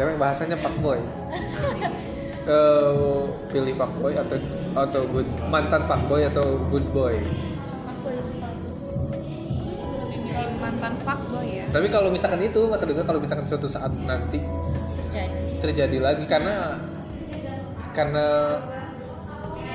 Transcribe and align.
sekarang 0.00 0.16
bahasanya 0.16 0.56
pak 0.56 0.74
boy. 0.80 0.96
Eh, 2.40 3.22
pilih 3.52 3.76
pak 3.76 3.92
boy 4.00 4.16
atau 4.16 4.40
atau 4.72 5.04
good 5.12 5.28
mantan 5.52 5.84
pak 5.84 6.08
boy 6.08 6.24
atau 6.24 6.56
good 6.72 6.88
boy? 6.88 7.12
Fuckboy 7.20 8.16
milih 10.24 10.48
mantan 10.56 10.92
fuckboy 11.04 11.46
ya? 11.46 11.68
Tapi 11.68 11.86
kalau 11.92 12.08
misalkan 12.08 12.40
itu 12.40 12.64
maka 12.64 12.88
dengar 12.88 13.04
kalau 13.04 13.20
misalkan 13.20 13.44
suatu 13.44 13.68
saat 13.68 13.92
nanti 13.92 14.40
terjadi. 15.04 15.60
terjadi 15.60 15.98
lagi 16.00 16.24
karena 16.24 16.80
karena 17.92 18.26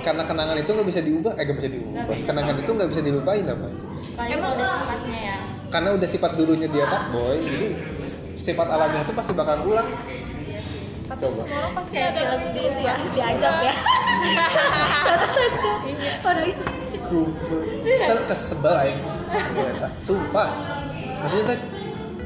karena 0.02 0.24
kenangan 0.26 0.58
itu 0.58 0.70
nggak 0.74 0.90
bisa 0.90 1.02
diubah. 1.06 1.34
Eh 1.38 1.44
nggak 1.46 1.58
bisa 1.62 1.70
diubah. 1.70 2.04
Bisa. 2.18 2.26
kenangan 2.26 2.56
itu 2.66 2.72
nggak 2.74 2.90
bisa 2.90 3.02
dilupain 3.06 3.46
apa 3.46 3.56
Emang 3.62 3.78
kalau 4.26 4.56
udah 4.58 4.66
lah. 4.66 4.74
sifatnya 4.74 5.20
ya. 5.22 5.38
Karena 5.70 5.90
udah 5.94 6.10
sifat 6.10 6.32
dulunya 6.34 6.68
dia 6.68 6.86
pak 6.90 7.14
boy 7.14 7.38
jadi 7.38 7.68
sifat 8.36 8.68
alamiah 8.68 9.06
itu 9.08 9.14
pasti 9.16 9.32
bakal 9.32 9.64
ulang 9.64 9.88
tapi 11.16 11.32
Coba. 11.32 11.36
semua 11.48 11.58
orang 11.64 11.74
pasti 11.80 11.94
kayak 11.96 12.12
ada 12.12 12.24
film 12.28 12.44
di 12.52 12.64
ya 12.84 12.94
diajak 13.16 13.56
ya. 13.64 13.74
Contoh 15.06 15.30
kan 15.32 15.78
orang 16.28 16.46
itu. 16.52 16.64
Ku 17.06 17.20
kesel 17.88 18.18
kesebel 18.28 18.76
aja. 18.76 19.88
Sumpah. 20.04 20.50
Maksudnya 21.24 21.56
tuh 21.56 21.58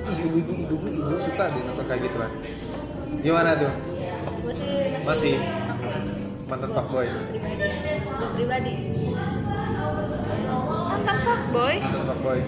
ibu-ibu 0.10 0.52
ibu-ibu 0.66 0.88
ibu 0.90 1.14
suka 1.22 1.46
deh 1.54 1.62
nonton 1.62 1.86
kayak 1.86 2.02
gitu 2.10 2.18
kan. 2.18 2.32
Gimana 3.22 3.50
tuh? 3.54 3.72
Gue 4.42 4.54
sih 4.56 4.98
Masih. 5.06 5.36
fuckboy 5.38 6.02
sih. 6.02 6.18
mantan 6.50 6.74
pak 6.74 6.90
boy 6.90 7.06
pribadi 7.30 7.62
gue 8.02 8.30
pribadi. 8.34 8.74
Mantan 10.66 11.18
fuckboy? 11.22 11.76
Mantan 11.78 12.06
pak 12.10 12.20
boy 12.26 12.40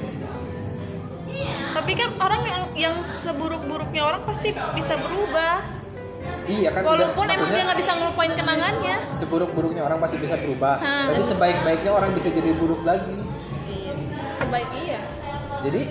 tapi 1.71 1.91
kan 1.95 2.09
orang 2.19 2.41
yang 2.43 2.63
yang 2.75 2.95
seburuk-buruknya 3.23 4.03
orang 4.03 4.21
pasti 4.27 4.51
bisa 4.75 4.99
berubah 4.99 5.63
iya 6.47 6.69
kan 6.69 6.81
walaupun 6.81 7.25
tidak- 7.25 7.37
emang 7.37 7.51
dia 7.51 7.63
nggak 7.63 7.79
bisa 7.79 7.91
ngelupain 7.93 8.33
kenangannya. 8.33 8.95
Seburuk-buruknya 9.13 9.81
orang 9.83 9.99
pasti 9.99 10.17
bisa 10.17 10.35
berubah. 10.35 10.75
Hah. 10.77 11.05
tapi 11.09 11.21
sebaik-baiknya 11.21 11.91
orang 11.91 12.11
bisa 12.13 12.29
jadi 12.29 12.51
buruk 12.53 12.81
lagi. 12.81 13.17
Iya 13.67 13.93
sebaik 14.41 14.69
iya 14.75 14.99
jadi 15.61 15.81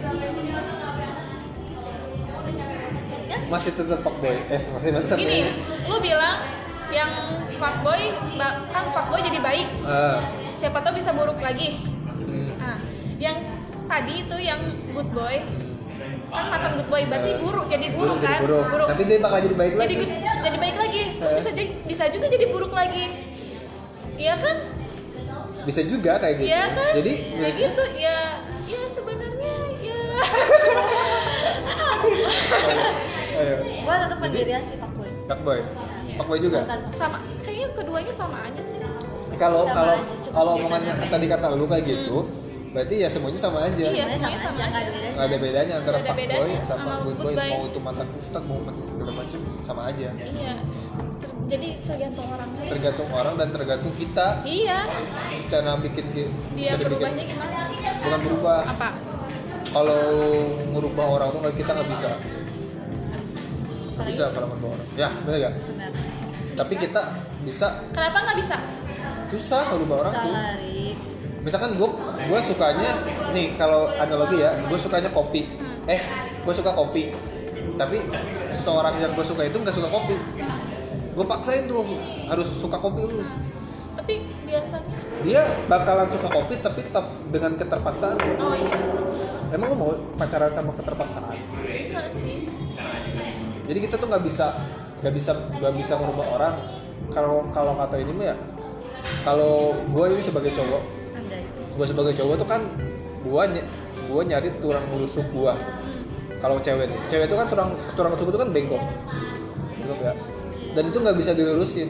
masih 3.46 3.70
tetap 3.74 3.98
pak 4.00 4.14
boy 4.20 4.36
eh 4.46 4.62
masih 4.70 4.88
tetap 4.94 5.16
gini 5.16 5.38
lu 5.86 5.98
bilang 5.98 6.38
yang 6.90 7.10
fuckboy 7.54 8.02
kan 8.70 8.84
fuckboy 8.90 9.20
jadi 9.22 9.38
baik. 9.38 9.68
Eh, 9.86 10.18
siapa 10.54 10.82
tahu 10.82 10.98
bisa 10.98 11.14
buruk 11.14 11.38
lagi. 11.38 11.78
Hmm, 11.78 12.46
nah 12.58 12.76
yang 13.16 13.38
tadi 13.86 14.22
itu 14.22 14.36
yang 14.38 14.58
good 14.90 15.06
boy 15.10 15.38
kan 16.30 16.44
mantan 16.46 16.72
good 16.78 16.88
boy 16.88 17.02
berarti 17.10 17.30
buruk 17.42 17.66
jadi 17.66 17.86
buruk 17.90 18.16
jadi 18.22 18.38
kan? 18.38 18.40
buruk. 18.46 18.86
tapi 18.86 19.02
dia 19.06 19.18
bakal 19.18 19.38
jadi 19.42 19.56
baik 19.58 19.72
jadi 19.74 19.82
lagi. 19.82 19.94
good, 19.98 20.10
jadi 20.46 20.56
baik 20.62 20.76
lagi. 20.78 21.02
Terus 21.18 21.32
bisa 21.34 21.50
jadi 21.50 21.68
bisa 21.84 22.04
juga 22.08 22.26
jadi 22.30 22.44
buruk 22.48 22.72
lagi. 22.72 23.04
Iya 24.14 24.34
kan? 24.38 24.56
Bisa 25.66 25.80
juga 25.84 26.12
kayak 26.22 26.34
gitu. 26.40 26.48
Iya 26.48 26.64
kan? 26.70 26.92
Jadi 27.02 27.12
ya 27.34 27.48
gitu 27.50 27.82
ya 27.98 28.16
ya 28.70 28.82
sebenarnya 28.86 29.54
ya 29.82 30.00
ayo. 33.40 33.56
Gue 33.64 33.94
tetap 33.98 34.18
pendirian 34.22 34.62
sih 34.62 34.76
fuckboy 34.78 35.10
pak 35.26 35.40
boy. 35.42 35.58
Pak 36.18 36.26
boy 36.26 36.38
juga? 36.38 36.58
Sama 36.94 37.18
kayaknya 37.42 37.68
keduanya 37.74 38.12
sama 38.14 38.38
aja 38.46 38.62
sih. 38.62 38.78
Kalau 39.38 39.64
kalau 39.72 39.96
kalau 40.34 40.52
omongannya 40.60 40.92
beda. 41.00 41.10
tadi 41.16 41.26
kata 41.30 41.46
lu 41.54 41.64
kayak 41.64 41.84
gitu 41.86 42.28
berarti 42.70 42.94
ya 43.02 43.08
semuanya 43.10 43.40
sama 43.40 43.58
aja. 43.66 43.82
Iya. 43.82 43.90
Semuanya 43.90 44.18
sama 44.18 44.38
sama 44.38 44.54
aja. 44.54 44.68
nggak 44.70 44.82
ada 44.86 44.90
aja. 44.90 45.00
bedanya 45.02 45.10
nggak 45.10 45.26
ada 45.26 45.36
bedanya. 45.42 45.74
antara 45.74 45.96
ada 45.98 46.06
pak 46.06 46.16
bedanya 46.16 46.38
boy 46.38 46.52
sama 46.62 46.78
sama 46.78 46.92
good 47.02 47.18
boy 47.18 47.34
boy. 47.34 47.50
mau 47.50 47.62
itu 47.66 47.80
mantan 47.82 48.06
ustad 48.14 48.42
mau 48.46 48.58
mantan 48.62 48.84
segala 48.86 49.12
macam 49.18 49.40
sama 49.66 49.82
aja. 49.90 50.08
Iya. 50.14 50.54
Ter- 51.20 51.38
jadi 51.50 51.68
tergantung 51.82 52.26
orangnya. 52.30 52.62
Tergantung 52.70 53.08
orang 53.10 53.34
dan 53.34 53.48
tergantung 53.50 53.94
kita. 53.98 54.26
Iya. 54.46 54.78
Cara 55.50 55.72
bikin 55.82 56.04
ki- 56.14 56.32
dia 56.54 56.70
cara 56.78 56.82
berubahnya 56.86 57.24
bikin 57.26 57.34
gimana? 57.34 57.60
Bukan 58.00 58.20
berubah. 58.22 58.60
Apa? 58.70 58.88
Kalau 59.70 60.02
merubah 60.70 61.06
orang 61.18 61.28
tuh 61.34 61.40
kita 61.58 61.70
nggak 61.74 61.88
bisa. 61.90 62.10
Nggak 63.98 64.06
bisa 64.06 64.24
kalau 64.30 64.46
merubah 64.54 64.70
orang. 64.78 64.86
Ya 64.94 65.08
benar 65.26 65.38
gak 65.42 65.54
benar. 65.66 65.90
Tapi 66.54 66.74
kita 66.78 67.02
bisa. 67.42 67.66
Kenapa 67.90 68.16
nggak 68.30 68.38
bisa? 68.38 68.56
Susah 69.30 69.62
kalau 69.66 69.82
merubah 69.82 69.96
orang 70.06 70.14
tuh 70.14 70.34
misalkan 71.40 71.76
gue 71.76 71.88
gue 72.28 72.40
sukanya 72.40 72.90
nih 73.32 73.56
kalau 73.56 73.88
analogi 73.96 74.40
ya 74.40 74.56
gue 74.60 74.78
sukanya 74.78 75.10
kopi. 75.12 75.48
Eh 75.88 76.00
gue 76.44 76.54
suka 76.54 76.70
kopi. 76.72 77.12
Tapi 77.80 77.96
seseorang 78.52 79.00
yang 79.00 79.12
gue 79.16 79.24
suka 79.24 79.48
itu 79.48 79.56
nggak 79.56 79.74
suka 79.74 79.88
kopi. 79.88 80.16
Gue 81.16 81.26
paksain 81.26 81.64
tuh 81.64 81.84
harus 82.28 82.48
suka 82.48 82.76
kopi 82.76 83.08
dulu. 83.08 83.24
Tapi 83.96 84.24
biasanya? 84.44 84.96
Dia 85.24 85.42
bakalan 85.68 86.08
suka 86.12 86.28
kopi 86.28 86.54
tapi 86.60 86.80
tetap 86.84 87.08
dengan 87.32 87.56
keterpaksaan. 87.56 88.16
Oh 88.40 88.54
iya. 88.56 88.76
Emang 89.50 89.74
lo 89.74 89.76
mau 89.76 89.92
pacaran 90.14 90.52
sama 90.54 90.70
keterpaksaan? 90.78 91.34
Enggak 91.66 92.06
sih. 92.12 92.46
Jadi 93.66 93.78
kita 93.82 93.98
tuh 93.98 94.06
nggak 94.06 94.22
bisa 94.22 94.52
nggak 95.00 95.14
bisa 95.16 95.32
nggak 95.58 95.74
bisa 95.74 95.92
merubah 95.96 96.26
orang. 96.36 96.54
Kalau 97.10 97.48
kalau 97.50 97.74
kata 97.74 97.98
ini 97.98 98.12
mah 98.14 98.26
ya 98.30 98.36
kalau 99.24 99.72
gue 99.74 100.04
ini 100.12 100.22
sebagai 100.22 100.52
cowok 100.52 100.99
gue 101.76 101.86
sebagai 101.86 102.12
cowok 102.16 102.34
tuh 102.42 102.48
kan 102.48 102.62
gue 103.20 103.42
gue 104.10 104.22
nyari 104.26 104.48
tulang 104.58 104.84
rusuk 104.96 105.26
gue 105.30 105.54
kalau 106.40 106.56
cewek 106.56 106.88
nih 106.88 107.00
cewek 107.06 107.24
itu 107.28 107.36
kan 107.36 107.46
tulang 107.46 107.70
tulang 107.92 108.10
rusuk 108.16 108.32
itu 108.32 108.40
kan 108.40 108.48
bengkok. 108.48 108.80
Bengkok 109.76 110.00
ya. 110.00 110.14
Dan 110.72 110.82
itu 110.88 110.98
nggak 110.98 111.16
bisa 111.20 111.30
dilurusin. 111.36 111.88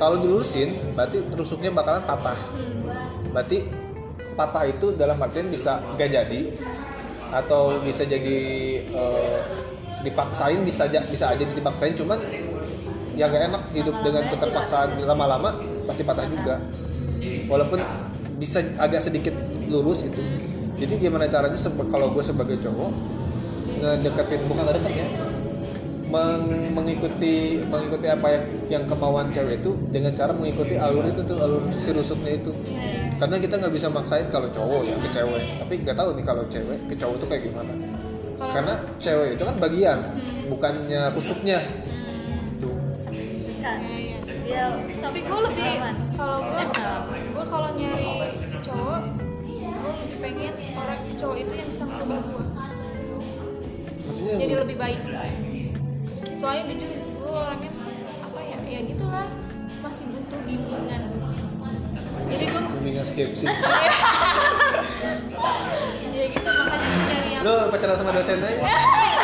Kalau 0.00 0.16
dilurusin 0.16 0.96
berarti 0.96 1.20
rusuknya 1.36 1.70
bakalan 1.76 2.00
patah. 2.08 2.40
Berarti 3.36 3.68
patah 4.32 4.64
itu 4.64 4.96
dalam 4.96 5.20
artian 5.20 5.52
bisa 5.52 5.84
gak 6.00 6.08
jadi 6.08 6.56
atau 7.30 7.84
bisa 7.84 8.08
jadi 8.08 8.38
eh, 8.80 9.38
dipaksain 10.00 10.64
bisa 10.64 10.88
aja 10.88 11.04
bisa 11.04 11.28
aja 11.28 11.44
dipaksain. 11.44 11.92
Cuman 11.92 12.16
ya 13.12 13.28
gak 13.28 13.52
enak 13.52 13.62
hidup 13.76 14.00
dengan 14.00 14.24
keterpaksaan 14.32 14.96
lama-lama 15.04 15.52
pasti 15.84 16.00
patah 16.00 16.24
juga 16.24 16.56
walaupun 17.50 17.82
bisa 18.38 18.62
agak 18.78 19.02
sedikit 19.02 19.34
lurus 19.66 20.06
gitu. 20.06 20.22
Jadi 20.80 20.96
gimana 20.96 21.28
caranya 21.28 21.58
kalau 21.92 22.08
gue 22.14 22.24
sebagai 22.24 22.56
cowok 22.62 22.90
ngedeketin 23.80 24.40
bukan 24.48 24.64
ngedeket 24.68 24.92
ya 24.92 25.08
meng- 26.10 26.72
mengikuti 26.74 27.62
mengikuti 27.64 28.06
apa 28.10 28.26
yang, 28.28 28.44
yang 28.66 28.84
kemauan 28.84 29.30
cewek 29.30 29.62
itu 29.62 29.72
dengan 29.88 30.12
cara 30.12 30.34
mengikuti 30.34 30.74
alur 30.76 31.06
itu 31.06 31.22
tuh 31.24 31.38
alur 31.38 31.62
si 31.70 31.90
rusuknya 31.94 32.40
itu. 32.40 32.50
Karena 33.20 33.36
kita 33.36 33.60
nggak 33.60 33.72
bisa 33.76 33.92
maksain 33.92 34.26
kalau 34.32 34.48
cowok 34.48 34.82
ya 34.88 34.96
ke 34.96 35.08
cewek. 35.12 35.44
Tapi 35.60 35.72
nggak 35.84 35.96
tahu 35.96 36.08
nih 36.16 36.24
kalau 36.24 36.42
cewek 36.48 36.78
ke 36.88 36.94
cowok 36.96 37.16
tuh 37.20 37.28
kayak 37.28 37.42
gimana. 37.46 37.72
Karena 38.40 38.74
cewek 38.96 39.36
itu 39.36 39.42
kan 39.44 39.56
bagian 39.60 39.98
bukannya 40.48 41.00
rusuknya. 41.12 41.60
Kan 41.60 42.09
Iya, 44.60 44.92
tapi 45.00 45.24
gue 45.24 45.38
lebih 45.48 45.72
kalau 46.12 46.44
gue 46.44 46.62
gue 47.32 47.44
kalau 47.48 47.72
nyari 47.72 48.36
cowok 48.60 49.00
gue 49.48 49.92
lebih 50.04 50.16
pengen 50.20 50.52
orang 50.76 51.00
cowok 51.16 51.36
itu 51.40 51.52
yang 51.56 51.68
bisa 51.72 51.88
merubah 51.88 52.20
gue 52.20 52.44
maksudnya 54.04 54.36
jadi 54.36 54.54
lebih 54.60 54.76
baik. 54.76 55.00
Soalnya 56.36 56.76
jujur 56.76 56.92
gue 56.92 57.30
orangnya 57.32 57.72
apa 58.20 58.40
ya 58.44 58.58
ya 58.68 58.80
gitulah. 58.84 59.24
Masih 59.80 60.04
butuh 60.12 60.40
bimbingan. 60.44 61.08
Jadi 62.28 62.44
gue 62.52 62.60
bimbingan 62.60 63.04
skripsi 63.08 63.48
ya 66.20 66.26
gitu 66.36 66.50
makanya 66.52 66.84
gue 66.84 67.00
nyari 67.08 67.28
yang 67.32 67.42
lo 67.48 67.72
pacaran 67.72 67.96
sama 67.96 68.12
dosen 68.12 68.44
aja? 68.44 68.60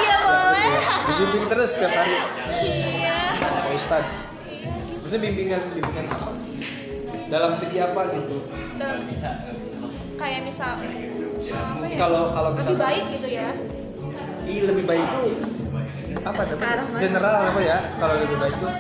Iya 0.01 0.17
boleh. 0.25 0.69
Dibimbing 1.13 1.45
terus 1.53 1.77
setiap 1.77 1.93
hari. 1.93 2.17
Iya. 2.65 3.17
Pak 3.37 3.73
Ustad 3.77 4.01
iya 4.01 4.36
maksudnya 5.07 5.23
bimbingan 5.23 5.63
bimbingan 5.71 6.07
apa? 6.11 6.31
Dalam 7.31 7.55
segi 7.55 7.79
apa 7.79 8.11
gitu? 8.11 8.37
Dan 8.75 9.07
kayak 10.19 10.41
misal 10.43 10.83
apa 11.47 11.85
ya? 11.87 11.95
Kalau- 11.95 12.31
kalau 12.35 12.51
lebih 12.59 12.75
baik 12.75 13.05
gitu 13.15 13.29
ya? 13.31 13.49
Ih, 14.51 14.61
lebih 14.67 14.83
baik 14.83 15.07
tuh 15.07 15.31
apa 16.27 16.43
lah. 16.43 16.99
general 16.99 17.39
apa 17.55 17.61
ya? 17.63 17.79
Kalau 18.03 18.15
lebih 18.19 18.35
baik 18.35 18.55
tuh 18.59 18.73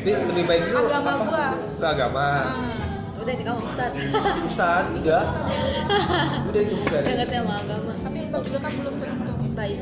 Tapi 0.00 0.10
lebih 0.32 0.44
baik 0.48 0.62
tuh 0.64 0.80
Agama 0.80 1.10
apa? 1.12 1.24
gua. 1.28 1.46
ke 1.76 1.86
agama. 1.92 2.26
Ah, 2.40 3.20
udah 3.20 3.34
kamu 3.36 3.60
Ustad 3.68 3.92
Ustad 4.48 4.84
udah. 4.96 5.22
Ustaz 5.28 5.44
ya. 5.44 5.60
udah 6.40 6.60
itu 6.64 6.74
udah 6.80 7.00
ngerti 7.04 7.36
sama 7.36 7.54
agama. 7.60 7.92
Tapi 8.00 8.16
Ustaz 8.24 8.40
juga 8.48 8.58
kan 8.64 8.72
belum 8.72 8.94
tentu. 8.96 9.34
Baik 9.52 9.78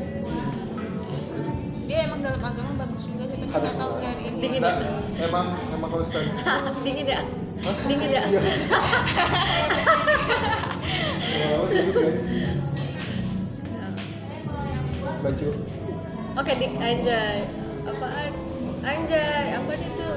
dia 1.85 1.97
emang 2.03 2.19
dalam 2.19 2.41
agama 2.41 2.71
bagus 2.77 3.05
juga 3.05 3.23
sih 3.25 3.37
tapi 3.37 3.51
nggak 3.51 3.75
tahu 3.75 3.93
dari 3.99 4.21
ini 4.25 4.39
Dingin 4.41 4.61
Nah, 4.61 4.73
ya? 4.81 4.93
emang 5.23 5.45
emang 5.69 5.89
kalau 5.89 6.03
Ustad 6.05 6.25
dingin 6.81 7.05
ya 7.05 7.19
dingin 7.85 8.09
ya 8.11 8.21
Iya. 8.25 8.41
Oh, 11.55 11.67
gitu, 11.67 11.99
baju 15.21 15.49
Oke 16.35 16.51
dik 16.53 16.73
anjay. 16.75 17.47
Apaan? 17.87 18.31
Anjay, 18.83 19.55
apa 19.55 19.71
itu? 19.73 20.09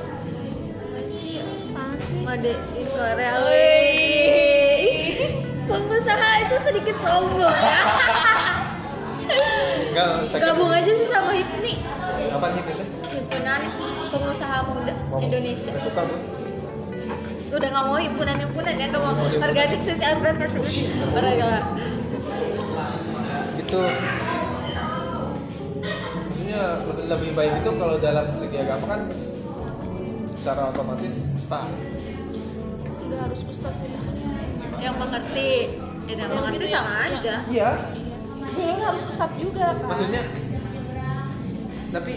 Apaan 0.74 1.06
sih? 1.14 1.38
Apaan 1.38 1.98
sih? 2.02 2.18
Made 2.26 2.54
in 2.74 2.86
Korea. 2.90 3.34
Pengusaha 5.64 6.30
itu 6.42 6.56
sedikit 6.58 6.96
sombong 6.98 7.54
ya. 7.54 7.82
Enggak, 9.98 10.30
saya 10.30 10.54
Gabung 10.54 10.70
aja 10.70 10.90
sih 10.94 11.08
sama 11.10 11.30
HIPNI. 11.34 11.74
Apa 12.30 12.46
sih 12.54 12.62
itu? 12.62 12.84
Himpunan 13.18 13.60
Pengusaha 14.14 14.58
Muda 14.70 14.94
Indonesia. 15.18 15.70
Gak 15.74 15.82
suka 15.82 16.00
gue. 16.06 16.20
Udah 17.48 17.68
nggak 17.72 17.84
mau 17.88 17.98
himpunan 17.98 18.36
himpunan 18.38 18.74
ya, 18.78 18.86
nggak 18.92 19.02
mau 19.02 19.16
organisasi 19.18 20.04
organisasi. 20.06 20.80
Nggak. 21.18 21.62
Itu 23.58 23.80
maksudnya 26.28 26.62
lebih, 26.86 27.04
lebih 27.10 27.30
baik 27.34 27.52
itu 27.58 27.70
kalau 27.74 27.96
dalam 27.98 28.26
segi 28.36 28.56
agama 28.62 28.84
kan 28.86 29.00
secara 30.38 30.70
otomatis 30.70 31.26
ustaz 31.34 31.66
Udah 33.02 33.18
harus 33.26 33.40
ustad 33.50 33.74
sih 33.74 33.90
maksudnya. 33.90 34.30
Yang 34.78 34.94
mengerti, 35.02 35.50
ya 36.06 36.14
yang 36.14 36.30
mengerti 36.30 36.66
ya? 36.70 36.78
sama 36.78 36.92
aja. 37.02 37.34
iya 37.50 37.70
Iya. 38.58 38.64
Jadi 38.64 38.72
nggak 38.74 38.88
harus 38.88 39.04
ustad 39.06 39.30
juga 39.36 39.64
kan? 39.72 39.86
maksudnya 39.86 40.22
tapi 41.88 42.12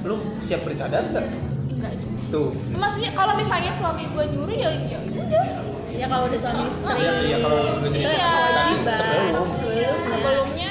lu 0.00 0.14
siap 0.38 0.60
bercadar 0.62 1.02
nggak 1.06 1.26
Enggak 1.70 1.92
juga. 1.94 2.30
tuh 2.30 2.50
Maksudnya 2.72 3.10
kalau 3.10 3.34
misalnya 3.34 3.70
suami 3.70 4.04
gue 4.06 4.24
nyuruh 4.28 4.52
ya 4.54 4.70
ya 4.78 4.98
udah. 5.02 5.44
Ya 5.90 6.06
kalau 6.06 6.24
udah 6.26 6.38
suami 6.38 6.62
istri. 6.64 6.94
iya 6.96 7.12
iya 7.22 7.36
kalau 7.38 7.58
udah 7.76 7.88
jadi 7.90 8.04
Iya. 8.06 8.30
kewajiban 8.30 8.94
sebelum 8.94 9.46
Sebelum 9.50 9.96
Sebelumnya 10.02 10.70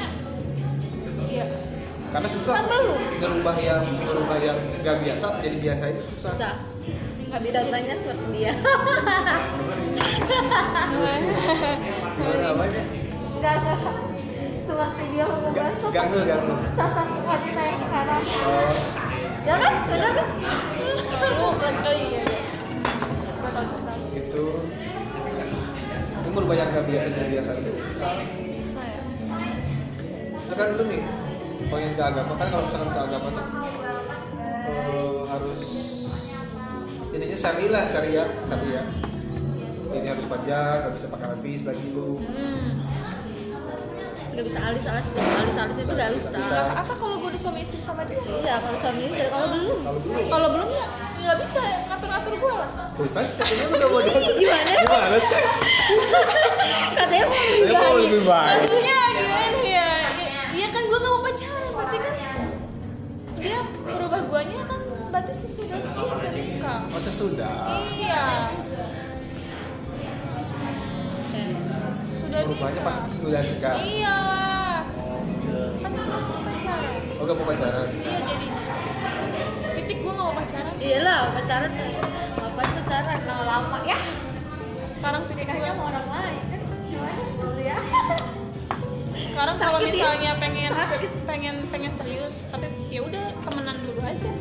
Iya. 1.27 1.45
karena 2.09 2.27
susah 2.27 2.53
Kan 2.56 2.65
belum. 2.65 3.00
ngerubah 3.19 3.56
yang 3.59 3.83
ngerubah 4.00 4.38
yang 4.39 4.57
gak 4.79 4.97
biasa 5.00 5.25
jadi 5.39 5.57
biasa 5.59 5.83
itu 5.88 6.01
susah 6.09 6.31
Susah. 6.33 6.53
Nggak 7.21 7.41
bisa 7.44 7.57
Contohnya 7.61 7.94
seperti 7.94 8.25
dia. 8.31 8.53
gimana 12.15 12.47
apanya 12.50 12.83
Seperti 14.80 15.12
dia 15.12 15.28
mengubah 15.28 15.76
sosok 15.76 15.92
ganggu 15.92 16.20
ganggu 16.24 16.56
sosok 16.72 17.08
wanita 17.28 17.62
yang 17.68 17.80
sekarang. 17.84 18.24
oh 18.48 18.74
Ya 19.44 19.56
kan? 19.60 19.74
Benar 19.92 20.12
kan? 20.16 20.28
Oh, 21.36 21.52
kan 21.60 21.74
oh 21.84 21.96
iya. 22.00 22.24
Gue 23.44 23.50
tau 23.52 23.66
cerita 23.68 23.94
itu 24.16 24.46
itu 26.00 26.30
merubah 26.31 26.56
yang 26.56 26.72
gak 26.72 26.88
biasa 26.88 27.08
jadi 27.12 27.28
biasa 27.28 27.50
itu 27.60 27.72
susah 27.92 28.12
Saya. 28.72 29.00
Nah, 30.48 30.56
kan 30.56 30.68
lu 30.80 30.84
nih 30.88 31.02
pengen 31.68 31.92
ke 32.00 32.04
agama 32.08 32.34
kan 32.40 32.48
kalau 32.48 32.64
misalkan 32.72 32.90
ke 32.96 33.02
agama 33.04 33.28
tuh 33.36 33.46
eh, 34.64 35.20
harus 35.28 35.62
intinya 37.12 37.36
syari 37.36 37.66
lah 37.68 37.84
syariah 37.84 38.30
syariah 38.48 38.86
ini 39.92 40.08
harus 40.08 40.24
panjang 40.24 40.88
gak 40.88 40.94
bisa 40.96 41.12
pakai 41.12 41.28
habis 41.36 41.68
lagi 41.68 41.84
lu 41.92 42.16
Hmm. 42.24 42.88
Gak 44.39 44.47
bisa 44.47 44.59
alis-alis 44.63 45.07
tuh. 45.12 45.19
Alis-alis 45.19 45.77
itu 45.77 45.94
gak 45.94 46.12
bisa. 46.15 46.31
Bisa. 46.31 46.56
Apa, 46.63 46.80
apa 46.80 46.94
kalau 46.95 47.19
gue 47.19 47.27
udah 47.27 47.41
suami 47.41 47.59
istri 47.59 47.75
sama 47.77 48.07
dia? 48.07 48.15
Iya, 48.24 48.56
kalau 48.56 48.77
suami 48.80 49.03
istri 49.03 49.27
kalau 49.27 49.51
belum. 49.51 49.77
kalau 50.31 50.47
belum 50.50 50.69
ya 50.71 50.88
nggak 51.19 51.38
bisa 51.44 51.59
ngatur-ngatur 51.86 52.33
gue 52.33 52.53
lah. 52.56 52.69
kan 53.12 53.25
katanya 53.36 53.63
lu 53.68 53.75
gak 53.75 53.89
mau 53.91 54.00
Gimana? 54.39 54.71
gimana 54.80 55.18
sih 55.19 55.44
Katanya 56.95 57.25
mau 57.27 57.36
Katanya 57.36 57.68
mau 57.68 57.68
nikahin. 57.68 58.00
lebih 58.01 58.21
baik 58.24 58.47
Maksudnya 58.56 59.00
gimana 59.12 59.59
ya? 59.62 59.91
Iya 60.50 60.68
kan 60.71 60.83
gue 60.88 60.97
gak 60.97 61.12
mau 61.12 61.21
pacaran, 61.21 61.63
berarti 61.69 61.97
kan 62.00 62.13
dia 63.35 63.59
berubah 63.85 64.21
guanya 64.25 64.59
kan 64.65 64.80
berarti 65.09 65.33
sesudah 65.33 65.80
itu 65.80 66.27
nikah. 66.30 66.80
oh 66.88 67.01
sesudah 67.01 67.56
Iya, 67.89 68.24
nikah. 72.47 72.83
pas 72.86 72.97
sudah 73.12 73.41
nikah 73.44 73.75
Iyalah. 73.81 74.77
Kan 75.80 75.91
gue 75.91 76.06
gak 76.06 76.21
mau 76.24 76.39
pacaran. 76.45 76.95
oh 77.19 77.24
gak 77.27 77.36
mau 77.36 77.45
pacaran 77.47 77.88
Iya 78.00 78.19
jadi 78.24 78.47
titik 79.80 79.97
gue 80.03 80.12
gak 80.12 80.25
mau 80.27 80.36
pacaran. 80.36 80.75
Iyalah, 80.80 81.19
pacaran 81.36 81.71
ngapain 82.39 82.71
pacaran 82.83 83.19
lama-lama 83.27 83.77
ya. 83.83 83.97
Sekarang 84.91 85.21
titik 85.27 85.47
Nikahnya 85.47 85.71
gue 85.71 85.75
sama 85.75 85.83
orang 85.91 86.07
lain 86.07 86.41
kan. 86.51 86.62
Gimana 86.89 87.21
dulu 87.36 87.62
ya? 87.63 87.77
sekarang 89.19 89.56
kalau 89.59 89.80
ya? 89.80 89.88
misalnya 89.92 90.31
pengen 90.39 90.71
Sakit. 90.71 91.12
pengen 91.27 91.56
pengen 91.68 91.92
serius 91.92 92.47
tapi 92.47 92.71
ya 92.88 93.03
udah 93.03 93.24
temenan 93.44 93.77
dulu 93.83 94.00
aja 94.03 94.31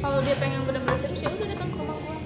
kalau 0.00 0.18
dia 0.24 0.36
pengen 0.40 0.60
bener-bener 0.68 0.96
serius 1.00 1.20
ya 1.24 1.28
udah 1.32 1.48
datang 1.48 1.68
ke 1.72 1.76
rumah 1.80 1.96
gua 1.96 2.16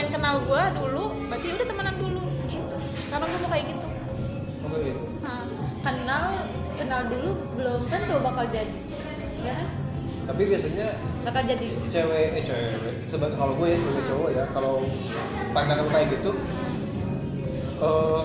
pengen 0.00 0.16
kenal 0.16 0.40
gua 0.48 0.72
dulu 0.72 1.12
berarti 1.28 1.46
udah 1.60 1.66
temenan 1.68 1.96
dulu 2.00 2.24
gitu. 2.48 2.76
Karena 3.12 3.24
gua 3.28 3.38
mau 3.44 3.50
kayak 3.52 3.64
gitu. 3.68 3.86
Oh 4.64 4.66
gak 4.72 4.80
gitu? 4.80 5.02
Nah, 5.20 5.40
Kenal 5.84 6.24
kenal 6.80 7.00
dulu 7.12 7.30
belum 7.60 7.80
tentu 7.84 8.16
bakal 8.24 8.44
jadi. 8.48 8.78
Ya 9.44 9.52
kan? 9.60 9.68
tapi 10.20 10.46
biasanya 10.46 10.94
Bakal 11.26 11.42
jadi. 11.42 11.66
cewek 11.90 12.26
eh 12.38 12.42
cewek 12.46 12.70
sebagai 13.10 13.34
kalau 13.34 13.50
gue 13.58 13.66
ya 13.66 13.76
sebagai 13.82 14.04
cowok 14.06 14.30
ya 14.30 14.44
kalau 14.54 14.86
pandangan 15.50 15.90
kayak 15.90 16.06
gitu 16.14 16.32
eh 17.82 18.22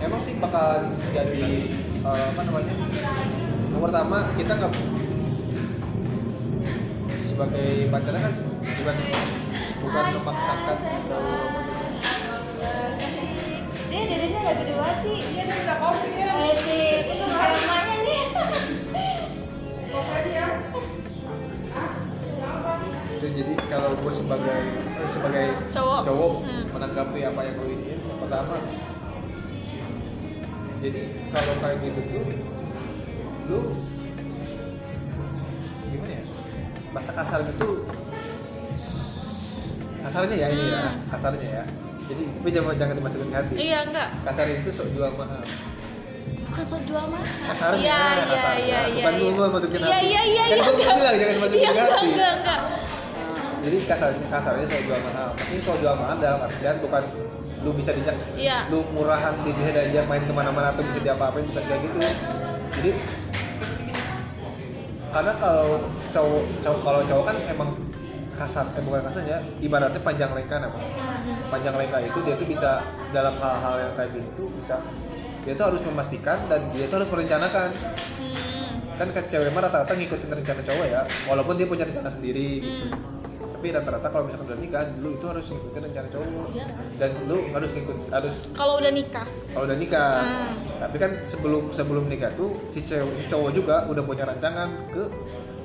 emang 0.00 0.20
sih 0.24 0.34
bakal 0.40 0.88
jadi 1.12 1.68
eh, 2.00 2.24
apa 2.32 2.40
namanya? 2.48 2.74
Yang 3.70 3.82
pertama 3.86 4.18
kita 4.40 4.52
nggak 4.56 4.72
sebagai 7.28 7.68
pacarnya 7.92 8.20
kan 8.24 8.34
bukan 9.88 10.20
memaksakan 10.20 10.76
atau 10.76 11.24
Dia 13.88 14.04
dedenya 14.04 14.40
lagi 14.44 14.64
dua 14.68 14.90
sih. 15.00 15.18
Iya, 15.32 15.42
dia 15.48 15.56
udah 15.64 15.76
kopi 15.80 16.10
ya. 16.12 16.28
Ini 16.36 16.80
kayak 17.08 17.56
emaknya 17.56 17.96
nih. 18.04 18.24
itu 23.18 23.26
jadi 23.34 23.52
kalau 23.66 23.98
gue 23.98 24.12
sebagai 24.14 24.60
eh, 24.78 25.08
sebagai 25.10 25.46
Cowok. 25.74 26.46
Hmm. 26.46 26.64
menanggapi 26.70 27.20
apa 27.26 27.40
yang 27.42 27.56
lo 27.58 27.66
ini 27.66 27.98
yang 27.98 28.18
pertama 28.22 28.56
jadi 30.78 31.02
kalau 31.34 31.54
kayak 31.58 31.78
gitu 31.82 32.00
tuh 32.14 32.24
lu 33.50 33.60
gimana 35.90 36.14
ya 36.14 36.24
bahasa 36.94 37.10
kasar 37.10 37.42
itu 37.42 37.70
kasarnya 40.08 40.34
ya 40.34 40.48
ini 40.48 40.64
ya 40.66 40.80
Hmm. 40.80 40.96
kasarnya 41.12 41.48
ya. 41.52 41.64
Jadi 42.08 42.22
tapi 42.32 42.48
jangan 42.48 42.72
jangan 42.74 42.94
dimasukin 42.96 43.28
ke 43.28 43.36
hati. 43.36 43.54
Iya 43.60 43.78
enggak. 43.84 44.08
Kasar 44.24 44.46
itu 44.48 44.68
sok 44.68 44.88
jual 44.90 45.12
mahal 45.12 45.44
bukan 46.48 46.64
soal 46.64 46.80
jual 46.82 47.04
mahal. 47.04 47.26
kasarnya 47.44 47.76
iya 47.76 48.00
iya 48.24 48.52
iya 48.56 48.80
iya 48.88 49.04
bukan 49.04 49.12
iya. 49.12 49.20
lu 49.20 49.36
mau 49.36 49.48
masukin 49.52 49.78
iya 49.78 49.92
hati. 49.92 50.06
iya 50.08 50.22
iya 50.24 50.42
kan 50.42 50.48
iya 50.48 50.56
gue 50.56 50.72
enggak. 50.72 50.96
bilang 50.96 51.16
jangan 51.20 51.34
dimasukin 51.36 51.60
iya 51.60 51.68
ke 51.70 51.82
hati. 51.84 52.08
enggak 52.08 52.32
enggak. 52.34 52.60
Jadi 53.58 53.76
kasarnya 53.84 54.26
kasarnya 54.26 54.64
soal 54.64 54.82
jual 54.82 55.00
mahal. 55.04 55.28
Maksudnya 55.36 55.60
soal 55.60 55.78
jual 55.78 55.94
mahal 55.94 56.16
dalam 56.16 56.40
artian 56.40 56.76
bukan 56.80 57.02
lu 57.58 57.70
bisa 57.74 57.90
dijak 57.92 58.16
Iya. 58.32 58.58
lu 58.72 58.80
murahan 58.88 59.34
di 59.44 59.50
sini 59.50 59.68
diajak 59.68 60.08
main 60.08 60.24
ke 60.24 60.32
mana-mana 60.32 60.72
atau 60.72 60.80
bisa 60.80 60.98
diapa-apain 60.98 61.44
bukan 61.44 61.62
kayak 61.62 61.80
gitu. 61.84 61.98
Jadi 62.80 62.90
karena 65.08 65.32
kalau 65.36 65.68
cowok 65.98 66.42
cowok 66.60 66.80
kalau 66.80 67.00
cowok 67.02 67.24
kan 67.26 67.36
emang 67.44 67.68
kasar 68.38 68.70
eh 68.78 68.82
bukan 68.86 69.02
kasar 69.02 69.26
ya 69.26 69.42
ibaratnya 69.58 69.98
panjang 69.98 70.30
lengka 70.30 70.62
apa 70.62 70.78
panjang 71.50 71.74
lengka 71.74 71.98
itu 71.98 72.18
dia 72.22 72.34
tuh 72.38 72.46
bisa 72.46 72.86
dalam 73.10 73.34
hal-hal 73.34 73.74
yang 73.82 73.92
kayak 73.98 74.14
gitu 74.14 74.46
bisa 74.54 74.78
dia 75.48 75.56
tuh 75.56 75.72
harus 75.72 75.80
memastikan 75.80 76.36
dan 76.44 76.60
dia 76.76 76.84
tuh 76.92 77.00
harus 77.00 77.08
merencanakan. 77.08 77.72
Hmm. 77.72 79.00
kan 79.00 79.08
ke 79.14 79.20
cewek 79.30 79.48
mah 79.54 79.62
rata-rata 79.64 79.94
ngikutin 79.94 80.28
rencana 80.42 80.60
cowok 80.66 80.86
ya 80.90 81.06
walaupun 81.30 81.54
dia 81.54 81.70
punya 81.70 81.86
rencana 81.86 82.10
sendiri 82.10 82.60
gitu. 82.60 82.90
Tapi 83.38 83.74
rata-rata 83.74 84.06
kalau 84.10 84.26
misalkan 84.26 84.54
udah 84.54 84.58
nikah 84.58 84.82
lu 84.98 85.14
itu 85.14 85.26
harus 85.30 85.46
ngikutin 85.54 85.82
rencana 85.88 86.08
cowok. 86.10 86.48
Dan 86.98 87.10
lu 87.30 87.36
harus 87.54 87.70
ngikut 87.78 87.96
harus 88.10 88.34
kalau 88.58 88.74
udah 88.82 88.92
nikah. 88.92 89.26
Kalau 89.54 89.64
udah 89.70 89.78
nikah. 89.78 90.18
Hmm. 90.20 90.82
tapi 90.82 90.96
kan 90.98 91.10
sebelum 91.22 91.70
sebelum 91.70 92.04
nikah 92.10 92.34
tuh 92.34 92.58
si 92.74 92.82
cewek 92.82 93.22
si 93.22 93.30
cowok 93.30 93.50
juga 93.54 93.86
udah 93.86 94.02
punya 94.02 94.26
rancangan 94.26 94.68
ke 94.90 95.06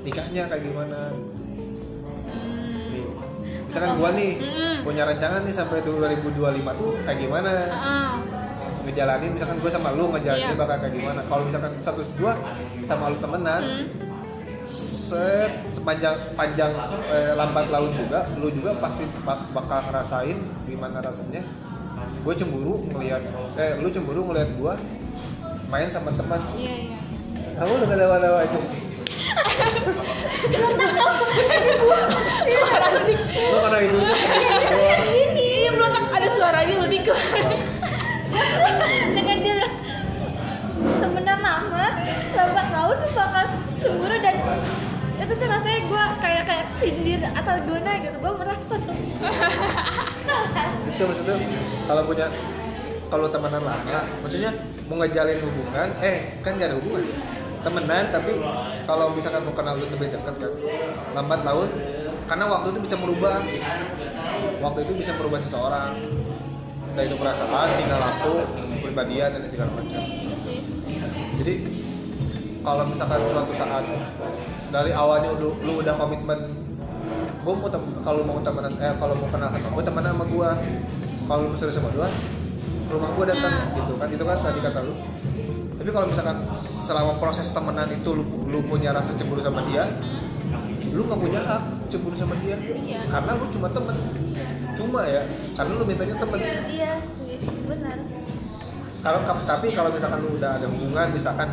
nikahnya 0.06 0.48
kayak 0.48 0.64
gimana. 0.64 1.12
Nih 1.12 1.44
misalkan 3.74 3.98
gua 3.98 4.10
nih 4.14 4.38
Hmm. 4.38 4.86
punya 4.86 5.02
rancangan 5.04 5.42
nih 5.42 5.50
sampai 5.52 5.82
2025 5.82 6.30
tuh 6.74 6.94
kayak 7.02 7.18
gimana 7.18 7.52
Ah. 7.74 8.14
ngejalanin 8.84 9.34
misalkan 9.34 9.58
gue 9.58 9.72
sama 9.72 9.90
lu 9.92 10.12
ngejalanin 10.12 10.46
Iya. 10.46 10.60
bakal 10.60 10.78
kayak 10.78 10.94
gimana 10.94 11.20
kalau 11.24 11.42
misalkan 11.42 11.74
status 11.80 12.14
gue 12.14 12.34
sama 12.84 13.10
lu 13.10 13.18
temenan 13.18 13.64
Hmm. 13.64 13.86
set 14.64 15.50
sepanjang 15.72 16.14
panjang 16.34 16.70
eh, 17.08 17.34
lambat 17.34 17.66
laun 17.68 17.90
juga 17.92 18.30
lu 18.36 18.48
juga 18.48 18.78
pasti 18.78 19.10
bak- 19.20 19.50
bakal 19.50 19.82
ngerasain 19.84 20.38
gimana 20.64 21.00
rasanya 21.00 21.42
gue 22.22 22.34
cemburu 22.36 22.86
ngelihat 22.88 23.26
eh 23.56 23.74
lu 23.76 23.88
cemburu 23.88 24.22
ngelihat 24.24 24.54
gue 24.54 24.74
main 25.68 25.88
sama 25.88 26.14
teman 26.14 26.46
iya 26.54 26.94
iya 26.94 26.98
kamu 27.56 27.72
udah 27.80 27.98
lewat-lewat 27.98 28.42
itu 28.48 28.60
lo 33.34 33.58
karena 33.64 33.80
itu. 33.80 33.98
Ini 35.08 35.44
iya 35.44 35.72
meletak. 35.72 36.04
Ada 36.12 36.28
suaranya 36.36 36.74
lu 36.84 36.88
dik 36.92 37.08
dengan 39.14 39.38
dia 39.40 39.68
temenan 41.00 41.40
lama 41.40 41.86
lambat 42.34 42.68
laun 42.74 42.98
bakal 43.14 43.46
cemburu 43.80 44.18
dan 44.20 44.36
itu 45.22 45.34
tuh 45.38 45.48
rasanya 45.48 45.80
gue 45.88 46.04
kayak 46.20 46.44
kayak 46.50 46.66
sindir 46.82 47.22
atau 47.32 47.54
gimana 47.64 47.92
gitu. 48.04 48.18
Gue 48.20 48.34
merasa 48.36 48.76
tuh. 48.82 48.96
Itu 50.92 51.04
maksudnya 51.08 51.36
kalau 51.88 52.04
punya 52.04 52.28
kalau 53.08 53.30
temenan 53.30 53.62
lama 53.62 54.00
maksudnya 54.26 54.52
mau 54.90 54.98
ngejalin 55.00 55.38
hubungan 55.40 55.90
eh 56.02 56.34
kan 56.42 56.58
gak 56.58 56.74
ada 56.74 56.78
hubungan 56.82 57.06
temenan 57.64 58.04
tapi 58.12 58.32
kalau 58.84 59.16
misalkan 59.16 59.42
mau 59.48 59.56
kenal 59.56 59.74
lu 59.80 59.88
lebih 59.88 60.12
dekat 60.12 60.36
kan 60.36 60.52
lambat 61.16 61.42
laun 61.48 61.70
karena 62.28 62.46
waktu 62.48 62.68
itu 62.76 62.80
bisa 62.84 62.96
merubah. 63.00 63.40
Waktu 64.64 64.80
itu 64.88 64.94
bisa 64.96 65.12
merubah 65.20 65.40
seseorang. 65.44 65.92
Dari 66.94 67.10
itu 67.10 67.18
perasaan 67.18 67.70
tinggal 67.76 68.00
laku 68.00 68.46
kepribadian 68.70 69.30
dan 69.34 69.42
segala 69.50 69.72
macam. 69.76 69.98
Iya 69.98 70.38
jadi 71.42 71.54
kalau 72.64 72.84
misalkan 72.88 73.20
suatu 73.28 73.54
saat 73.58 73.84
dari 74.72 74.92
awalnya 74.96 75.36
udah 75.36 75.52
lu 75.66 75.74
udah 75.84 75.94
komitmen 75.98 76.40
gue 77.44 77.54
mau 77.60 77.68
kalau 78.00 78.22
mau 78.24 78.40
temenan 78.40 78.74
eh 78.80 78.94
kalau 78.96 79.14
mau 79.20 79.28
kenal 79.28 79.52
sama 79.52 79.68
gue 79.68 79.84
temenan 79.84 80.12
sama 80.16 80.26
gue 80.32 80.50
kalau 81.28 81.42
lu 81.52 81.56
serius 81.60 81.76
sama 81.76 81.92
gue 81.92 82.08
ke 82.88 82.92
rumah 82.96 83.12
gue 83.12 83.26
datang 83.36 83.54
gitu 83.76 83.94
kan 84.00 84.08
itu 84.08 84.24
kan 84.24 84.38
tadi 84.40 84.60
kata 84.64 84.80
lu 84.88 84.94
tapi 85.84 85.92
kalau 85.92 86.08
misalkan 86.08 86.48
selama 86.80 87.12
proses 87.20 87.52
temenan 87.52 87.92
itu 87.92 88.16
lu, 88.16 88.24
lu 88.48 88.64
punya 88.64 88.96
rasa 88.96 89.12
cemburu 89.20 89.44
sama 89.44 89.68
dia 89.68 89.84
lu 90.96 91.12
nggak 91.12 91.20
punya 91.20 91.44
hak 91.44 91.64
cemburu 91.92 92.16
sama 92.16 92.40
dia. 92.40 92.56
Iya. 92.56 93.04
karena 93.12 93.36
lu 93.36 93.46
cuma 93.52 93.68
temen. 93.68 93.98
Cuma 94.72 95.02
ya 95.04 95.28
karena 95.52 95.72
lu 95.76 95.84
mintanya 95.84 96.16
temen. 96.16 96.40
Iya 96.40 96.94
benar. 97.68 97.98
Kalau 99.04 99.20
tapi 99.28 99.68
kalau 99.76 99.90
misalkan 99.92 100.24
lu 100.24 100.40
udah 100.40 100.56
ada 100.56 100.66
hubungan 100.72 101.08
misalkan 101.12 101.50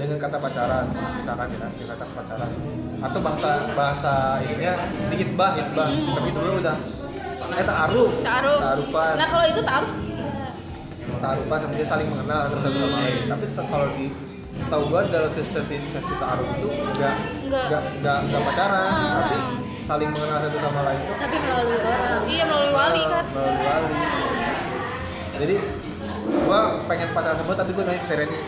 dengan 0.00 0.16
kata 0.16 0.40
pacaran 0.40 0.86
misalkan 1.20 1.46
ya 1.52 1.68
dengan 1.76 1.96
kata 2.00 2.04
pacaran. 2.16 2.50
Atau 3.04 3.20
bahasa 3.20 3.50
bahasa 3.76 4.14
ininya 4.48 4.72
dihitbah 5.12 5.60
hitbah 5.60 5.92
tapi 5.92 6.26
itu 6.32 6.40
lu 6.40 6.56
udah 6.64 6.76
eh 7.52 7.66
ta'aruf. 7.68 8.14
Taruh 8.24 8.58
ta'arufan. 8.64 9.14
Nah 9.20 9.26
kalau 9.28 9.44
itu 9.44 9.60
taruh 9.60 10.03
ta'arufan 11.24 11.58
sama 11.58 11.72
dia 11.74 11.88
saling 11.88 12.08
mengenal 12.12 12.38
antara 12.44 12.60
satu 12.60 12.76
sama 12.76 12.96
lain. 13.00 13.22
Tapi 13.24 13.44
te- 13.48 13.68
kalau 13.72 13.86
di 13.96 14.06
setahu 14.54 14.82
gua 14.86 15.00
dalam 15.08 15.26
sesi 15.26 15.50
sesi 15.88 16.14
ta'aruf 16.14 16.48
itu 16.54 16.68
enggak 16.68 17.16
Nggak. 17.48 17.64
enggak 17.66 17.82
enggak 17.96 18.18
enggak 18.28 18.40
pacaran. 18.44 18.92
Tapi 19.24 19.36
saling 19.84 20.10
mengenal 20.12 20.38
satu 20.40 20.58
sama 20.60 20.80
lain 20.84 21.00
itu 21.00 21.12
tapi 21.16 21.36
melalui 21.40 21.78
orang. 21.80 22.20
Iya 22.24 22.44
melalui 22.44 22.72
wali 22.72 23.02
kan. 23.04 23.24
melalui 23.32 23.60
wali. 23.64 23.96
Jadi 25.34 25.56
gua 26.44 26.60
pengen 26.84 27.08
pacaran 27.10 27.36
sama 27.36 27.52
tapi 27.52 27.70
gua 27.72 27.84
nanya 27.84 28.00
ke 28.00 28.06
Sereni 28.06 28.38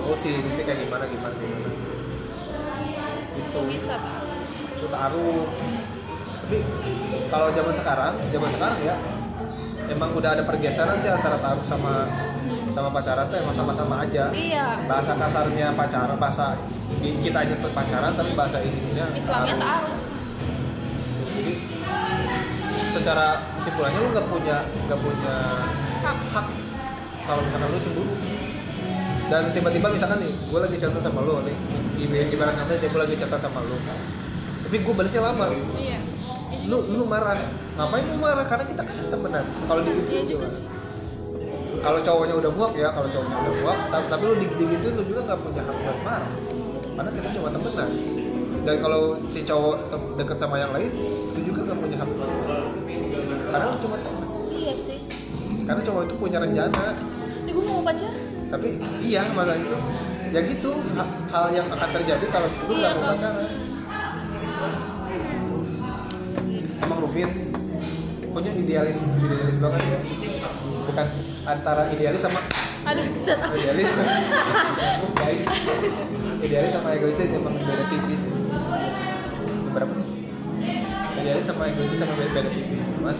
oh 0.00 0.14
si 0.14 0.30
ini 0.32 0.62
kayak 0.62 0.86
gimana 0.86 1.04
gimana 1.06 1.34
gimana? 1.34 1.68
Gitu. 3.34 3.58
Bisa 3.66 3.94
itu 4.70 4.86
taruh 4.88 5.44
tapi 6.40 6.58
kalau 7.28 7.48
zaman 7.52 7.74
sekarang 7.76 8.14
zaman 8.32 8.50
sekarang 8.50 8.78
ya 8.82 8.96
emang 9.90 10.14
udah 10.14 10.38
ada 10.38 10.42
pergeseran 10.46 10.96
sih 11.02 11.10
antara 11.10 11.36
taruh 11.42 11.66
sama 11.66 12.06
sama 12.70 12.88
pacaran 12.94 13.26
tuh 13.26 13.42
emang 13.42 13.54
sama-sama 13.54 14.06
aja. 14.06 14.30
Iya. 14.30 14.86
Bahasa 14.86 15.18
kasarnya 15.18 15.74
pacaran 15.74 16.14
bahasa 16.16 16.54
kita 17.02 17.38
aja 17.42 17.54
tuh 17.58 17.70
pacaran 17.74 18.14
tapi 18.14 18.32
bahasa 18.38 18.62
ininya 18.62 19.10
Islamnya 19.18 19.58
taruh. 19.58 19.98
jadi 21.40 21.54
secara 22.90 23.26
kesimpulannya 23.58 23.98
lu 24.02 24.08
nggak 24.14 24.26
punya 24.30 24.56
nggak 24.86 25.00
punya 25.02 25.36
hak. 26.06 26.18
hak. 26.30 26.46
Kalau 27.26 27.40
misalkan 27.46 27.68
lu 27.74 27.80
cemburu. 27.82 28.14
Dan 29.30 29.54
tiba-tiba 29.54 29.86
misalkan 29.94 30.18
nih 30.18 30.32
gue 30.34 30.58
lagi 30.58 30.76
catat 30.78 31.02
sama 31.06 31.22
lu 31.22 31.38
nih 31.46 31.54
ibarat 32.34 32.54
kata 32.58 32.82
dia 32.82 32.88
gue 32.90 33.00
lagi 33.02 33.14
catat 33.18 33.40
sama 33.42 33.62
lu. 33.66 33.78
Tapi 34.66 34.76
gue 34.78 34.94
balasnya 34.94 35.22
lama. 35.22 35.46
Iya 35.74 35.98
Iya 36.50 36.66
lu 36.66 36.76
sih 36.76 36.92
lu 36.94 37.06
marah. 37.06 37.38
Ngapain 37.78 38.04
lu 38.04 38.16
marah? 38.18 38.44
Karena 38.44 38.64
kita 38.66 38.82
kan 38.82 38.94
temenan. 39.08 39.44
Kalau 39.64 39.80
iya 39.80 39.88
digituin 39.94 40.26
juga 40.26 40.46
sih. 40.50 40.64
Kalau 41.80 41.98
cowoknya 42.02 42.34
udah 42.36 42.50
muak 42.52 42.72
ya 42.76 42.88
kalau 42.92 43.08
cowoknya 43.08 43.36
udah 43.40 43.54
muak 43.64 43.78
tapi, 43.88 44.04
tapi 44.12 44.22
lu 44.28 44.34
digituin 44.36 44.94
lu 44.98 45.02
juga 45.06 45.20
nggak 45.24 45.38
punya 45.40 45.62
hak 45.64 45.76
buat 45.80 45.98
marah. 46.04 46.32
Karena 46.90 47.10
kita 47.14 47.28
cuma 47.38 47.48
temenan. 47.48 47.90
Dan 48.60 48.76
kalau 48.76 49.02
si 49.32 49.40
cowok 49.40 49.76
deket 50.18 50.36
sama 50.36 50.56
yang 50.60 50.72
lain 50.76 50.90
lu 51.32 51.40
juga 51.40 51.60
nggak 51.64 51.78
punya 51.80 51.96
hak 51.96 52.08
buat 52.10 52.30
marah. 52.44 52.64
Karena 53.50 53.66
lu 53.70 53.78
cuma 53.80 53.96
temen. 54.02 54.26
Iya 54.50 54.74
sih. 54.76 54.98
Karena 55.64 55.80
cowok 55.80 56.02
itu 56.04 56.14
punya 56.18 56.38
rencana. 56.42 56.84
Ini 57.46 57.50
gue 57.54 57.64
mau 57.64 57.80
pacar. 57.80 58.12
Tapi 58.50 58.68
iya 59.00 59.22
malah 59.32 59.54
itu. 59.56 59.76
Ya 60.30 60.40
gitu 60.46 60.70
ha- 60.94 61.14
hal 61.32 61.46
yang 61.50 61.66
akan 61.66 61.88
terjadi 61.90 62.22
kalau 62.30 62.46
Iya, 62.70 62.94
nggak 62.94 63.02
mau 63.02 63.14
pacaran 63.18 63.69
rumit 67.10 67.30
punya 68.30 68.54
idealis 68.54 69.02
idealis 69.02 69.58
banget 69.58 69.82
ya. 69.82 69.98
Bukan 70.86 71.06
antara 71.42 71.82
idealis 71.90 72.22
sama 72.22 72.38
aduh 72.86 73.02
idealis. 73.58 73.90
Guys, 75.18 75.40
idealis 76.38 76.72
sama 76.72 76.94
egois 76.94 77.18
itu 77.18 77.34
emang 77.34 77.58
beda 77.58 77.84
tipis. 77.90 78.30
Berapa 79.74 79.90
tuh 79.90 80.06
idealis 81.18 81.44
sama 81.50 81.62
egois 81.66 81.90
itu 81.90 81.96
sama 81.98 82.14
beda, 82.14 82.30
beda 82.30 82.50
tipis 82.54 82.80
cuman 82.86 83.16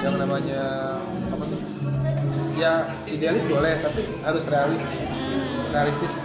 yang 0.00 0.14
namanya 0.14 0.62
apa 1.34 1.44
tuh? 1.44 1.60
Ya 2.54 2.94
idealis 3.10 3.42
boleh 3.42 3.82
tapi 3.82 4.06
harus 4.22 4.44
realis. 4.46 4.84
Realistis. 5.74 6.22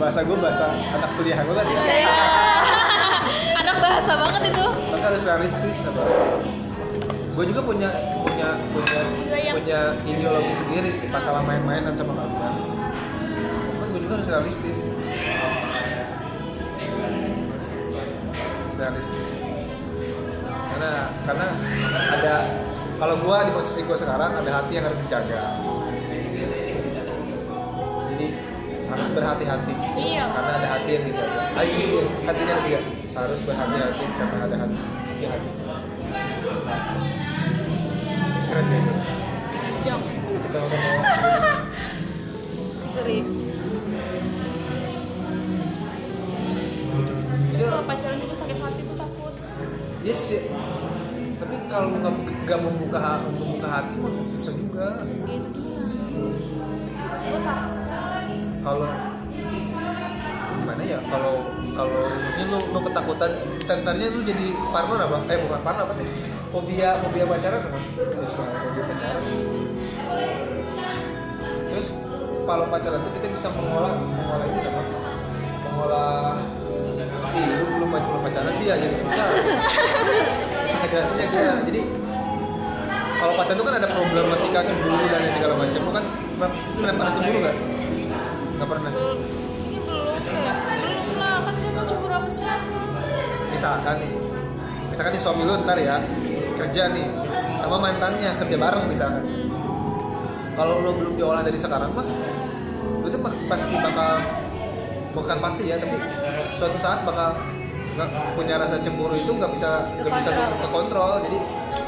Bahasa 0.00 0.24
gue 0.24 0.36
bahasa 0.40 0.72
anak 0.72 1.10
kuliah 1.20 1.36
gue 1.44 1.54
kan 1.54 1.66
ya. 1.68 1.80
Anak 1.84 2.51
bahasa 3.82 4.12
banget 4.14 4.42
itu. 4.54 4.66
Tapi 4.70 5.02
harus 5.02 5.22
realistis 5.26 5.76
apa 5.82 6.02
gue 7.32 7.44
juga 7.48 7.60
punya 7.64 7.88
punya 8.20 8.48
punya 8.76 9.00
punya 9.56 9.80
ideologi 10.04 10.52
sendiri 10.52 10.90
masalah 11.08 11.40
main-mainan 11.40 11.96
sama 11.96 12.12
kalian. 12.12 12.54
Cuman 13.72 13.86
gue 13.88 14.00
juga 14.04 14.14
harus 14.20 14.28
realistis 14.28 14.76
Harus 18.62 18.76
realistis 18.76 19.28
karena 20.72 20.92
karena 21.24 21.46
ada 22.12 22.34
kalau 23.00 23.16
gue 23.16 23.36
di 23.48 23.52
posisi 23.56 23.80
gue 23.80 23.96
sekarang 23.96 24.30
ada 24.36 24.50
hati 24.52 24.72
yang 24.76 24.84
harus 24.84 25.00
dijaga. 25.08 25.42
Jadi 28.12 28.26
harus 28.92 29.08
berhati-hati. 29.16 29.74
Iya. 29.96 30.24
karena 30.36 30.52
ada 30.60 30.68
hati 30.68 30.90
yang 31.00 31.04
dijaga. 31.08 31.40
Lagi 31.56 31.80
hatinya 32.28 32.52
ada 32.60 32.62
tiga 32.68 33.01
harus 33.12 33.40
berhati-hati 33.44 34.04
karena 34.16 34.38
ada 34.48 34.56
hati 34.64 34.78
di 35.20 35.24
hati 35.28 35.50
keren 38.48 38.66
ya 38.68 38.80
jam. 39.82 39.98
Kita 40.22 40.58
ngomong 40.62 41.02
Keren. 42.92 43.26
ya 47.52 47.66
kalau 47.68 47.84
pacaran 47.84 48.18
juga 48.22 48.34
sakit 48.36 48.58
hati 48.62 48.80
gue 48.86 48.96
takut. 48.96 49.34
Yes 50.06 50.22
ya. 50.30 50.42
tapi 51.42 51.58
kalau 51.66 51.90
nggak 51.98 52.14
nggak 52.46 52.60
membuka 52.62 53.18
membuka 53.26 53.66
hati 53.66 53.94
mah 53.98 54.12
susah 54.38 54.54
juga. 54.54 54.86
Ya 55.26 55.34
itu 55.34 55.48
dia. 55.50 55.78
Kalau 58.62 58.86
gimana 60.62 60.82
ya? 60.86 60.98
Kalau 61.10 61.34
kalau 61.72 62.04
ini 62.12 62.44
lu 62.52 62.58
lu 62.68 62.78
ketakutan 62.84 63.30
centernya 63.64 64.06
lu 64.12 64.20
jadi 64.20 64.46
partner 64.68 64.98
apa? 65.08 65.16
Eh 65.32 65.38
bukan 65.40 65.60
partner 65.64 65.82
apa 65.88 65.94
nih? 65.96 66.06
Fobia 66.52 67.00
fobia 67.00 67.24
pacaran 67.24 67.60
apa? 67.64 67.78
Lah, 67.80 68.28
fobia 68.60 68.84
pacaran. 68.84 69.22
Terus 71.72 71.86
kalau 72.44 72.66
pacaran 72.68 72.98
itu 73.00 73.10
kita 73.16 73.26
bisa 73.32 73.48
mengolah 73.56 73.92
mengolah 73.96 74.46
itu 74.46 74.68
apa? 74.68 74.82
Mengolah 75.72 76.12
ih 77.32 77.44
lu 77.48 77.64
belum 77.80 77.88
belum 77.88 78.20
pacaran 78.20 78.52
sih 78.52 78.66
ya 78.68 78.76
jadi 78.76 78.92
susah. 78.92 79.26
Bisa 80.68 80.76
ngejelasinnya 80.76 81.26
gue 81.32 81.44
jadi 81.72 81.80
kalau 83.16 83.32
pacaran 83.38 83.56
itu 83.56 83.64
kan 83.64 83.74
ada 83.80 83.88
problematika 83.88 84.60
cemburu 84.68 85.04
dan 85.08 85.22
segala 85.32 85.54
macam. 85.56 85.80
Lu 85.80 85.92
kan 85.96 86.04
lu 86.04 86.80
pernah 86.84 86.94
pernah 87.00 87.12
cemburu 87.16 87.38
nggak? 87.40 87.56
Nggak 88.60 88.68
pernah 88.68 88.92
misalkan 93.52 93.94
nih 94.00 94.10
misalkan 94.88 95.10
nih 95.12 95.22
suami 95.22 95.42
lu 95.44 95.54
ntar 95.62 95.78
ya 95.78 95.96
kerja 96.56 96.82
nih 96.90 97.06
sama 97.58 97.76
mantannya 97.78 98.30
kerja 98.36 98.56
bareng 98.58 98.84
misalkan. 98.86 99.22
Hmm. 99.22 99.48
kalau 100.52 100.84
lo 100.84 100.90
belum 100.92 101.14
diolah 101.16 101.42
dari 101.42 101.56
sekarang 101.56 101.92
mah 101.92 102.06
lo 103.02 103.06
tuh 103.08 103.20
pas- 103.20 103.46
pasti 103.48 103.74
bakal 103.76 104.20
bukan 105.12 105.38
pasti 105.40 105.62
ya 105.68 105.76
tapi 105.76 105.96
suatu 106.56 106.78
saat 106.80 107.04
bakal 107.04 107.36
nggak 107.92 108.08
punya 108.32 108.56
rasa 108.56 108.80
cemburu 108.80 109.12
itu 109.12 109.28
nggak 109.28 109.52
bisa 109.52 109.84
nggak 110.00 110.12
bisa 110.16 110.30
kontrol 110.72 111.20
jadi 111.20 111.38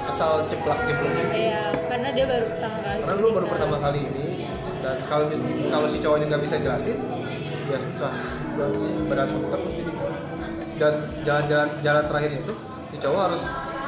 asal 0.04 0.44
ceplak 0.52 0.76
ceplok 0.84 1.10
gitu. 1.16 1.32
Iya 1.32 1.72
karena 1.88 2.08
dia 2.12 2.24
baru 2.28 2.44
pertama 2.52 2.76
kali 2.84 2.98
karena 3.00 3.14
lu 3.16 3.28
baru 3.32 3.46
pertama 3.48 3.76
kali 3.80 4.00
ini 4.04 4.26
dan 4.84 4.96
kalau 5.08 5.24
kalau 5.72 5.86
si 5.88 5.96
cowoknya 6.04 6.26
nggak 6.28 6.42
bisa 6.44 6.56
jelasin 6.60 6.98
ya 7.72 7.78
susah. 7.80 8.12
Berarti 8.54 8.86
berantem 9.08 9.42
terus 9.48 9.70
jadi 9.72 9.92
dan 10.76 11.06
jalan-jalan 11.22 11.68
jalan 11.80 12.04
terakhirnya 12.10 12.40
itu 12.42 12.54
si 12.90 12.96
cowok 12.98 13.20
harus 13.30 13.42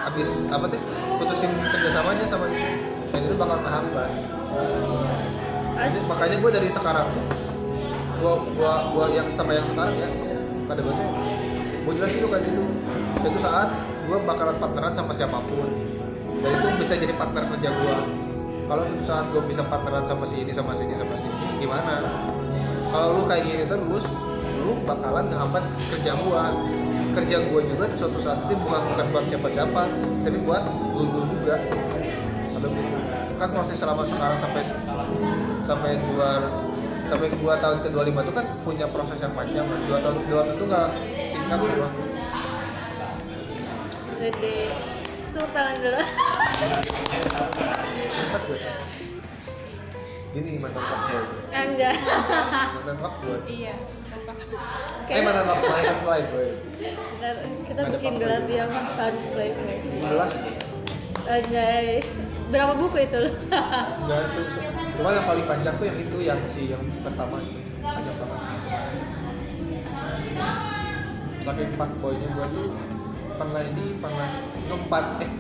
habis 0.07 0.29
apa 0.47 0.65
tuh 0.71 0.81
putusin 1.19 1.51
kerjasamanya 1.51 2.25
sama 2.27 2.47
dia. 2.51 2.71
Dan 3.11 3.21
itu 3.23 3.35
bakal 3.39 3.59
kehambat 3.63 4.11
Jadi, 5.77 5.99
makanya 6.09 6.37
gue 6.41 6.51
dari 6.51 6.69
sekarang 6.73 7.07
tuh 7.13 7.27
gua 8.17 8.35
gua 8.57 8.73
gua 8.97 9.07
yang 9.13 9.29
sama 9.37 9.53
yang 9.53 9.67
sekarang 9.69 9.93
ya 10.01 10.09
pada 10.67 10.81
gue 10.83 10.91
tuh 10.91 11.09
gue 11.87 11.93
jelasin 12.03 12.27
kayak 12.27 12.43
gitu. 12.43 12.65
Suatu 13.23 13.39
saat 13.39 13.69
gue 14.07 14.19
bakalan 14.27 14.57
partneran 14.59 14.93
sama 14.95 15.13
siapa 15.15 15.39
pun. 15.39 15.71
Dan 16.43 16.51
itu 16.59 16.69
bisa 16.83 16.95
jadi 16.99 17.15
partner 17.15 17.45
kerja 17.51 17.69
gue 17.71 17.97
kalau 18.67 18.83
suatu 18.83 19.05
saat 19.07 19.27
gue 19.31 19.43
bisa 19.47 19.63
partneran 19.63 20.03
sama 20.03 20.27
si 20.27 20.43
ini 20.43 20.51
sama 20.51 20.75
si 20.75 20.83
ini 20.83 20.95
sama 20.99 21.15
si 21.15 21.27
ini 21.31 21.63
gimana? 21.63 22.03
Kalau 22.91 23.07
lu 23.19 23.23
kayak 23.27 23.43
gini 23.47 23.63
terus 23.67 24.05
lu 24.67 24.75
bakalan 24.83 25.31
ngehambat 25.31 25.63
kerja 25.95 26.13
gue 26.19 26.43
kerja 27.17 27.37
gue 27.39 27.61
juga 27.71 27.85
di 27.89 27.97
suatu 27.97 28.19
saat 28.21 28.45
itu 28.45 28.59
bukan 28.61 28.83
bukan 28.93 29.07
buat 29.15 29.25
siapa-siapa 29.25 29.83
tapi 30.21 30.39
buat 30.43 30.63
lu, 30.93 31.07
lu 31.07 31.23
juga. 31.33 31.57
Atau 32.59 32.69
gitu. 32.69 32.97
Kan 33.41 33.49
proses 33.53 33.77
selama 33.79 34.03
sekarang 34.05 34.37
sampai 34.37 34.63
sampai 35.65 35.93
dua 36.03 36.31
sampai 37.07 37.29
dua 37.39 37.55
tahun 37.63 37.79
ke 37.87 37.89
25 37.95 38.27
itu 38.27 38.33
kan 38.35 38.47
punya 38.67 38.87
proses 38.91 39.19
yang 39.23 39.33
panjang. 39.33 39.65
Kan 39.65 39.81
dua 39.89 39.99
tahun 40.05 40.17
dua 40.29 40.41
tahun 40.45 40.57
itu 40.59 40.65
nggak 40.69 40.89
singkat 41.31 41.59
doang 41.63 41.95
Dede 44.17 44.57
tuh 45.37 45.47
tangan 45.53 45.77
dulu. 45.81 46.01
Gini 50.37 50.53
mantan 50.61 50.85
fuckboy. 50.85 51.25
enggak. 51.49 51.95
Mantan 52.77 52.97
fuckboy. 53.01 53.39
iya 53.49 53.77
Eh 54.27 55.23
fuckboy, 55.23 55.23
mantan 55.23 55.99
playboy. 56.03 56.49
Kita 57.67 57.81
Ada 57.87 57.91
bikin 57.95 58.13
gelar 58.19 58.43
yang 58.51 58.71
fun 58.99 59.15
play 59.31 59.51
play 59.55 59.79
11 60.03 61.31
Anjay. 61.31 62.03
Berapa 62.51 62.73
buku 62.79 62.97
itu? 63.03 63.19
Lo? 63.27 63.31
enggak 64.07 64.21
itu 64.31 64.43
cuma 64.97 65.11
yang 65.13 65.27
paling 65.27 65.47
panjang 65.51 65.75
tuh 65.79 65.87
yang 65.87 65.99
itu 65.99 66.19
yang 66.23 66.41
si 66.47 66.63
yang 66.71 66.83
pertama. 67.03 67.43
Itu 67.43 67.59
panjang 67.83 68.17
banget 68.19 69.07
saking 71.47 71.71
fuckboynya 71.79 72.27
gue 72.35 72.47
tuh 72.59 72.69
pernah 73.39 73.63
ini 73.63 73.85
pernah 74.03 74.29
ngempat 74.67 75.05
eh 75.23 75.31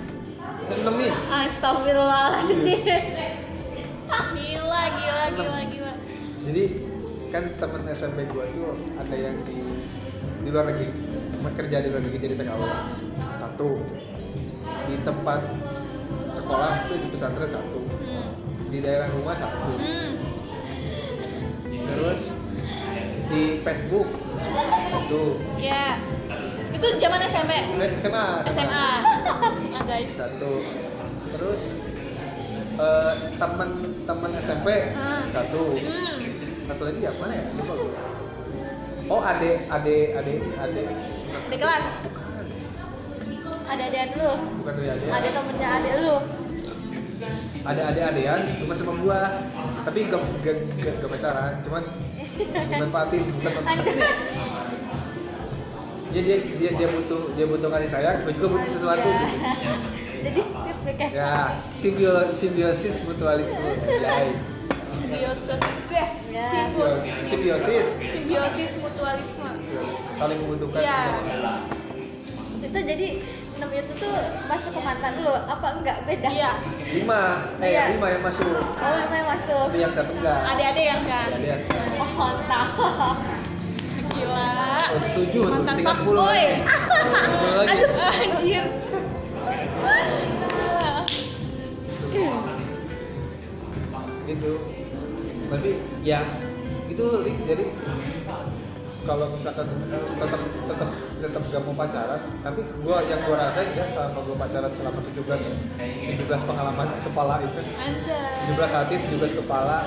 nemenin. 0.86 1.14
Astagfirullahaladzim 1.34 2.78
gila 4.38 4.82
gila 4.94 5.24
gila 5.34 5.60
gila. 5.66 5.94
Jadi 6.46 6.64
kan 7.36 7.52
temen 7.52 7.84
SMP 7.92 8.24
gue 8.24 8.44
tuh 8.56 8.72
ada 8.96 9.12
yang 9.12 9.36
di 9.44 9.60
di 10.40 10.48
luar 10.48 10.72
negeri. 10.72 10.88
Bekerja 11.44 11.84
di 11.84 11.88
luar 11.92 12.00
negeri 12.00 12.18
jadi 12.24 12.34
TKW 12.40 12.62
satu. 13.44 13.70
Di 14.88 14.96
tempat 15.04 15.40
sekolah 16.32 16.88
tuh 16.88 16.96
di 16.96 17.06
pesantren 17.12 17.50
satu. 17.52 17.80
Hmm. 18.00 18.32
di 18.66 18.80
daerah 18.82 19.06
rumah 19.12 19.36
satu. 19.36 19.68
Hmm. 19.76 20.12
terus 21.86 22.40
di 23.28 23.60
Facebook 23.60 24.08
satu. 24.90 25.36
Ya. 25.60 26.00
Itu 26.72 26.86
zaman 26.96 27.20
SMP 27.20 27.52
SMA 28.00 28.26
SMA 28.48 28.86
SMA 29.60 29.80
guys. 29.84 30.08
Satu. 30.08 30.64
Terus 31.36 31.62
eh, 32.80 33.12
teman 33.36 33.68
teman 34.08 34.30
SMP 34.40 34.96
Hmm. 34.96 35.28
satu. 35.28 35.76
Hmm. 35.76 36.35
Satu 36.66 36.82
lagi 36.84 37.00
ya? 37.02 37.10
Mana 37.16 37.32
ya? 37.34 37.44
Lupa 37.54 37.74
gue 37.78 38.16
oh 39.06 39.22
ade 39.22 39.50
ade 39.70 39.96
ade 40.18 40.34
ade. 40.58 40.82
Di 41.50 41.56
kelas. 41.56 41.86
Bukan. 42.06 42.46
Ada 43.66 43.82
adean 43.90 44.08
lu. 44.14 44.32
Bukan 44.62 44.72
dari 44.78 44.88
ade 44.90 45.06
ada 45.10 45.28
temennya 45.30 45.68
adek 45.78 45.94
lu. 46.02 46.16
Ada 47.66 47.82
ade 47.90 48.00
adean 48.02 48.40
cuma 48.58 48.72
sama 48.74 48.92
gua. 49.02 49.20
Tapi 49.86 49.98
gak 50.10 50.20
gak 50.42 50.56
gak, 50.82 50.94
gak 51.02 51.10
pacaran 51.10 51.52
cuman 51.62 51.82
dimanfaatin. 52.70 53.22
Bukan 53.30 53.52
ya 56.14 56.22
dia 56.22 56.38
dia 56.56 56.70
dia 56.80 56.88
butuh 56.88 57.22
dia 57.36 57.44
butuh 57.44 57.68
kasih 57.68 57.90
sayang 57.92 58.16
gua 58.24 58.32
juga 58.32 58.46
butuh 58.56 58.70
sesuatu 58.72 59.04
Ya. 59.04 59.20
gitu. 59.20 59.36
Jadi 60.26 60.40
ya 61.12 61.30
simbio 61.78 62.12
simbiosis 62.34 63.04
mutualisme. 63.06 63.70
Jai. 64.00 64.55
Simbiosis. 64.82 65.60
Ya. 65.90 66.06
simbiosis. 66.50 67.14
Simbiosis. 67.26 67.86
Simbiosis 68.10 68.70
mutualisme. 68.80 69.50
Saling 70.16 70.38
membutuhkan. 70.44 70.80
Iya. 70.82 71.00
itu 72.66 72.78
jadi 72.82 73.08
enam 73.56 73.70
itu 73.72 73.92
tuh 73.96 74.14
masuk 74.50 74.70
ke 74.74 74.80
mantan 74.82 75.12
lu 75.22 75.32
apa 75.32 75.66
enggak 75.80 75.98
beda? 76.04 76.28
Iya. 76.28 76.52
Lima. 76.92 77.22
Eh 77.62 77.68
Iya. 77.72 77.82
lima 77.96 78.06
yang 78.10 78.22
masuk. 78.26 78.52
Oh 78.52 78.94
lima 79.00 79.14
yang 79.16 79.28
masuk. 79.32 79.66
Tapi 79.70 79.80
yang 79.80 79.94
satu 79.94 80.12
enggak? 80.18 80.38
Adik-adik 80.50 80.84
yang 80.84 81.02
kan? 81.06 81.28
Ada 81.30 81.46
yang 81.46 81.62
oh 81.96 82.10
mantap. 82.18 82.68
Gila. 84.16 84.52
Oh, 84.86 85.00
tujuh 85.16 85.42
mantan 85.48 85.74
tinggal 85.76 85.96
sepuluh. 85.96 86.20
Fuckboy 86.24 86.44
lagi 86.46 87.02
tinggal 87.04 87.30
sepuluh 87.32 87.54
lagi. 87.56 87.78
Anjir 88.24 88.62
gitu 94.36 94.52
tapi 95.46 95.70
ya 96.04 96.20
itu 96.86 97.06
jadi 97.46 97.64
kalau 99.06 99.30
misalkan 99.30 99.66
tetap 100.18 100.40
tetap 100.66 100.90
tetap 101.22 101.42
gak 101.46 101.62
mau 101.62 101.74
pacaran 101.78 102.20
tapi 102.42 102.60
gua 102.82 102.98
yang 103.06 103.22
gua 103.22 103.38
rasain 103.38 103.70
ya 103.78 103.86
selama 103.86 104.18
gua 104.26 104.36
pacaran 104.42 104.72
selama 104.74 104.98
17 104.98 105.22
17 106.18 106.26
pengalaman 106.26 106.88
kepala 107.06 107.38
itu. 107.38 107.60
Anjay. 107.62 108.50
17 108.50 108.66
hati 108.66 108.94
17 109.06 109.38
kepala. 109.38 109.86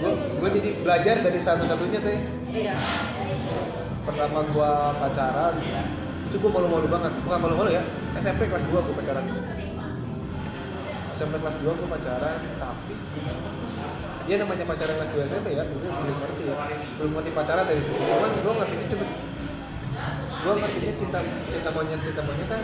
Gua, 0.00 0.12
gua 0.40 0.48
jadi 0.48 0.70
belajar 0.80 1.16
dari 1.20 1.36
satu-satunya 1.36 2.00
teh. 2.00 2.18
Iya. 2.48 2.74
Pertama 4.08 4.40
gua 4.56 4.96
pacaran 4.96 5.52
itu 6.32 6.36
gua 6.40 6.50
malu-malu 6.56 6.88
banget. 6.88 7.12
Bukan 7.28 7.38
malu-malu 7.44 7.76
ya 7.76 7.84
SMP 8.16 8.48
kelas 8.48 8.64
2 8.64 8.72
gua 8.72 8.94
pacaran 8.96 9.24
SMP 11.18 11.34
kelas 11.42 11.56
2 11.58 11.66
gua 11.66 11.88
pacaran 11.90 12.38
tapi 12.62 12.94
ya 14.30 14.34
namanya 14.38 14.64
pacaran 14.70 14.94
kelas 14.94 15.10
2 15.18 15.26
SMP 15.26 15.46
ya 15.50 15.66
gue 15.66 15.80
belum 15.82 16.16
ngerti 16.22 16.42
ya. 16.46 16.54
Belum 16.94 17.10
ngerti 17.18 17.30
pacaran 17.34 17.64
dari 17.66 17.80
situ. 17.82 17.98
Cuman 17.98 18.30
gua 18.38 18.52
ngertinya 18.62 18.86
cuma 18.86 19.06
gua 20.38 20.54
ngertinya 20.62 20.94
cinta 20.94 21.18
cinta 21.50 21.70
monyet 21.74 22.00
cinta 22.06 22.22
monyet 22.22 22.46
kan? 22.46 22.62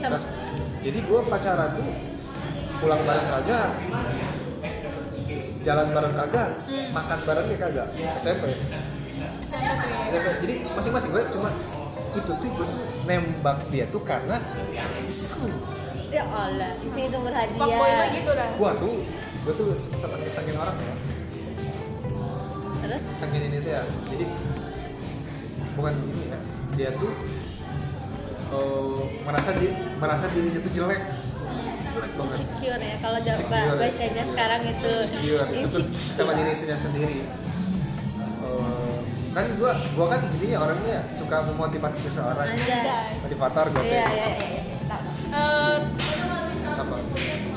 Terus, 0.00 0.24
jadi 0.80 0.98
gua 1.08 1.20
pacaran 1.24 1.68
tuh 1.72 1.88
pulang 2.80 3.00
bareng 3.04 3.28
kagak 3.28 3.68
jalan 5.60 5.86
bareng 5.92 6.14
kagak 6.16 6.48
Hmm. 6.64 6.88
makan 6.92 7.18
barengnya 7.24 7.56
kagak. 7.56 7.88
SMP. 8.16 8.44
SMP. 9.44 9.72
Tuh 9.72 9.88
ya 9.88 10.20
SMP. 10.20 10.26
jadi 10.44 10.54
masing-masing 10.72 11.10
gue 11.12 11.24
cuma 11.32 11.48
itu 12.10 12.20
tuh 12.26 12.36
gue 12.40 12.66
tuh 12.66 12.78
nembak 13.04 13.58
dia 13.68 13.84
tuh 13.88 14.00
karena 14.00 14.36
iseng 15.04 15.52
ya 16.10 16.24
Allah 16.26 16.70
isi 16.74 17.02
sumber 17.06 17.32
fuckboy 17.32 17.70
mah 17.70 17.86
hadiah 17.86 18.08
gitu 18.18 18.30
dah. 18.34 18.48
Gue 18.58 18.72
tuh 18.82 18.94
gue 19.40 19.52
tuh 19.54 19.66
seneng 19.74 20.20
isengin 20.26 20.56
orang 20.58 20.76
ya. 20.76 20.94
Terus? 22.82 23.02
Ini 23.30 23.58
tuh 23.62 23.70
ya. 23.70 23.82
Jadi 24.10 24.24
bukan 25.78 25.92
gini 26.02 26.24
ya. 26.26 26.38
Dia 26.74 26.90
tuh 26.98 27.12
eh, 28.50 29.00
merasa 29.22 29.50
di 29.54 29.68
merasa 30.02 30.24
dirinya 30.34 30.60
tuh 30.60 30.72
jelek. 30.74 31.00
Jelek 31.94 32.12
banget. 32.18 32.36
Insecure 32.42 32.82
ya 32.82 32.96
kalau 32.98 33.18
jawab 33.22 33.46
bahasanya 33.46 34.24
sekarang 34.26 34.60
itu 34.66 34.90
insecure. 34.90 35.48
Insecure. 35.54 36.14
sama 36.14 36.32
diri 36.34 36.52
sendiri 36.58 37.20
Eh, 38.40 38.98
kan 39.30 39.46
gua 39.62 39.78
gua 39.94 40.06
kan 40.10 40.20
jadinya 40.34 40.58
orangnya 40.66 41.06
suka 41.14 41.36
memotivasi 41.46 41.98
seseorang. 42.02 42.50
Anjay. 42.50 43.14
Motivator 43.22 43.66
gue 43.70 43.82
iya 43.86 44.06
iya 44.10 44.26
iya 44.42 44.59
Eh, 45.30 45.78
apa? 46.66 46.96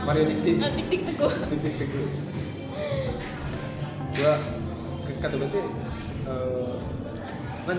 Mario 0.05 0.23
Dik. 0.29 0.37
Dik. 0.45 0.57
Dik 0.61 0.85
dik 0.91 1.01
teguh 1.09 1.31
Dik 1.49 1.59
Dik 1.61 1.75
Teguh 1.81 2.07
gua 4.13 4.33
kata 5.19 5.35
gue 5.41 5.49
tuh 5.49 5.65
kan 7.63 7.77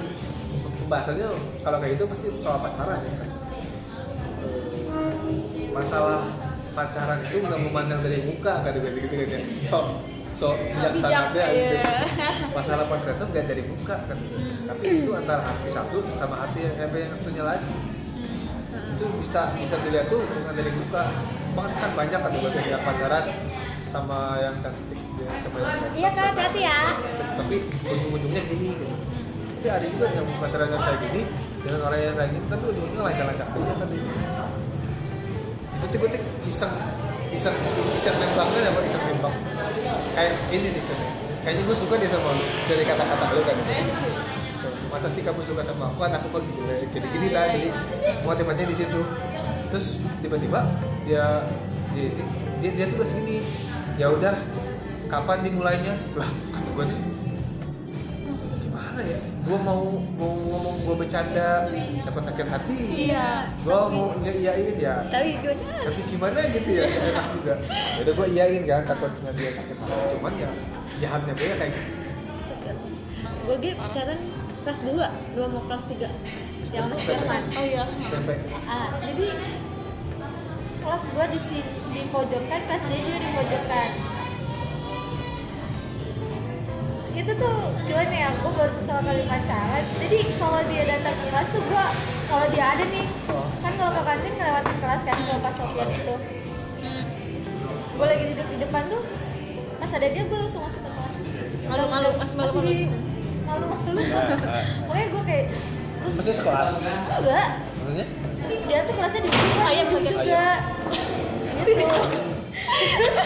pembahasannya 0.83 1.29
kalau 1.63 1.79
kayak 1.79 1.93
gitu 1.95 2.05
pasti 2.11 2.29
soal 2.41 2.59
pacaran 2.59 2.99
ya 3.05 3.13
kan 3.15 3.31
masalah 5.75 6.21
pacaran 6.75 7.19
itu 7.29 7.37
nggak 7.45 7.61
memandang 7.61 8.01
dari 8.03 8.19
muka 8.27 8.53
kan 8.65 8.73
gitu 8.73 8.89
gitu 8.99 9.15
kan 9.15 9.29
ya 9.31 9.41
so 9.63 9.79
so 10.35 10.59
bijak 10.59 10.91
bijaksananya 10.91 11.47
gitu. 11.55 11.77
ya 11.79 11.93
masalah 12.51 12.85
pacaran 12.91 13.15
itu 13.15 13.27
nggak 13.31 13.45
dari 13.47 13.63
muka 13.69 13.97
kan 14.09 14.19
tapi 14.65 14.85
itu 15.05 15.11
antara 15.15 15.43
hati 15.45 15.69
satu 15.71 15.99
sama 16.17 16.35
hati 16.43 16.59
yang 16.67 16.91
yang 16.91 17.13
satunya 17.15 17.45
lagi 17.45 17.71
itu 18.95 19.05
bisa 19.19 19.51
bisa 19.59 19.75
dilihat 19.83 20.07
tuh 20.07 20.23
bukan 20.23 20.55
dari 20.55 20.71
muka. 20.71 21.05
Bahkan 21.55 21.75
kan 21.79 21.91
banyak 21.95 22.21
kan 22.23 22.31
juga 22.35 22.49
yang 22.63 22.83
pacaran 22.83 23.25
sama 23.91 24.39
yang 24.43 24.55
cantik 24.59 24.99
yang 25.19 25.31
ganteng. 25.31 25.95
Iya 25.95 26.09
kak, 26.15 26.35
hati 26.35 26.63
ya. 26.67 26.79
tapi 27.35 27.57
ujung-ujungnya 27.87 28.43
gini 28.47 28.75
gitu 28.75 28.95
tapi 29.65 29.81
ada 29.81 29.89
juga 29.89 30.07
yang 30.13 30.29
pacaran 30.37 30.69
yang 30.77 30.83
kayak 30.85 31.01
gini 31.09 31.23
dengan 31.65 31.81
orang 31.89 31.97
yang 31.97 32.17
kayak 32.21 32.31
gini 32.37 32.45
tapi 32.53 32.65
ujungnya 32.69 33.01
lancar-lancar 33.01 33.49
aja 33.49 33.75
kan 33.81 33.89
itu 33.89 35.87
tiba 35.89 36.07
tiba 36.13 36.29
iseng 36.45 36.75
iseng 37.33 37.57
iseng 37.97 38.17
nembaknya 38.21 38.69
apa 38.69 38.81
iseng 38.85 39.03
nembak. 39.09 39.35
Kayak 40.13 40.33
ini 40.53 40.69
nih 40.69 40.83
kan 40.85 40.99
kayaknya 41.49 41.63
gue 41.65 41.77
suka 41.81 41.95
dia 41.97 42.13
sama 42.13 42.37
lu 42.37 42.45
dari 42.69 42.85
kata-kata 42.85 43.25
lu 43.33 43.41
kan 43.41 43.57
masa 44.95 45.11
sih 45.11 45.27
kamu 45.27 45.43
suka 45.43 45.67
sama 45.67 45.91
aku? 45.91 46.07
Kan 46.07 46.15
aku 46.15 46.27
kok 46.31 46.43
gitu? 46.47 46.61
Kayak 46.63 46.89
gini 46.95 47.07
gini 47.11 47.29
lah 47.35 47.45
jadi 47.51 47.69
motivasinya 48.23 48.67
di 48.71 48.77
situ. 48.79 49.01
Terus 49.75 49.87
tiba-tiba 50.23 50.61
dia 51.03 51.51
dia 51.91 52.09
dia, 52.63 52.71
dia 52.79 52.87
tuh 52.95 53.03
segini 53.03 53.43
ya 53.99 54.07
udah 54.15 54.39
kapan 55.11 55.43
dimulainya? 55.43 55.99
Lah 56.15 56.31
kata 56.31 56.71
gue 56.71 56.85
tuh 56.87 56.99
gimana 58.63 59.01
ya? 59.03 59.19
Gue 59.45 59.59
mau 59.67 59.83
mau 60.15 60.31
ngomong 60.31 60.77
gue 60.87 60.95
bercanda 60.95 61.67
dapat 62.07 62.23
sakit 62.31 62.47
hati. 62.47 62.79
Iya 63.11 63.51
gue 63.67 63.75
mau 63.91 64.15
iyain 64.23 64.77
ya. 64.79 65.11
Tapi 65.11 65.43
gue 65.43 65.55
tapi 65.59 66.01
gimana 66.07 66.39
gitu 66.55 66.71
ya? 66.71 66.87
Enak 66.87 67.27
juga. 67.35 67.55
Ya 67.67 68.01
udah 68.07 68.15
gue 68.15 68.27
iyain 68.31 68.63
kan 68.63 68.87
takutnya 68.87 69.31
dia 69.35 69.51
sakit 69.59 69.77
hati. 69.83 70.15
Cuman 70.15 70.33
ya 70.39 70.51
jahatnya 71.03 71.35
dia 71.35 71.59
kayak 71.59 71.75
gitu. 71.75 71.93
Gue 73.45 73.57
gitu 73.61 73.77
pacaran 73.77 74.17
kelas 74.65 74.81
2 74.81 74.97
dua 75.37 75.47
mau 75.47 75.63
kelas 75.63 75.85
3 75.87 76.09
yang 76.73 76.89
Kelas 76.89 76.99
sekarang 76.99 77.23
SMP. 77.23 77.53
oh 77.55 77.65
iya 77.65 77.85
ah 78.67 78.89
jadi 78.99 79.27
kelas 80.81 81.05
gue 81.07 81.27
di 81.31 81.41
di 81.93 82.03
pojokan 82.09 82.61
kelas 82.65 82.83
dia 82.83 82.99
juga 82.99 83.19
di 83.19 83.29
pojokan 83.31 83.91
itu 87.15 87.31
tuh 87.31 87.55
gimana 87.85 88.11
ya 88.13 88.29
gue 88.35 88.51
baru 88.51 88.73
pertama 88.75 89.01
kali 89.07 89.23
pacaran 89.25 89.85
jadi 90.03 90.19
kalau 90.35 90.61
dia 90.67 90.83
datang 90.89 91.15
ke 91.15 91.25
kelas 91.31 91.49
tuh 91.49 91.63
gue 91.63 91.85
kalau 92.27 92.47
dia 92.51 92.65
ada 92.67 92.85
nih 92.87 93.07
Oh. 93.27 93.47
kan 93.61 93.73
kalau 93.75 93.93
ke 93.93 94.03
kantin 94.03 94.33
ngelewatin 94.35 94.77
kelas 94.79 95.03
kan 95.03 95.17
ke 95.19 95.35
pas 95.39 95.55
Sofian 95.55 95.89
itu 95.91 96.17
Hmm. 96.85 97.05
gue 97.97 98.05
lagi 98.05 98.25
duduk 98.29 98.47
di 98.47 98.59
depan 98.61 98.83
tuh 98.87 99.01
pas 99.79 99.91
ada 99.91 100.07
dia 100.07 100.23
gue 100.23 100.37
langsung 100.37 100.61
masuk 100.61 100.81
ke 100.81 100.91
kelas 100.91 101.17
Malu-malu, 101.65 102.11
masih 102.21 102.37
malu-malu. 102.37 102.93
Di- 103.45 103.47
malu-malu 103.47 104.01
pokoknya 104.83 105.07
gue 105.07 105.23
kayak 105.25 105.47
terus 106.01 106.15
maksudnya 106.15 106.35
sekelas? 106.35 106.73
Enggak. 107.15 107.49
Maksudnya? 107.75 108.07
Dia 108.45 108.79
tuh 108.83 108.95
kelasnya 108.95 109.21
di 109.21 109.31
Ayam, 109.59 109.85
ujung 109.87 110.03
ayam. 110.03 110.13
juga. 110.15 110.45
gitu. 111.57 111.87
Terus 112.95 113.17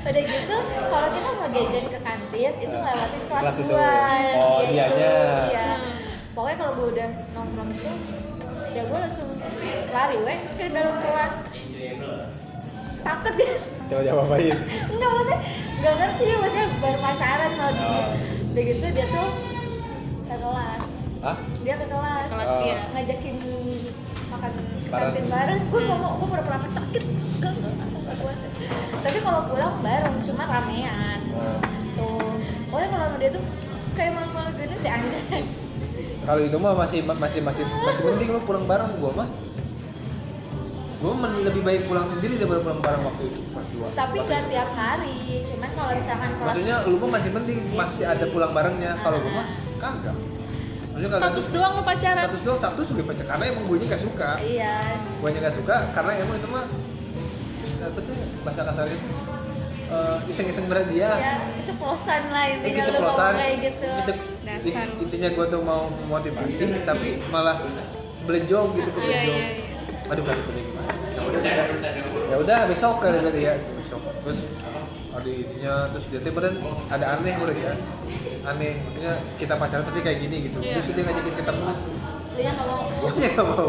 udah 0.00 0.22
gitu 0.24 0.56
kalau 0.86 1.08
kita 1.10 1.28
mau 1.32 1.48
jajan 1.48 1.84
ke 1.88 1.98
kantin 1.98 2.52
itu 2.56 2.76
ngelewatin 2.76 3.22
kelas, 3.24 3.42
Kelas 3.42 3.56
itu. 3.58 3.68
gua. 3.68 3.90
Oh, 4.36 4.58
gitu. 4.62 4.74
iya. 5.48 5.66
Pokoknya 6.32 6.56
kalau 6.56 6.72
gue 6.74 6.86
udah 6.92 7.08
nongkrong 7.32 7.70
itu 7.72 7.90
ya 8.68 8.82
gue 8.84 8.98
langsung 9.00 9.28
lari 9.88 10.16
weh 10.20 10.38
ke 10.54 10.64
dalam 10.68 10.94
kelas. 10.96 11.32
Takut 12.98 13.32
dia 13.34 13.54
coba 13.88 14.02
coba 14.04 14.22
apain 14.28 14.52
enggak 14.86 15.08
maksudnya 15.08 15.38
enggak 15.72 15.94
ngerti 15.96 16.22
ya 16.22 16.36
maksudnya 16.36 16.66
baru 16.78 16.98
pacaran 17.00 17.50
kalau 17.50 17.72
dia 17.72 17.88
Oh. 17.88 18.06
udah 18.48 18.62
gitu 18.64 18.86
dia 18.90 19.06
tuh 19.08 19.28
kelas. 20.48 20.84
Ah 21.20 21.36
dia 21.60 21.74
ke 21.76 21.86
kelas. 21.86 22.28
Kelas 22.32 22.50
Oh. 22.50 22.60
dia 22.64 22.76
ngajakin 22.96 23.36
makan 24.32 24.52
kantin 24.88 25.26
bareng. 25.28 25.60
Gue 25.68 25.80
nggak 25.84 25.98
mau 26.00 26.12
gue 26.16 26.28
pura-pura 26.32 26.58
sakit. 26.64 27.02
Enggak 27.38 27.52
enggak 27.52 27.72
enggak 27.76 28.16
gue 28.16 28.32
tapi 28.98 29.18
kalau 29.22 29.40
pulang 29.46 29.78
bareng 29.84 30.16
cuma 30.24 30.42
ramean. 30.48 31.20
Oh. 31.32 31.60
tuh. 31.94 32.34
Pokoknya 32.68 32.88
kalau 32.92 33.06
sama 33.08 33.16
dia 33.18 33.30
tuh 33.32 33.44
kayak 33.94 34.12
malu-malu 34.14 34.50
gini 34.58 34.76
sih 34.78 34.90
anjay. 34.90 35.42
Kalau 36.28 36.40
itu 36.44 36.56
mah 36.60 36.74
masih 36.76 37.00
masih 37.06 37.40
masih 37.40 37.64
masih 37.64 38.02
penting 38.04 38.28
lu 38.34 38.40
pulang 38.44 38.66
bareng. 38.68 38.90
Gua 39.00 39.12
mah 39.14 39.28
gua 40.98 41.14
men- 41.14 41.46
lebih 41.46 41.62
baik 41.62 41.86
pulang 41.86 42.10
sendiri 42.10 42.36
daripada 42.42 42.60
pulang 42.66 42.82
bareng 42.82 43.02
waktu 43.06 43.22
itu 43.30 43.40
pas 43.54 43.66
dua. 43.70 43.86
Tapi 43.94 44.16
nggak 44.18 44.42
tiap 44.50 44.70
hari. 44.74 45.18
Cuman 45.46 45.70
kalau 45.72 45.92
misalkan 45.94 46.30
kelas 46.36 46.48
maksudnya 46.52 46.76
lu 46.90 46.96
mah 46.98 47.10
masih 47.16 47.30
penting 47.32 47.58
masih 47.72 48.04
ada 48.04 48.24
pulang 48.28 48.52
barengnya. 48.52 48.92
Kalau 49.00 49.18
gua 49.22 49.32
mah 49.42 49.46
kagak 49.78 50.16
maksudnya 50.98 51.14
kagak 51.14 51.30
status 51.30 51.46
doang 51.54 51.72
lo 51.78 51.82
pacaran. 51.86 52.22
status 52.26 52.40
doang 52.42 52.58
status 52.58 52.86
juga 52.90 53.02
pacar. 53.06 53.24
Karena 53.30 53.44
emang 53.46 53.64
gue 53.70 53.76
gak 53.86 54.02
suka. 54.02 54.30
Iya. 54.42 54.74
Gue 55.22 55.28
gak 55.30 55.54
suka 55.54 55.76
karena 55.94 56.10
emang 56.18 56.36
itu 56.36 56.48
mah 56.50 56.64
apa 57.78 57.98
tuh 58.02 58.14
bahasa 58.42 58.62
kasarnya 58.66 58.96
itu 58.98 59.08
eh, 59.88 60.18
iseng-iseng 60.26 60.66
berat 60.66 60.86
dia. 60.90 61.10
Ya 61.14 61.34
keceplosan 61.62 62.22
lah 62.34 62.44
ini 62.50 62.56
intinya 62.58 62.82
lu 62.82 62.88
keceplosan. 62.90 63.32
kayak 63.38 63.56
gitu. 63.62 63.90
Itu- 64.02 64.26
Dasar. 64.48 64.86
intinya 64.96 65.28
gue 65.28 65.46
tuh 65.52 65.60
mau 65.60 65.82
memotivasi 65.92 66.64
tapi 66.82 67.20
malah 67.28 67.60
belejong 68.24 68.68
gitu 68.80 68.88
ke 68.92 68.98
Iya, 68.98 69.04
belejong 69.04 69.36
iya, 69.36 69.48
iya. 69.60 70.08
aduh 70.08 70.22
kali 70.24 70.40
punya 70.40 70.62
gimana. 70.64 70.92
Ya 70.98 71.20
udah 71.28 71.52
ya 72.32 72.36
udah 72.40 72.58
besok 72.66 72.94
kali 72.98 73.18
tadi 73.20 73.40
ya 73.44 73.54
besok. 73.76 74.00
Terus 74.24 74.40
ada 75.08 75.28
ininya 75.28 75.74
terus 75.92 76.04
dia 76.08 76.32
beneran 76.32 76.54
ada 76.88 77.06
aneh 77.20 77.32
menurut 77.36 77.56
ya 77.60 77.72
aneh 78.48 78.72
maksudnya 78.80 79.14
kita 79.36 79.54
pacaran 79.60 79.84
tapi 79.84 80.00
kayak 80.00 80.18
gini 80.24 80.36
gitu. 80.48 80.58
Iya. 80.64 80.74
terus 80.80 80.86
dia 80.90 81.04
ngajakin 81.04 81.34
ketemu. 81.36 81.64
Dia 82.38 82.50
nggak 82.54 82.66
mau. 82.66 82.82
Gue 82.88 83.10
nggak 83.34 83.46
mau. 83.46 83.68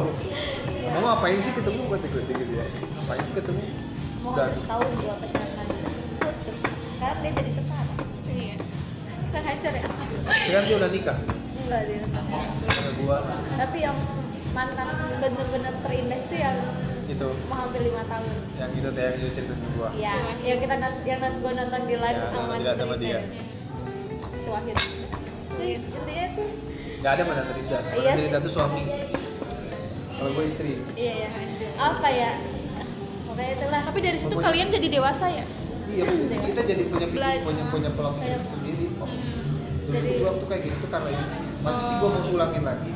Mau 0.89 1.02
ngapain 1.06 1.38
sih 1.38 1.54
ketemu? 1.54 1.82
Gue 1.86 1.98
gue 2.00 2.22
gitu 2.24 2.54
ya 2.56 2.65
ngapain 2.96 3.22
sih 3.22 3.36
ketemu? 3.36 3.62
Mau 4.24 4.32
Dan- 4.36 4.48
harus 4.52 4.63
tahu 4.63 4.84
gua 5.00 5.15
pacaran 5.20 5.52
lagi 5.60 5.80
putus. 6.20 6.60
Sekarang 6.96 7.18
dia 7.24 7.32
jadi 7.36 7.52
tentara 7.56 7.94
iya. 8.30 8.56
Hancur 9.30 9.74
ya. 9.74 9.84
Sekarang 10.44 10.65
dia 10.68 10.76
udah 10.80 10.89
nikah? 10.92 11.18
Enggak 11.60 11.82
dia 11.86 12.00
sama 12.10 12.92
gue 13.00 13.18
tapi 13.60 13.78
yang 13.84 13.98
mantan 14.50 14.88
bener-bener 15.22 15.74
terindah 15.86 16.20
itu 16.20 16.36
yang 16.36 16.58
itu. 17.10 17.28
mau 17.50 17.58
hampir 17.65 17.82
lima 17.86 18.04
tahun. 18.06 18.34
Yang 18.58 18.72
itu 18.82 18.89
teh 18.89 19.04
yang 19.04 19.15
itu 19.18 19.28
cerita 19.34 19.54
ke 19.54 19.68
gue 19.78 19.89
ya 19.98 20.13
yang 20.46 20.60
kita 20.62 20.76
yang 21.06 21.20
gua 21.42 21.52
nonton 21.54 21.82
di 21.86 21.96
live 21.98 22.20
Ya, 22.20 22.30
sama 22.34 22.54
cerita 22.58 22.86
dia. 22.98 23.20
Wahid 24.50 24.78
Jadi, 25.50 25.68
intinya 25.78 26.26
tuh 26.34 26.48
nggak 27.00 27.12
ada 27.16 27.24
mantan 27.24 27.46
Rinda 27.50 27.80
Iya 27.80 27.80
mantan 27.80 28.12
sih. 28.12 28.24
Rinda 28.28 28.40
tuh 28.40 28.52
suami. 28.52 28.84
Kalau 30.20 30.30
gue 30.36 30.44
istri. 30.44 30.72
Iya 30.94 31.14
ya 31.16 31.30
apa 31.80 32.08
ya? 32.12 32.32
Pokoknya 33.24 33.52
itulah. 33.56 33.82
Tapi 33.88 34.00
dari 34.04 34.18
situ 34.20 34.28
Pokoknya- 34.30 34.46
kalian 34.52 34.68
jadi 34.68 34.88
dewasa 34.92 35.26
ya? 35.32 35.46
Iya 35.90 36.04
kita 36.52 36.62
jadi 36.68 36.84
punya 36.86 37.08
punya 37.40 37.64
punya 37.72 37.90
pola 37.96 38.10
pikir 38.14 38.42
sendiri. 38.42 38.86
Oh, 39.00 39.08
dulu 39.08 39.96
Jadi- 39.96 40.12
gue 40.20 40.28
waktu 40.28 40.46
kayak 40.46 40.62
gitu 40.68 40.86
karena 40.92 41.10
ini. 41.10 41.26
Masa 41.60 41.82
sih 41.82 41.96
gue 41.96 42.10
mau 42.10 42.22
ulangin 42.22 42.64
lagi? 42.68 42.92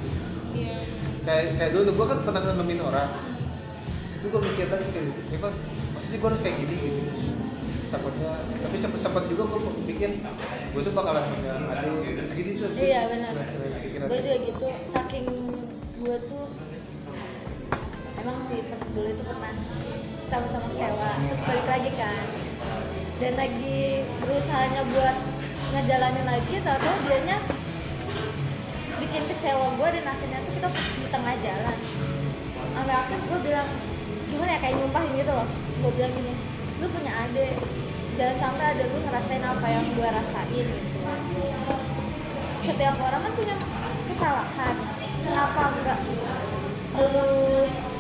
Iya. 0.52 0.76
Kayak 1.24 1.44
kayak 1.56 1.72
dulu 1.72 1.90
gue 1.96 2.06
kan 2.12 2.20
pernah 2.22 2.42
nemenin 2.44 2.82
orang. 2.84 3.10
Itu 4.20 4.26
gue 4.28 4.42
mikir 4.44 4.68
lagi 4.68 4.88
kayak 4.92 5.40
kan 5.40 5.54
masa 5.96 6.08
sih 6.12 6.18
gue 6.20 6.28
harus 6.28 6.42
kayak 6.44 6.56
gini 6.60 6.76
gitu 6.76 7.00
takutnya 7.94 8.34
tapi 8.66 8.76
sempet 8.82 9.00
sempet 9.00 9.24
juga 9.30 9.44
gue 9.54 9.62
bikin 9.86 10.26
gue 10.74 10.82
tuh 10.82 10.94
bakalan 10.98 11.22
punya 11.30 11.54
aduh 11.54 12.02
gitu 12.02 12.22
tuh 12.66 12.74
iya 12.74 13.06
benar. 13.06 13.34
Gue 14.04 14.20
juga 14.20 14.38
gitu. 14.50 14.66
Saking 14.90 15.26
gue 16.02 16.18
tuh 16.28 16.46
emang 18.20 18.38
sih 18.44 18.60
dulu 18.68 19.08
itu 19.08 19.24
pernah 19.24 19.54
sama-sama 20.26 20.68
kecewa. 20.74 21.12
Terus 21.30 21.44
balik 21.46 21.68
lagi 21.70 21.92
kan. 21.96 22.26
Dan 23.22 23.34
lagi 23.40 24.04
berusahanya 24.20 24.82
buat 24.92 25.16
ngejalanin 25.72 26.26
lagi 26.28 26.56
tau-tau 26.66 26.96
dianya 27.08 27.38
bikin 29.00 29.24
kecewa 29.30 29.68
gue 29.80 29.88
dan 30.02 30.06
akhirnya 30.10 30.40
tuh 30.44 30.54
kita 30.58 30.68
di 30.74 31.08
tengah 31.08 31.36
jalan. 31.40 31.78
Sampai 32.74 32.96
akhir 32.98 33.20
gue 33.24 33.40
bilang 33.46 33.70
gimana 34.34 34.52
ya 34.58 34.60
kayak 34.60 34.76
nyumpahin 34.82 35.12
gitu 35.16 35.32
loh. 35.32 35.48
Gue 35.80 35.92
bilang 35.96 36.12
gini 36.12 36.34
lu 36.84 36.92
punya 36.92 37.16
adik 37.16 37.56
jangan 38.20 38.36
sampai 38.36 38.66
ada 38.76 38.84
lu 38.92 38.98
ngerasain 39.08 39.40
apa 39.40 39.68
yang 39.72 39.86
gue 39.96 40.04
rasain 40.04 40.52
gitu. 40.52 40.76
Setiap 42.60 42.96
orang 43.00 43.22
kan 43.24 43.34
punya 43.40 43.56
kesalahan 44.12 44.76
kenapa 45.24 45.62
enggak 45.80 46.00
lu 47.00 47.32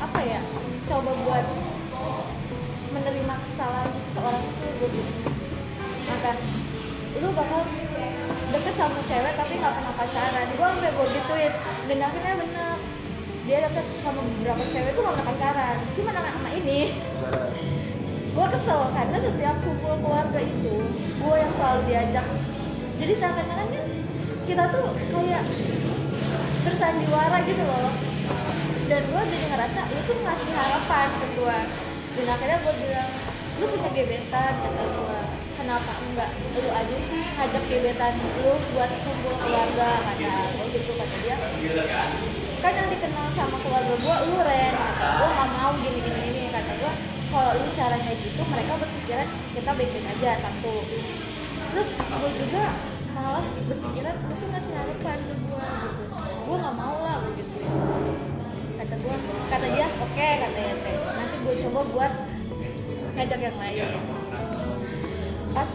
apa 0.04 0.19
ya 0.28 0.43
coba 0.84 1.12
buat 1.24 1.46
menerima 2.91 3.36
kesalahan 3.48 3.89
seseorang 4.04 4.43
itu 4.43 4.86
bilang. 4.91 5.19
Maka 6.04 6.32
lu 7.24 7.28
bakal 7.32 7.63
deket 8.52 8.76
sama 8.76 9.00
cewek 9.08 9.34
tapi 9.39 9.54
nggak 9.63 9.74
pernah 9.80 9.93
pacaran. 9.96 10.46
Gue 10.60 10.67
sampai 10.67 10.91
gue 10.91 11.08
gituin 11.08 11.54
dan 11.88 12.00
akhirnya 12.04 12.34
bener 12.36 12.76
dia 13.48 13.58
deket 13.63 13.86
sama 14.04 14.19
beberapa 14.28 14.63
cewek 14.67 14.91
tuh 14.91 15.02
nggak 15.08 15.15
pernah 15.15 15.30
pacaran. 15.32 15.78
Cuma 15.96 16.12
sama 16.12 16.50
ini 16.52 16.80
gue 18.34 18.48
kesel 18.58 18.82
karena 18.98 19.17
setiap 19.22 19.56
kumpul 19.62 19.93
keluarga 20.02 20.39
itu 20.41 20.76
gue 21.22 21.36
yang 21.38 21.54
selalu 21.54 21.82
diajak. 21.86 22.26
Jadi 22.98 23.13
seakan-akan 23.13 23.67
kan 23.69 23.86
kita 24.50 24.63
tuh 24.74 24.89
kayak 25.13 25.43
bersandiwara 26.65 27.38
gitu 27.46 27.63
loh. 27.63 27.93
Dan 28.89 29.02
gue 29.06 29.22
jadi 29.30 29.46
ngerasa 29.54 29.80
lu 29.86 30.00
tuh 30.10 30.17
ngasih 30.26 30.52
harapan 30.54 31.08
ke 31.22 31.28
gue 31.39 31.58
dan 32.13 32.26
akhirnya 32.30 32.58
gue 32.62 32.74
bilang 32.78 33.10
lu 33.62 33.65
punya 33.69 33.89
gebetan 33.96 34.54
kata 34.60 34.84
gue 34.86 35.19
kenapa 35.56 35.91
enggak? 36.04 36.30
Lu 36.58 36.69
aja 36.74 36.98
sih 37.00 37.22
ngajak 37.38 37.63
gebetan 37.69 38.13
lu 38.43 38.54
buat 38.76 38.91
kumpul 39.06 39.34
keluarga 39.46 39.89
kata 40.10 40.30
gue 40.58 40.65
gitu 40.74 40.91
kata 40.98 41.15
dia. 41.22 41.38
Kan 42.60 42.72
yang 42.76 42.89
dikenal 42.91 43.28
sama 43.34 43.58
keluarga 43.62 43.93
gue 43.93 44.15
lu 44.26 44.36
Ren. 44.41 44.74
Kata 44.74 45.06
gue 45.22 45.30
nggak 45.32 45.50
mau 45.54 45.72
gini 45.80 46.00
gini 46.02 46.19
gini 46.28 46.41
kata 46.50 46.72
gue 46.82 46.93
kalau 47.34 47.58
lu 47.58 47.69
caranya 47.74 48.13
gitu 48.13 48.41
mereka 48.46 48.78
berpikiran 48.78 49.28
kita 49.58 49.72
baik-baik 49.74 50.06
aja 50.06 50.30
satu. 50.38 50.76
Terus 51.74 51.89
gue 51.98 52.32
juga 52.38 52.63
malah 53.17 53.41
berpikiran 53.65 54.13
lu 54.30 54.34
tuh 54.38 54.48
ngasih 54.54 54.74
harapan 54.78 55.17
ke 55.26 55.36
gue 55.41 55.65
gitu. 55.65 56.06
Gue 56.46 56.56
nggak 56.62 56.76
mau 56.78 56.96
lah 57.02 57.17
begitu 57.26 57.58
kata 58.78 58.96
gue 59.00 59.15
kata 59.50 59.67
dia 59.74 59.88
oke 59.89 60.30
kata 60.46 60.60
ya 60.62 60.74
teh 60.78 60.98
nanti 61.17 61.36
gue 61.41 61.56
coba 61.65 61.80
buat 61.89 62.13
ngajak 63.17 63.39
yang 63.41 63.58
lain. 63.58 63.89
Pas 65.58 65.72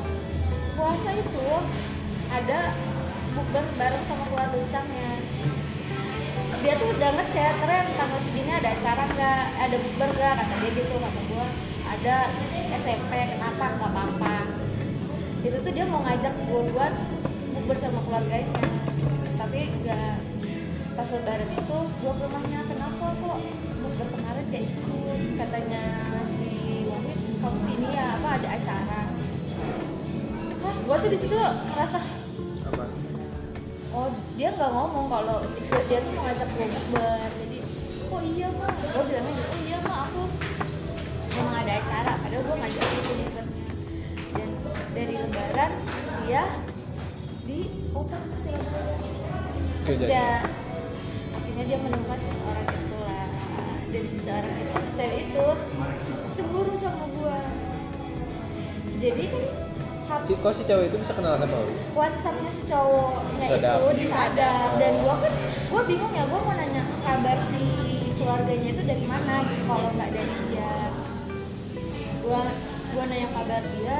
puasa 0.79 1.11
itu 1.11 1.49
ada 2.31 2.61
bukber 3.35 3.66
bareng 3.75 4.05
sama 4.07 4.25
keluarga 4.31 4.57
besarnya 4.62 5.08
dia 6.59 6.75
tuh 6.75 6.90
udah 6.90 7.11
ngechat 7.14 7.55
Ren 7.71 7.87
tanggal 7.94 8.21
segini 8.27 8.51
ada 8.51 8.71
acara 8.75 9.05
nggak? 9.14 9.44
Ada 9.62 9.77
bukber 9.79 10.11
nggak? 10.11 10.35
Kata 10.42 10.55
dia 10.59 10.71
gitu 10.75 10.94
kata 10.99 11.21
gue 11.31 11.47
ada 11.87 12.16
SMP 12.75 13.12
kenapa? 13.14 13.64
Nggak 13.79 13.90
apa-apa. 13.94 14.37
Itu 15.47 15.57
tuh 15.62 15.71
dia 15.71 15.87
mau 15.87 16.03
ngajak 16.03 16.35
gue 16.35 16.61
buat 16.75 16.92
bukber 17.55 17.77
sama 17.79 18.03
keluarganya. 18.03 18.59
Tapi 19.38 19.61
nggak 19.83 20.14
pas 20.99 21.09
lebaran 21.14 21.51
itu 21.55 21.79
gue 21.79 22.12
ke 22.18 22.23
rumahnya 22.27 22.61
kenapa 22.66 23.05
kok 23.23 23.38
bukber 23.79 24.09
kemarin 24.18 24.44
gak 24.51 24.62
ikut? 24.66 25.21
Katanya 25.38 25.83
si 26.27 26.83
Wahid 26.90 27.18
kamu 27.38 27.61
ini 27.71 27.88
ya 27.94 28.07
apa 28.18 28.29
ada 28.35 28.49
acara. 28.59 29.01
Hah, 30.59 30.75
gue 30.75 30.97
tuh 31.07 31.11
di 31.14 31.18
situ 31.23 31.38
ngerasa 31.38 32.03
apa? 32.66 32.85
oh 33.94 34.09
dia 34.37 34.53
nggak 34.53 34.71
ngomong 34.71 35.07
kalau 35.11 35.38
dia, 35.88 35.98
tuh 36.05 36.12
mau 36.12 36.22
ngajak 36.29 36.48
gue 36.53 36.66
bukber 36.68 37.29
jadi 37.33 37.59
oh 38.12 38.20
iya 38.20 38.48
mah 38.53 38.72
gue 38.72 39.03
bilangnya 39.09 39.33
gitu 39.33 39.48
oh 39.48 39.61
iya 39.64 39.79
mah 39.85 39.98
aku 40.05 40.22
emang 41.38 41.57
ada 41.64 41.72
acara. 41.81 42.12
Padahal 42.20 42.42
gue 42.44 42.57
ngajak 42.61 42.85
dia 42.85 43.01
ke 43.01 43.12
bukbernya 43.16 43.66
dan 44.37 44.48
dari 44.92 45.14
lebaran 45.16 45.72
dia 46.27 46.42
di 47.48 47.59
open 47.96 48.20
ke 48.33 48.37
Surabaya. 48.37 48.96
Kerja. 49.88 50.24
akhirnya 51.33 51.64
dia 51.64 51.79
menemukan 51.81 52.20
seseorang 52.20 52.66
itu 52.68 52.98
lah. 53.01 53.29
Dan 53.88 54.05
seseorang 54.05 54.55
itu 54.61 54.74
si 54.85 54.90
cewek 54.92 55.20
itu 55.33 55.46
cemburu 56.37 56.74
sama 56.77 57.05
gue 57.09 57.38
jadi 58.98 59.24
kan 59.31 60.20
Si 60.24 60.33
kok 60.40 60.53
si 60.57 60.64
cewek 60.64 60.88
itu 60.88 60.96
bisa 60.98 61.12
kenal 61.12 61.37
sama 61.37 61.53
lu? 61.53 61.72
WhatsAppnya 61.92 62.51
si 62.51 62.62
cowoknya 62.64 63.46
itu 63.61 63.88
disadar 64.01 64.68
dan 64.81 64.92
gua 65.05 65.14
kan 65.20 65.33
gua 65.68 65.83
bingung 65.85 66.12
ya 66.16 66.24
gua 66.33 66.40
mau 66.40 66.54
nanya 66.57 66.83
kabar 67.04 67.37
si 67.37 67.61
keluarganya 68.16 68.68
itu 68.72 68.83
dari 68.88 69.04
mana 69.04 69.44
gitu 69.46 69.62
kalau 69.68 69.92
nggak 69.92 70.11
dari 70.11 70.35
dia. 70.48 70.74
Gua 72.24 72.40
gua 72.96 73.04
nanya 73.04 73.28
kabar 73.37 73.62
dia 73.76 73.98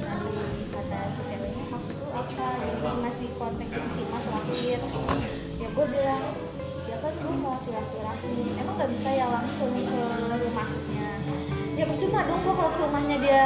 tadi 0.00 0.42
kata 0.74 0.98
si 1.14 1.20
ceweknya 1.30 1.64
maksud 1.70 1.94
lu 1.94 2.10
apa? 2.10 2.46
Jadi 2.58 2.88
ngasih 3.06 3.28
kontak 3.38 3.70
si 3.94 4.02
Mas 4.10 4.26
Wahid 4.34 4.82
ya 5.62 5.68
gua 5.72 5.86
bilang 5.86 6.24
ya 6.90 6.96
kan 6.98 7.12
gua 7.22 7.34
mau 7.38 7.56
silaturahmi. 7.62 8.58
Emang 8.58 8.74
nggak 8.74 8.90
bisa 8.90 9.08
ya 9.14 9.26
langsung 9.30 9.70
ke 9.70 10.02
rumahnya? 10.42 11.08
Ya 11.78 11.84
percuma 11.86 12.26
dong 12.26 12.42
gua 12.42 12.54
kalau 12.58 12.70
ke 12.74 12.80
rumahnya 12.82 13.16
dia 13.22 13.44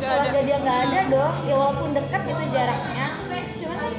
keluarga 0.00 0.40
dia 0.40 0.56
nggak 0.56 0.78
ada 0.88 1.00
dong. 1.12 1.34
Ya 1.44 1.54
walaupun 1.60 1.92
dekat 1.92 2.20
gitu 2.32 2.44
jaraknya 2.48 3.11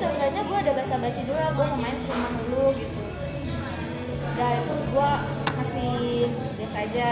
seenggaknya 0.04 0.42
gue 0.44 0.58
ada 0.68 0.72
basa-basi 0.76 1.24
dulu 1.24 1.40
ya 1.40 1.50
gue 1.56 1.64
mau 1.64 1.80
main 1.80 1.96
ke 1.96 2.12
rumah 2.12 2.32
dulu 2.44 2.66
gitu. 2.76 3.02
Udah 4.36 4.52
itu 4.60 4.74
gue 4.92 5.12
masih 5.56 5.96
biasa 6.60 6.78
aja. 6.92 7.12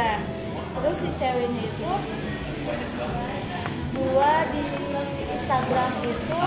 Terus 0.76 0.96
si 1.00 1.10
ceweknya 1.16 1.64
itu 1.64 1.92
gue 3.96 4.34
di 4.52 4.64
Instagram 5.32 5.92
itu 6.04 6.42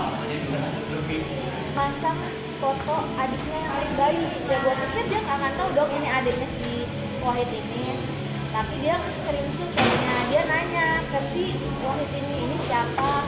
pasang 1.73 2.19
foto 2.61 2.97
adiknya 3.17 3.57
yang 3.57 3.73
masih 3.73 3.95
bayi. 3.97 4.25
Ya 4.45 4.57
gue 4.61 4.73
pikir 4.77 5.03
dia 5.09 5.19
nggak 5.25 5.37
akan 5.41 5.53
tahu 5.57 5.69
dong 5.73 5.89
ini 5.97 6.09
adiknya 6.13 6.47
si 6.61 6.85
Wahid 7.25 7.49
ini. 7.49 7.97
Tapi 8.53 8.73
dia 8.85 8.95
screenshot 9.09 9.69
kayaknya 9.73 10.15
dia 10.29 10.41
nanya 10.45 10.87
ke 11.09 11.19
si 11.33 11.57
Wahid 11.81 12.11
ini 12.13 12.35
ini 12.45 12.57
siapa 12.69 13.25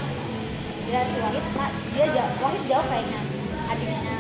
ya 0.88 1.04
si 1.04 1.20
Wahid 1.20 1.44
dia 1.92 2.06
jawab 2.16 2.34
Wahid 2.40 2.64
jawab 2.72 2.86
kayaknya 2.88 3.20
adiknya 3.68 4.18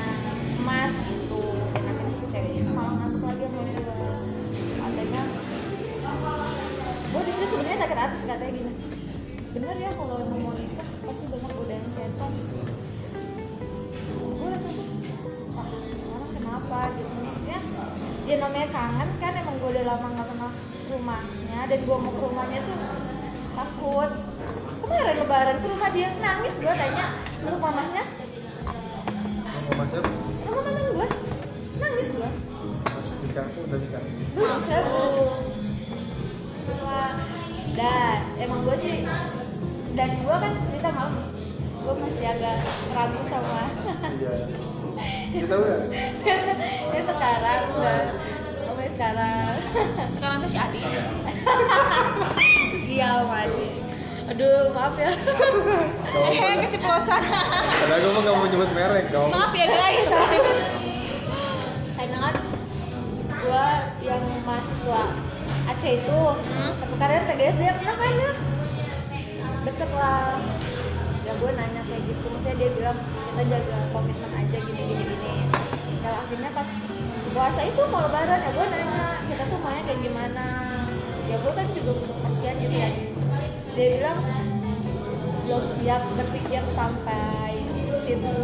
Mas 0.67 0.91
gitu. 1.07 1.39
Dan 1.71 1.83
akhirnya 1.87 2.15
si 2.15 2.25
cewek 2.27 2.51
itu 2.59 2.71
malah 2.75 2.93
ngantuk 2.99 3.23
lagi 3.23 3.43
sama 3.47 3.61
gue 3.63 4.11
katanya 4.83 5.23
gue 7.07 7.21
di 7.23 7.31
sini 7.31 7.47
sebenarnya 7.47 7.79
sakit 7.79 7.97
hati 7.97 8.15
katanya 8.27 8.51
gini. 8.51 8.71
Bener 9.55 9.75
ya 9.79 9.89
kalau 9.95 10.15
emang 10.19 10.41
mau 10.43 10.53
nikah 10.53 10.89
pasti 11.07 11.25
banyak 11.31 11.51
godaan 11.55 11.87
setan. 11.87 12.31
Gue 14.19 14.47
rasa 14.51 14.67
tuh 14.67 14.87
wah 15.55 15.69
orang 16.19 16.31
kenapa? 16.35 16.79
Gitu. 16.99 17.11
Maksudnya 17.23 17.57
ya 18.27 18.35
namanya 18.43 18.67
kangen 18.75 19.09
kan 19.23 19.33
emang 19.39 19.55
gue 19.63 19.69
udah 19.71 19.85
lama 19.87 20.07
nggak 20.19 20.27
pernah 20.35 20.51
ke 20.83 20.89
rumahnya 20.91 21.59
dan 21.71 21.79
gue 21.79 21.95
mau 21.95 22.11
ke 22.11 22.21
rumahnya 22.27 22.59
tuh 22.67 22.75
takut 23.57 24.09
kemarin 24.79 25.15
lebaran 25.17 25.57
ke 25.57 25.67
rumah 25.67 25.89
dia 25.89 26.09
nangis 26.17 26.55
gue 26.55 26.69
tanya 26.71 27.05
lu 27.41 27.57
mamahnya 27.57 28.03
Sama 29.59 29.83
siapa? 29.83 30.09
rumah 30.45 30.61
mantan 30.63 30.85
gue 30.87 31.07
nangis 31.77 32.09
gue 32.11 32.29
Pas 32.79 33.09
nikah 33.19 33.45
tuh 33.49 33.61
udah 33.65 33.77
nikah. 33.79 34.01
belum 34.31 34.59
saya 34.59 34.81
belum 34.85 35.41
Wah, 36.79 37.11
dan 37.73 38.19
emang 38.37 38.61
gue 38.61 38.77
sih 38.77 39.01
dan 39.91 40.09
gue 40.15 40.35
kan 40.37 40.51
cerita 40.63 40.89
malam 40.89 41.15
gue 41.77 41.93
masih 41.97 42.25
agak 42.27 42.55
ragu 42.93 43.21
sama 43.23 43.61
Iya. 44.17 44.33
Kita 45.29 45.45
tahu 45.47 45.61
ya? 45.61 45.77
ya 46.95 47.01
sekarang 47.03 47.61
udah 47.71 48.01
sampai 48.59 48.87
sekarang 48.89 49.53
sekarang 50.09 50.37
tuh 50.41 50.49
si 50.49 50.57
Adi 50.57 50.81
iya 52.97 53.21
Om 53.21 53.29
Adi 53.31 53.67
aduh 54.27 54.75
maaf 54.75 54.91
ya. 54.97 55.07
Eh 56.27 56.55
keceplosan. 56.59 57.23
Padahal 57.23 57.95
gue 57.95 58.11
mah 58.11 58.21
gak 58.21 58.35
mau 58.35 58.43
nyebut 58.45 58.71
merek 58.75 59.05
dong. 59.07 59.31
maaf 59.31 59.55
ya 59.55 59.71
guys. 59.71 60.09
Karena 61.95 62.17
kan 62.19 62.35
gue 63.29 63.65
yang 64.03 64.19
mahasiswa 64.43 65.01
Aceh 65.67 65.93
itu 65.95 66.19
Hmm. 66.43 66.71
pertukaran 66.75 67.23
PGS 67.25 67.55
dia 67.55 67.71
pernah 67.73 67.95
kan? 67.95 68.13
Ya 68.19 68.31
deket 69.63 69.89
lah. 69.93 70.35
Ya 71.23 71.33
gue 71.33 71.51
nanya 71.53 71.81
kayak 71.83 72.01
gitu. 72.03 72.25
Maksudnya 72.27 72.55
dia 72.57 72.69
bilang 72.73 72.97
kita 73.31 73.43
jaga 73.47 73.77
komitmen 73.91 74.31
aja 74.33 74.57
gini 74.59 74.81
gini 74.81 75.03
gini. 75.07 75.33
Ya 75.99 76.11
akhirnya 76.17 76.51
pas 76.51 76.67
puasa 77.31 77.61
itu 77.63 77.81
mau 77.87 78.01
lebaran 78.01 78.39
ya 78.41 78.51
gue 78.51 78.67
nanya 78.67 79.05
kita 79.23 79.43
tuh 79.45 79.59
maunya 79.61 79.83
kayak 79.85 79.99
gimana 80.01 80.45
ya 81.27 81.35
gue 81.43 81.53
kan 81.53 81.67
juga 81.75 81.91
butuh 81.91 82.15
kepastian 82.23 82.55
gitu 82.63 82.75
ya. 82.75 82.89
Dia 83.75 83.87
bilang 83.99 84.19
belum 85.47 85.63
siap 85.63 86.01
berpikir 86.15 86.63
sampai 86.71 87.63
situ. 88.03 88.37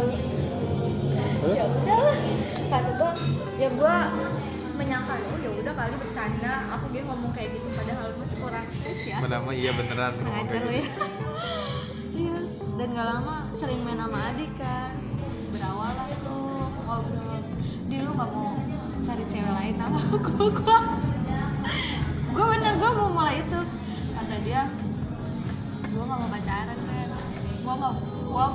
Ya 1.48 1.64
udahlah. 1.68 2.18
Kata 2.68 2.90
gue 2.96 3.10
ya 3.60 3.68
gue 3.72 3.94
menyangka 4.74 5.14
oh 5.16 5.38
ya 5.40 5.50
udah 5.64 5.72
kali 5.72 5.94
bercanda. 5.96 6.54
Aku 6.76 6.84
dia 6.92 7.02
ngomong 7.08 7.32
kayak 7.32 7.56
gitu 7.56 7.68
padahal 7.72 8.08
gue 8.12 8.26
cukup 8.36 8.48
rasis 8.52 9.00
ya. 9.08 9.16
Mana 9.20 9.40
mah 9.40 9.54
iya 9.56 9.70
beneran 9.72 10.12
ngomong 10.20 10.46
kayak 10.48 10.62
gitu. 10.62 10.70
ya. 10.72 10.84
Iya 12.14 12.38
dan 12.78 12.94
gak 12.94 13.08
lama 13.10 13.50
sering 13.50 13.82
main 13.82 13.98
sama 13.98 14.30
adik 14.30 14.54
kan. 14.54 14.94
Berawal 15.50 15.90
lah 15.98 16.06
tuh 16.22 16.70
ngobrol. 16.86 17.42
Di 17.90 17.96
lu 18.06 18.14
gak 18.14 18.30
mau 18.30 18.54
cari 19.02 19.24
cewek 19.26 19.50
lain 19.50 19.74
sama 19.82 19.98
aku 20.14 20.46
gua 20.62 20.78
gue 22.34 22.44
bener 22.50 22.72
gue 22.74 22.90
mau 22.98 23.10
mulai 23.14 23.38
itu. 23.38 23.60
Kata 24.14 24.36
dia 24.42 24.66
gue 25.94 26.02
gak 26.02 26.18
mau 26.18 26.26
pacaran 26.26 26.74
kan 26.74 27.08
gue 27.64 27.74
gak 27.78 27.94
gue 28.02 28.46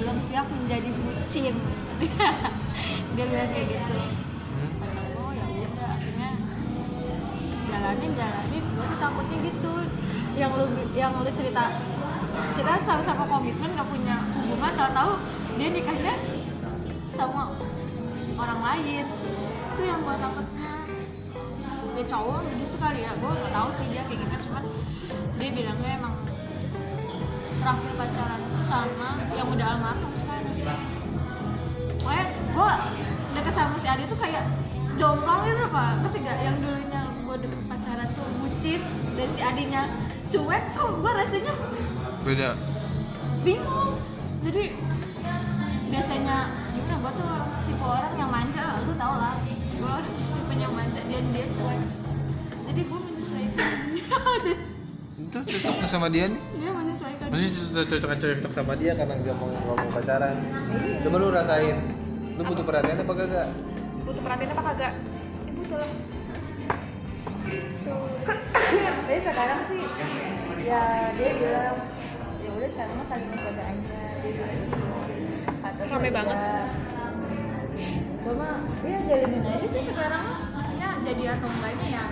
belum 0.00 0.16
siap 0.24 0.46
menjadi 0.48 0.88
bucin. 0.88 1.54
Dia 3.14 3.24
bilang 3.28 3.50
kayak 3.52 3.66
gitu. 3.68 3.96
Kata 4.80 5.00
gue 5.12 5.30
ya 5.36 5.44
akhirnya 5.84 6.30
jalanin 7.68 8.10
jalanin. 8.16 8.64
Gue 8.72 8.84
tuh 8.88 8.98
takutnya 8.98 9.36
gitu. 9.44 9.74
Yang 10.32 10.50
lu 10.56 10.64
yang 10.96 11.12
lu 11.20 11.30
cerita 11.36 11.64
kita 12.56 12.72
sama-sama 12.88 13.28
komitmen 13.28 13.76
gak 13.76 13.88
punya 13.92 14.16
hubungan 14.48 14.72
tahu-tahu 14.72 15.12
dia 15.60 15.68
nikahnya 15.68 16.14
sama 17.12 17.52
orang 18.40 18.60
lain. 18.64 19.04
Itu 19.76 19.82
yang 19.84 20.00
gue 20.00 20.16
takutnya. 20.16 20.72
Ya 21.92 22.04
cowok 22.08 22.40
gitu 22.56 22.71
kali 22.82 23.00
ya. 23.06 23.12
Gue 23.22 23.30
nggak 23.30 23.52
tahu 23.54 23.68
sih 23.70 23.86
dia 23.94 24.02
kayak 24.10 24.18
gimana 24.26 24.42
cuman 24.42 24.64
dia 25.38 25.50
bilangnya 25.54 25.90
emang 26.02 26.14
terakhir 27.62 27.92
pacaran 27.94 28.40
itu 28.42 28.62
sama 28.66 29.08
yang 29.38 29.46
udah 29.46 29.66
almarhum 29.78 30.12
sekarang. 30.18 30.54
Pokoknya 32.02 32.24
gue 32.34 32.70
deket 33.38 33.54
sama 33.54 33.74
si 33.78 33.86
Adi 33.86 34.04
tuh 34.10 34.18
kayak 34.18 34.44
jomplang 34.98 35.40
gitu 35.48 35.62
apa 35.72 35.84
ngerti 36.04 36.18
gak 36.20 36.38
yang 36.44 36.56
dulunya 36.60 37.00
gue 37.24 37.36
deket 37.48 37.60
pacaran 37.64 38.08
tuh 38.12 38.26
bucin 38.42 38.80
dan 39.16 39.28
si 39.32 39.40
Adinya 39.40 39.82
cuek 40.28 40.64
kok 40.76 40.90
gue 41.00 41.12
rasanya 41.16 41.54
beda. 42.26 42.50
bingung. 43.46 43.94
Jadi 44.42 44.74
biasanya 45.86 46.36
gimana? 46.74 46.94
Gue 46.98 47.12
tuh 47.14 47.30
tipe 47.66 47.84
orang 47.86 48.14
yang 48.18 48.30
manja. 48.30 48.64
Lu 48.84 48.92
tau 48.98 49.14
lah 49.16 49.34
gue 49.46 49.94
tipe 50.18 50.54
yang 50.58 50.74
manja 50.74 51.00
dan 51.06 51.24
dia 51.30 51.46
cuek 51.56 51.80
jadi 52.72 52.88
gue 52.88 52.98
menyesuaikan 53.04 53.68
dia 53.92 54.56
itu 55.22 55.38
cocok 55.38 55.88
sama 55.88 56.08
dia 56.08 56.24
nih? 56.28 56.40
Dia 56.56 56.70
menyesuaikan 56.72 57.26
Maksudnya 57.28 57.84
cocok 57.84 58.10
cocok 58.16 58.36
cocok 58.40 58.52
sama 58.52 58.72
dia 58.80 58.92
karena 58.96 59.14
dia 59.20 59.32
mau 59.36 59.48
ngomong 59.48 59.92
pacaran. 59.92 60.36
Coba 61.04 61.16
lu 61.20 61.28
rasain. 61.32 61.76
Lu 62.36 62.42
butuh 62.44 62.64
perhatian 62.64 63.00
apa 63.00 63.12
kagak? 63.12 63.48
Butuh 64.08 64.22
perhatian 64.24 64.50
apa 64.56 64.62
kagak? 64.72 64.92
Ya 65.44 65.52
butuh 65.56 65.76
lah. 65.80 65.90
Tapi 68.72 69.20
sekarang 69.20 69.60
sih 69.68 69.84
ya 70.64 71.12
dia 71.16 71.30
bilang 71.36 71.76
ya 72.40 72.50
udah 72.56 72.68
sekarang 72.72 72.94
mah 72.96 73.06
saling 73.08 73.28
menjaga 73.32 73.62
aja. 73.68 74.00
Dia 74.20 74.30
bilang 74.32 74.56
gitu 74.64 74.76
atau 75.62 75.84
Rame 75.92 76.10
banget. 76.12 76.38
gue 78.22 78.34
mah 78.36 78.56
ya 78.84 78.98
jalinin 79.08 79.44
aja 79.44 79.66
sih 79.68 79.82
sekarang. 79.92 80.24
Mah 80.24 80.40
maksudnya 80.60 80.88
jadi 81.04 81.22
atau 81.36 81.48
enggaknya 81.48 81.88
ya 81.88 82.04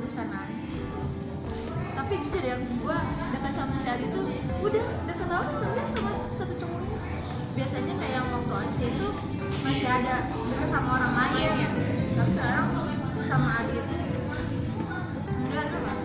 nanti 0.00 0.80
tapi 1.92 2.26
jujur 2.26 2.42
ya 2.42 2.56
gue 2.56 2.98
dekat 3.36 3.52
sama 3.52 3.76
si 3.78 3.86
Adi 3.86 4.06
tuh 4.10 4.24
udah 4.64 4.86
dekat 5.04 5.26
banget 5.28 5.46
udah 5.60 5.86
sama 5.94 6.10
satu 6.32 6.54
cowok. 6.56 6.82
Biasanya 7.54 7.94
kayak 8.00 8.22
waktu 8.34 8.54
Aceh 8.56 8.84
itu 8.88 9.08
masih 9.62 9.86
ada 9.86 10.26
dekat 10.26 10.68
sama 10.72 10.88
orang 10.96 11.12
lain. 11.14 11.52
Tapi 12.16 12.30
sekarang 12.32 12.66
sama 13.28 13.62
Adi 13.62 13.74
itu 13.78 13.94
enggak 15.30 15.64
enggak 15.70 15.96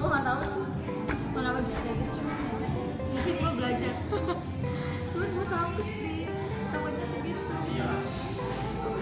gue 0.00 0.08
nggak 0.08 0.24
tahu 0.24 0.40
sih 0.48 0.64
kenapa 1.34 1.58
bisa 1.60 1.78
kayak 1.84 1.96
gitu 1.98 2.12
cuma 2.22 2.34
mungkin 3.10 3.34
gue 3.34 3.52
belajar. 3.58 3.94
Cuman 5.10 5.28
gue 5.28 5.46
takut 5.50 5.88
nih 6.00 6.18
takutnya 6.72 7.04
tuh 7.04 7.20
gitu. 7.26 7.42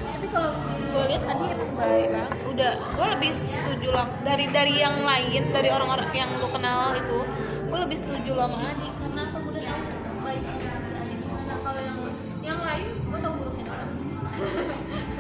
Tapi 0.09 0.27
kalau 0.33 0.53
gue 0.75 1.03
lihat 1.07 1.23
Adi 1.29 1.45
emang 1.55 1.73
baik 1.77 2.09
banget 2.11 2.38
udah 2.59 2.75
gue 2.75 3.07
lebih 3.15 3.31
setuju 3.39 3.89
lah. 3.95 4.11
Dari 4.27 4.51
dari 4.51 4.83
yang 4.83 5.07
lain 5.07 5.55
dari 5.55 5.71
orang-orang 5.71 6.11
yang 6.11 6.27
gue 6.35 6.51
kenal 6.51 6.91
itu 6.99 7.23
gue 7.71 7.79
lebih 7.79 7.95
setuju 8.03 8.35
lah 8.35 8.51
sama 8.51 8.67
Adi. 8.67 8.89
Karena 8.99 9.23
gue 9.31 9.41
udah 9.47 9.63
tahu 9.63 9.83
baik 10.27 10.45
si 10.83 10.93
Adi 10.99 11.15
gimana. 11.23 11.55
Kalau 11.63 11.81
yang 11.87 11.99
yang 12.43 12.59
lain 12.59 12.87
gue 12.99 13.19
tau 13.23 13.33
buruknya 13.39 13.65
orang 13.71 13.91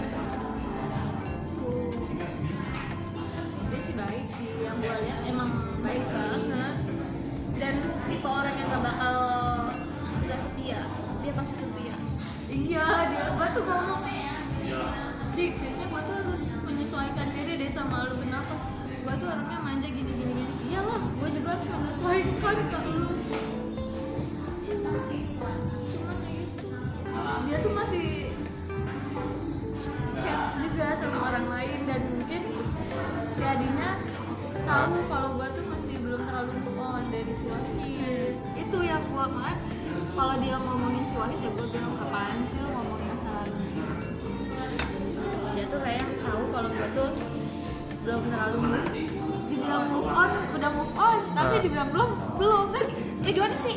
makanya 39.32 39.56
kalau 40.16 40.34
dia 40.42 40.56
ngomongin 40.58 41.04
si 41.06 41.14
Wahid 41.14 41.40
ya 41.40 41.50
gue 41.52 41.66
bilang 41.70 41.94
apaan 42.00 42.38
sih 42.42 42.58
lu 42.60 42.68
ngomongin 42.72 43.06
masa 43.12 43.28
lalu 43.32 43.52
dia 45.54 45.64
tuh 45.66 45.80
kayak 45.82 46.06
tahu 46.22 46.42
kalau 46.54 46.68
gue 46.70 46.88
tuh 46.94 47.08
belum 48.06 48.20
terlalu 48.30 48.56
move 48.62 48.88
dibilang 49.48 49.84
move 49.90 50.08
on 50.08 50.30
udah 50.54 50.70
move 50.72 50.94
on. 50.96 51.18
Tapi 51.34 51.54
Ah. 51.58 51.60
dibilang 51.60 51.88
belum 51.92 52.10
belum. 52.38 52.64
Eh 52.72 52.84
eh, 53.26 53.32
gimana 53.34 53.56
sih? 53.60 53.76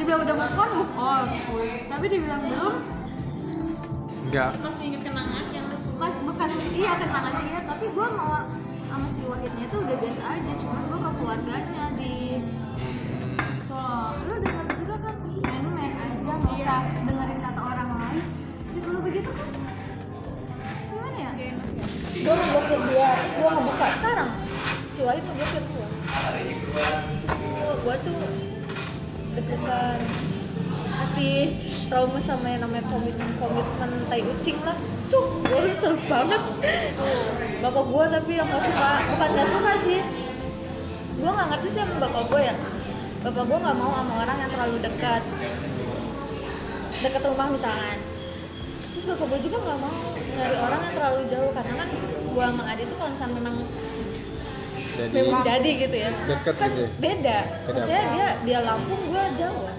Dibilang 0.00 0.20
udah 0.24 0.34
move 0.34 0.56
on 0.58 0.70
move 0.74 0.94
on. 0.98 1.24
Tapi 1.86 2.04
dibilang 2.10 2.40
belum. 2.42 2.74
Enggak 4.26 4.50
masih 4.58 4.82
inget 4.90 5.02
kenangan 5.06 5.44
yang 5.54 5.66
mas 6.00 6.16
bukan. 6.26 6.48
Iya 6.74 6.92
kenangannya 6.98 7.42
iya. 7.46 7.60
Tapi 7.70 7.84
gue 7.94 8.06
mau 8.18 8.42
sama 8.86 9.06
si 9.12 9.22
Wahidnya 9.30 9.64
itu 9.68 9.76
udah 9.78 9.96
biasa 10.00 10.22
aja. 10.26 10.52
Cuman 10.58 10.82
gue 10.90 10.98
ke 10.98 11.10
keluarganya 11.20 11.84
di 11.94 12.14
gue 22.26 22.34
ngeblokir 22.34 22.80
dia. 22.90 23.10
Terus 23.14 23.34
gue 23.38 23.50
ngebuka 23.54 23.86
sekarang. 24.02 24.30
Si 24.90 25.00
Wahid 25.06 25.22
ngeblokir 25.22 25.62
gue 25.62 25.86
tuh 25.86 27.74
gue 27.86 27.96
tuh 28.02 28.22
deg-degan. 29.38 30.00
Masih 30.96 31.36
trauma 31.86 32.18
sama 32.18 32.46
yang 32.50 32.66
namanya 32.66 32.84
komitmen 32.90 33.30
komitmen 33.38 33.90
tai 34.10 34.26
ucing 34.26 34.58
lah. 34.66 34.74
Cuk 35.06 35.46
gue 35.46 35.70
seru 35.78 35.94
banget. 36.10 36.42
Bapak 37.62 37.84
gue 37.86 38.04
tapi 38.10 38.32
yang 38.34 38.48
gak 38.50 38.62
suka. 38.66 38.92
Bukan 39.14 39.28
gak 39.38 39.48
suka 39.48 39.72
sih. 39.86 40.00
Gue 41.16 41.30
nggak 41.30 41.48
ngerti 41.48 41.68
sih 41.70 41.80
sama 41.80 41.94
bapak 42.02 42.22
gue 42.26 42.40
ya. 42.42 42.54
Bapak 43.22 43.42
gue 43.46 43.58
nggak 43.62 43.76
mau 43.78 43.90
sama 44.02 44.12
orang 44.26 44.36
yang 44.42 44.50
terlalu 44.50 44.76
dekat. 44.82 45.22
Dekat 47.06 47.22
rumah 47.22 47.46
misalkan. 47.54 47.98
Terus 48.92 49.04
bapak 49.14 49.26
gue 49.30 49.40
juga 49.46 49.56
nggak 49.62 49.78
mau 49.78 49.94
nyari 50.36 50.56
orang 50.60 50.80
yang 50.84 50.94
terlalu 50.96 51.20
jauh 51.32 51.50
karena 51.56 51.72
kan 51.80 51.88
gue 52.36 52.44
sama 52.44 52.64
Adi 52.68 52.82
tuh 52.84 52.96
kalau 53.00 53.10
misalnya 53.16 53.34
memang 53.40 53.54
jadi 54.96 55.12
memang 55.24 55.40
jadi 55.44 55.70
gitu 55.80 55.96
ya 55.96 56.10
Deket 56.28 56.54
kan 56.60 56.68
gitu 56.68 56.80
ya? 56.84 56.88
beda. 57.00 57.38
Beda 57.40 57.72
maksudnya 57.72 58.02
apa? 58.04 58.12
dia 58.12 58.28
dia 58.44 58.58
Lampung 58.60 59.02
gue 59.08 59.24
Jawa 59.40 59.72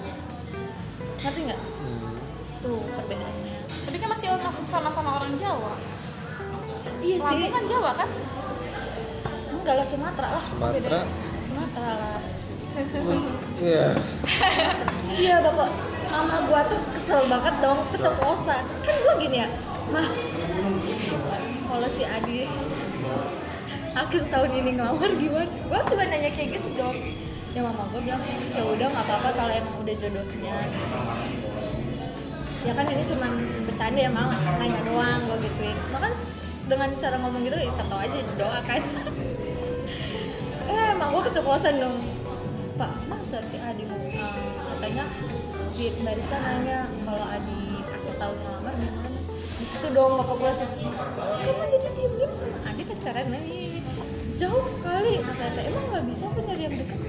ngerti 1.17 1.39
nggak? 1.50 1.60
Hmm, 1.60 2.13
tuh 2.63 2.78
perbedaannya. 2.93 3.58
Tapi 3.67 3.98
kan 4.00 4.10
masih 4.15 4.28
masih 4.38 4.63
sama-sama 4.63 5.17
orang 5.20 5.34
Jawa. 5.36 5.74
Iya 7.04 7.15
sih. 7.20 7.26
Lampung 7.26 7.52
kan 7.52 7.63
Jawa 7.67 7.91
kan? 7.98 8.10
Enggak 9.52 9.74
lah 9.76 9.86
Sumatera 9.86 10.30
lah. 10.39 10.46
Sumatera? 10.48 11.00
Sumatera 11.46 11.91
lah. 11.93 12.17
Iya. 13.60 13.88
Iya 15.17 15.36
bapak 15.42 15.69
mama 16.13 16.38
gua 16.46 16.62
tuh 16.69 16.79
kesel 16.94 17.21
banget 17.27 17.54
dong 17.60 17.79
keceplosan. 17.92 18.63
Kan 18.86 18.96
gua 19.04 19.13
gini 19.17 19.38
ya 19.44 19.50
mah 19.92 20.08
kalau 21.67 21.87
si 21.93 22.04
Adi 22.04 22.50
akhir 23.93 24.21
tahun 24.29 24.52
ini 24.62 24.69
ngelamar 24.77 25.12
gimana? 25.13 25.50
Gua 25.69 25.79
coba 25.85 26.04
nanya 26.06 26.29
kayak 26.33 26.58
gitu 26.58 26.69
dong. 26.77 26.98
Ya 27.54 27.62
mama 27.65 27.85
gua 27.89 28.02
bilang 28.02 28.21
ya 28.54 28.63
udah 28.65 28.87
nggak 28.89 29.06
apa-apa 29.06 29.29
kalau 29.37 29.52
emang 29.54 29.75
udah 29.81 29.95
jodohnya. 29.98 30.56
Ya 32.65 32.71
kan 32.73 32.85
ini 32.89 33.04
cuman 33.06 33.31
bercanda 33.69 34.00
ya 34.02 34.12
mal 34.12 34.29
nanya 34.58 34.81
doang 34.85 35.19
gua 35.29 35.37
gituin. 35.41 35.77
Makan 35.93 36.13
dengan 36.67 36.89
cara 37.00 37.15
ngomong 37.21 37.41
gitu 37.45 37.58
ya 37.58 37.71
tau 37.85 38.00
aja 38.02 38.17
doa 38.37 38.60
kan. 38.65 38.81
Eh 40.67 40.91
emang 40.91 41.15
gua 41.15 41.23
keceplosan 41.23 41.79
dong. 41.79 41.98
Pak 42.75 42.91
masa 43.10 43.39
si 43.41 43.56
Adi 43.58 43.87
mau 43.87 43.98
eh, 43.98 44.52
katanya 44.75 45.06
si 45.71 45.95
barista 46.04 46.37
nanya 46.43 46.91
kalau 47.08 47.25
Adi 47.25 47.81
akhir 47.87 48.13
tahun 48.19 48.37
ngelamar 48.37 48.73
gimana 48.77 49.17
di 49.58 49.65
situ 49.65 49.87
dong 49.89 50.21
bapak 50.21 50.35
gue 50.37 50.47
langsung 50.53 50.69
kamu 51.41 51.63
jadi 51.65 51.87
diem 51.97 52.13
diem 52.21 52.31
sama 52.33 52.58
Adi 52.69 52.83
pacaran 52.85 53.27
lagi? 53.33 53.81
Jauh 54.37 54.69
kali 54.85 55.17
kata 55.17 55.62
emang 55.65 55.89
nggak 55.89 56.05
bisa 56.13 56.29
apa 56.29 56.39
nyari 56.45 56.63
yang 56.69 56.75
dekat 56.77 56.99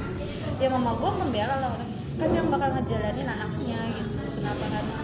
ya 0.57 0.68
mama 0.72 0.96
gue 0.96 1.11
membela 1.20 1.55
lah 1.61 1.70
orang. 1.76 1.90
Kan 2.18 2.30
yang 2.34 2.49
bakal 2.49 2.68
ngejalanin 2.72 3.28
anaknya 3.28 3.78
gitu. 3.94 4.18
Kenapa 4.40 4.64
harus 4.72 4.99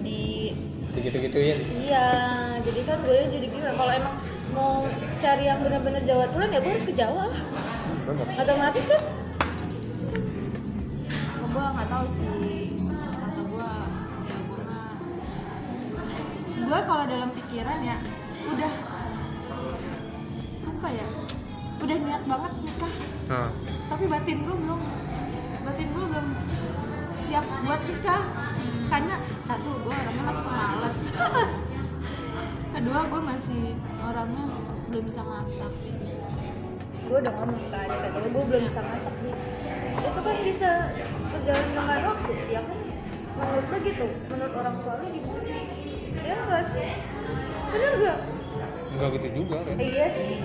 di 0.00 0.54
gitu-gituin 0.90 1.58
iya 1.86 2.06
jadi 2.62 2.80
kan 2.86 2.98
gue 3.02 3.18
jadi 3.30 3.46
gimana? 3.50 3.74
Kalau 3.74 3.92
emang 3.94 4.14
mau 4.54 4.86
cari 5.18 5.44
yang 5.46 5.62
benar-benar 5.66 6.02
Jawa 6.06 6.30
tulen 6.30 6.54
ya 6.54 6.62
gue 6.62 6.70
harus 6.70 6.86
ke 6.86 6.94
Jawa 6.94 7.34
lah. 7.34 7.42
Otomatis 8.38 8.84
kan? 8.86 9.02
Gue 11.50 11.66
nggak 11.66 11.88
tahu 11.90 12.06
sih 12.06 12.69
gue 16.70 16.80
kalau 16.86 17.02
dalam 17.02 17.34
pikiran 17.34 17.82
ya 17.82 17.98
udah 18.46 18.72
apa 20.70 20.88
ya 20.94 21.06
udah 21.82 21.96
niat 21.98 22.22
banget 22.30 22.52
nikah. 22.62 22.94
Tapi 23.90 24.04
batin 24.06 24.38
gue 24.46 24.54
belum 24.54 24.80
batin 25.66 25.88
gue 25.90 26.04
belum 26.14 26.26
siap 27.18 27.42
buat 27.66 27.82
nikah. 27.90 28.22
Karena 28.86 29.18
satu 29.42 29.82
gue 29.82 29.90
orangnya 29.90 30.24
masih 30.30 30.44
pemalas. 30.46 30.96
Kedua 32.78 33.00
gue 33.02 33.20
masih 33.34 33.62
orangnya 34.06 34.44
belum 34.94 35.02
bisa 35.10 35.22
masak. 35.26 35.72
Gue 37.10 37.18
udah 37.18 37.34
ngomong 37.34 37.66
kan 37.74 37.90
kata 37.98 38.06
gue 38.14 38.30
gue 38.30 38.44
belum 38.46 38.62
bisa 38.70 38.80
masak 38.86 39.14
nih. 39.26 39.34
Itu 40.06 40.20
kan 40.22 40.36
bisa 40.46 40.70
berjalan 41.34 41.66
dengan 41.74 42.00
waktu. 42.14 42.32
Ya 42.46 42.62
kan 42.62 42.78
menurut 43.40 43.66
lo 43.66 43.76
gitu 43.82 44.06
menurut 44.30 44.54
orang 44.54 44.76
tua 44.86 44.94
lo 45.02 45.06
gimana 45.10 45.69
ya 46.24 46.34
enggak 46.36 46.64
sih? 46.72 46.90
Bener 47.70 47.92
gak? 48.02 48.18
enggak 48.90 49.08
gitu 49.16 49.28
juga 49.42 49.56
kan? 49.62 49.74
Iya 49.78 50.06
sih. 50.12 50.36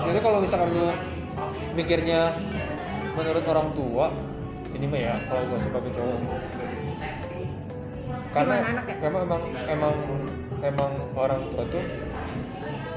Jadi 0.00 0.18
kalau 0.24 0.38
misalkan 0.40 0.68
lu 0.72 0.88
mikirnya 1.76 2.20
menurut 3.14 3.44
orang 3.44 3.68
tua 3.76 4.06
ini 4.70 4.86
mah 4.86 5.00
ya 5.02 5.14
kalau 5.28 5.42
gue 5.50 5.58
sebagai 5.60 5.90
cowok. 5.92 6.20
Karena 8.30 8.54
Gimana 8.62 8.70
anak 8.78 8.84
ya? 8.86 8.94
emang 9.10 9.22
emang 9.26 9.42
emang 9.66 9.94
emang 10.62 10.92
orang 11.18 11.40
tua 11.50 11.62
tuh 11.66 11.84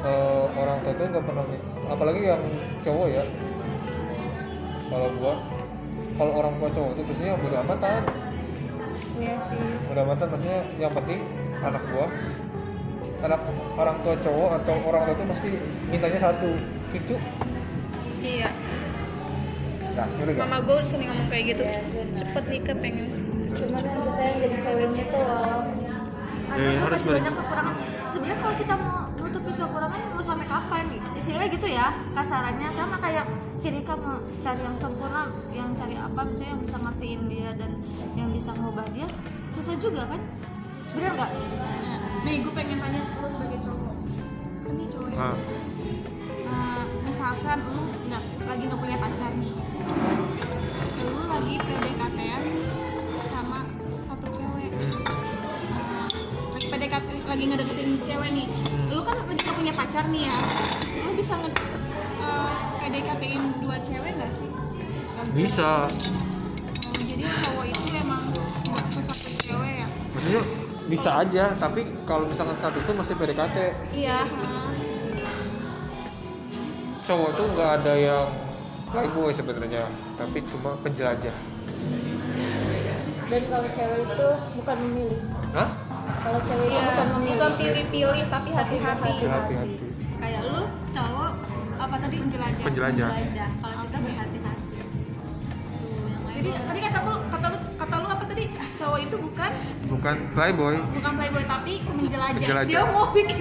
eh, 0.06 0.46
orang 0.54 0.78
tua 0.86 0.94
tuh 0.94 1.06
nggak 1.10 1.26
pernah 1.26 1.46
apalagi 1.90 2.22
yang 2.22 2.44
cowok 2.86 3.08
ya. 3.10 3.24
Kalau 4.94 5.10
gua 5.18 5.34
kalau 6.14 6.34
orang 6.38 6.54
tua 6.62 6.70
cowok 6.70 6.92
tuh 6.94 7.04
biasanya 7.10 7.34
bodo 7.42 7.58
amatan 7.58 8.02
iya 9.18 9.36
sih. 9.50 9.58
Bodo 9.90 10.00
amatan 10.06 10.28
maksudnya 10.30 10.60
yang 10.78 10.94
penting 10.94 11.20
anak 11.64 11.84
gua. 11.92 12.08
Anak 13.24 13.40
orang 13.80 13.98
tua 14.04 14.16
cowok 14.20 14.50
atau 14.62 14.76
orang 14.84 15.02
tua 15.08 15.16
tuh 15.16 15.28
pasti 15.32 15.50
mintanya 15.88 16.20
satu 16.20 16.50
cucu. 16.92 17.16
Iya. 18.24 18.50
Nah 19.94 20.08
mama 20.42 20.58
gue 20.66 20.78
sering 20.82 21.06
ngomong 21.06 21.30
kayak 21.30 21.54
gitu 21.54 21.64
Iya, 21.70 21.78
cepet 22.18 22.44
nikah 22.50 22.74
pengen 22.82 23.14
cuman 23.54 23.86
yang 23.86 24.02
kita 24.02 24.22
yang 24.26 24.38
jadi 24.42 24.58
ceweknya 24.58 25.04
tuh 25.14 25.22
loh. 25.22 25.62
Karena 26.50 26.70
Eh, 26.70 26.90
masih 26.90 27.10
banyak 27.14 27.34
kekurangan. 27.38 27.76
Sebenarnya 28.10 28.40
kalau 28.42 28.56
kita 28.58 28.74
mau 28.78 28.98
nutupi 29.22 29.52
kekurangan 29.54 30.00
mau 30.10 30.24
sampai 30.26 30.46
kapan? 30.50 30.86
Istilahnya 31.14 31.50
gitu 31.54 31.68
ya 31.70 31.88
kasarannya. 32.18 32.70
Sama 32.74 32.98
kayak 32.98 33.26
si 33.62 33.68
Rika 33.70 33.94
mau 33.96 34.18
cari 34.42 34.62
yang 34.66 34.78
sempurna 34.82 35.24
yang 35.54 35.70
cari 35.78 35.96
apa 35.96 36.22
misalnya 36.26 36.52
yang 36.58 36.62
bisa 36.66 36.78
ngertiin 36.84 37.22
dia 37.32 37.50
dan 37.56 37.72
yang 38.18 38.30
bisa 38.34 38.52
ngubah 38.52 38.84
dia 38.92 39.08
susah 39.56 39.80
juga 39.80 40.04
kan 40.10 40.20
bener 40.94 41.12
nggak? 41.18 41.32
Nih 42.24 42.36
gue 42.40 42.54
pengen 42.54 42.78
tanya 42.80 43.02
lu 43.02 43.28
sebagai 43.28 43.60
cowok. 43.66 43.96
Kan 44.64 44.74
nih 44.78 44.88
cowok 44.94 45.10
ya. 45.12 45.18
Ah. 45.20 45.36
Eh, 46.44 46.84
misalkan 47.04 47.58
lu 47.68 47.84
nggak 48.08 48.24
lagi 48.46 48.64
nggak 48.70 48.82
punya 48.82 48.98
pacar 49.02 49.32
nih. 49.36 49.54
Lu 51.04 51.22
lagi 51.28 51.56
PDKT 51.60 52.20
sama 53.26 53.60
satu 54.06 54.28
cewek. 54.32 54.72
Eh, 54.72 56.08
lagi 56.54 56.68
PDKT 56.70 57.08
lagi 57.26 57.44
ngedeketin 57.50 57.92
cewek 58.00 58.30
nih. 58.32 58.48
Lu 58.94 59.02
kan 59.02 59.16
lagi 59.18 59.42
nggak 59.42 59.58
punya 59.58 59.74
pacar 59.74 60.04
nih 60.08 60.24
ya. 60.30 60.38
Lu 61.04 61.12
bisa 61.18 61.34
nge 61.42 61.50
eh, 62.24 62.54
PDKT-in 62.80 63.44
dua 63.66 63.78
cewek 63.82 64.12
nggak 64.16 64.32
sih? 64.32 64.50
Bisa 65.34 65.88
bisa 70.94 71.26
aja 71.26 71.58
tapi 71.58 71.82
kalau 72.06 72.30
misalkan 72.30 72.54
satu 72.56 72.78
itu 72.78 72.92
masih 72.94 73.18
PDKT 73.18 73.58
iya 73.92 74.30
heeh. 74.30 74.70
cowok 77.02 77.30
tuh 77.34 77.46
nggak 77.50 77.70
ada 77.82 77.94
yang 77.98 78.28
playboy 78.88 79.34
sebenarnya 79.34 79.90
tapi 80.14 80.38
cuma 80.46 80.78
penjelajah. 80.80 81.34
Dan 83.26 83.42
kalau 83.50 83.66
cewek 83.66 84.00
itu 84.06 84.30
bukan 84.54 84.78
memilih. 84.86 85.20
Hah? 85.58 85.70
kalau 86.22 86.40
cewek 86.40 86.68
itu 86.70 86.78
Iya, 86.78 86.86
bukan 86.86 87.08
memilih. 87.10 87.34
bukan 87.34 87.52
pilih-pilih 87.58 88.26
tapi 88.30 88.50
hati-hati. 88.54 89.12
Hati-hati. 89.26 89.76
Kayak 90.22 90.42
lu 90.46 90.62
cowok 90.94 91.32
apa 91.82 91.96
tadi 91.98 92.16
penjelajah? 92.22 92.64
Penjelajah. 92.64 93.10
Belajar 93.10 93.50
kalau 93.58 93.82
kita 93.82 93.98
berhati-hati. 93.98 94.68
Jadi 96.34 96.50
tadi 96.54 96.80
kata 96.80 97.00
lu 97.02 97.16
kata 97.28 97.46
lu 97.50 97.58
cowok 98.84 99.00
itu 99.00 99.16
bukan 99.16 99.52
bukan 99.88 100.16
playboy. 100.36 100.76
Bukan 101.00 101.14
playboy 101.16 101.44
tapi 101.48 101.74
menjelajah, 101.88 102.36
Penjelajah. 102.36 102.68
dia 102.70 102.82
mau 102.84 103.06
bikin 103.16 103.38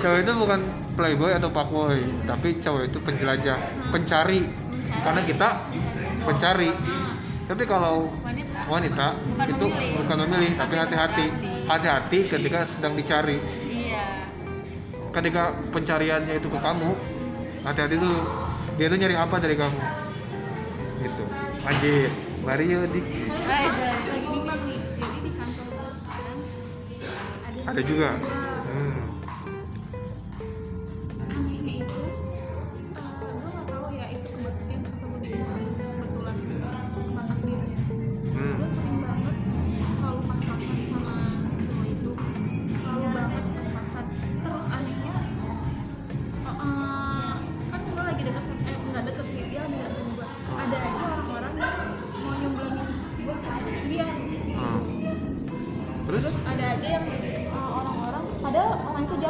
cowok 0.00 0.18
itu 0.24 0.32
bukan 0.32 0.60
playboy 0.96 1.30
atau 1.36 1.48
fuckboy 1.52 2.00
tapi 2.24 2.48
cowok 2.56 2.82
itu 2.88 2.98
penjelajah 3.04 3.58
pencari. 3.92 4.42
Karena 4.90 5.20
kita 5.22 5.48
pencari 6.24 6.70
tapi 7.46 7.62
kalau 7.66 8.08
wanita. 8.24 8.60
wanita 8.70 9.06
Bukan 9.18 9.46
itu 9.50 9.66
memilih. 9.66 9.96
bukan 10.00 10.16
memilih 10.24 10.50
tapi 10.56 10.74
hati-hati. 10.80 11.26
hati-hati. 11.68 12.18
Ketika 12.30 12.58
sedang 12.64 12.94
dicari. 12.96 13.36
Iya. 13.68 14.04
Ketika 15.10 15.52
pencariannya 15.68 16.34
itu 16.38 16.48
ke 16.48 16.58
kamu 16.58 16.90
hati-hati 17.60 17.94
tuh 18.00 18.14
dia 18.80 18.88
tuh 18.88 18.96
nyari 18.96 19.16
apa 19.20 19.36
dari 19.36 19.52
kamu 19.52 19.78
di 25.20 25.30
kantor 25.36 25.66
gue 25.76 25.90
sekarang 25.92 26.38
ada 27.44 27.64
ada 27.68 27.80
juga 27.84 28.08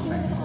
sini 0.00 0.18
gitu. 0.24 0.44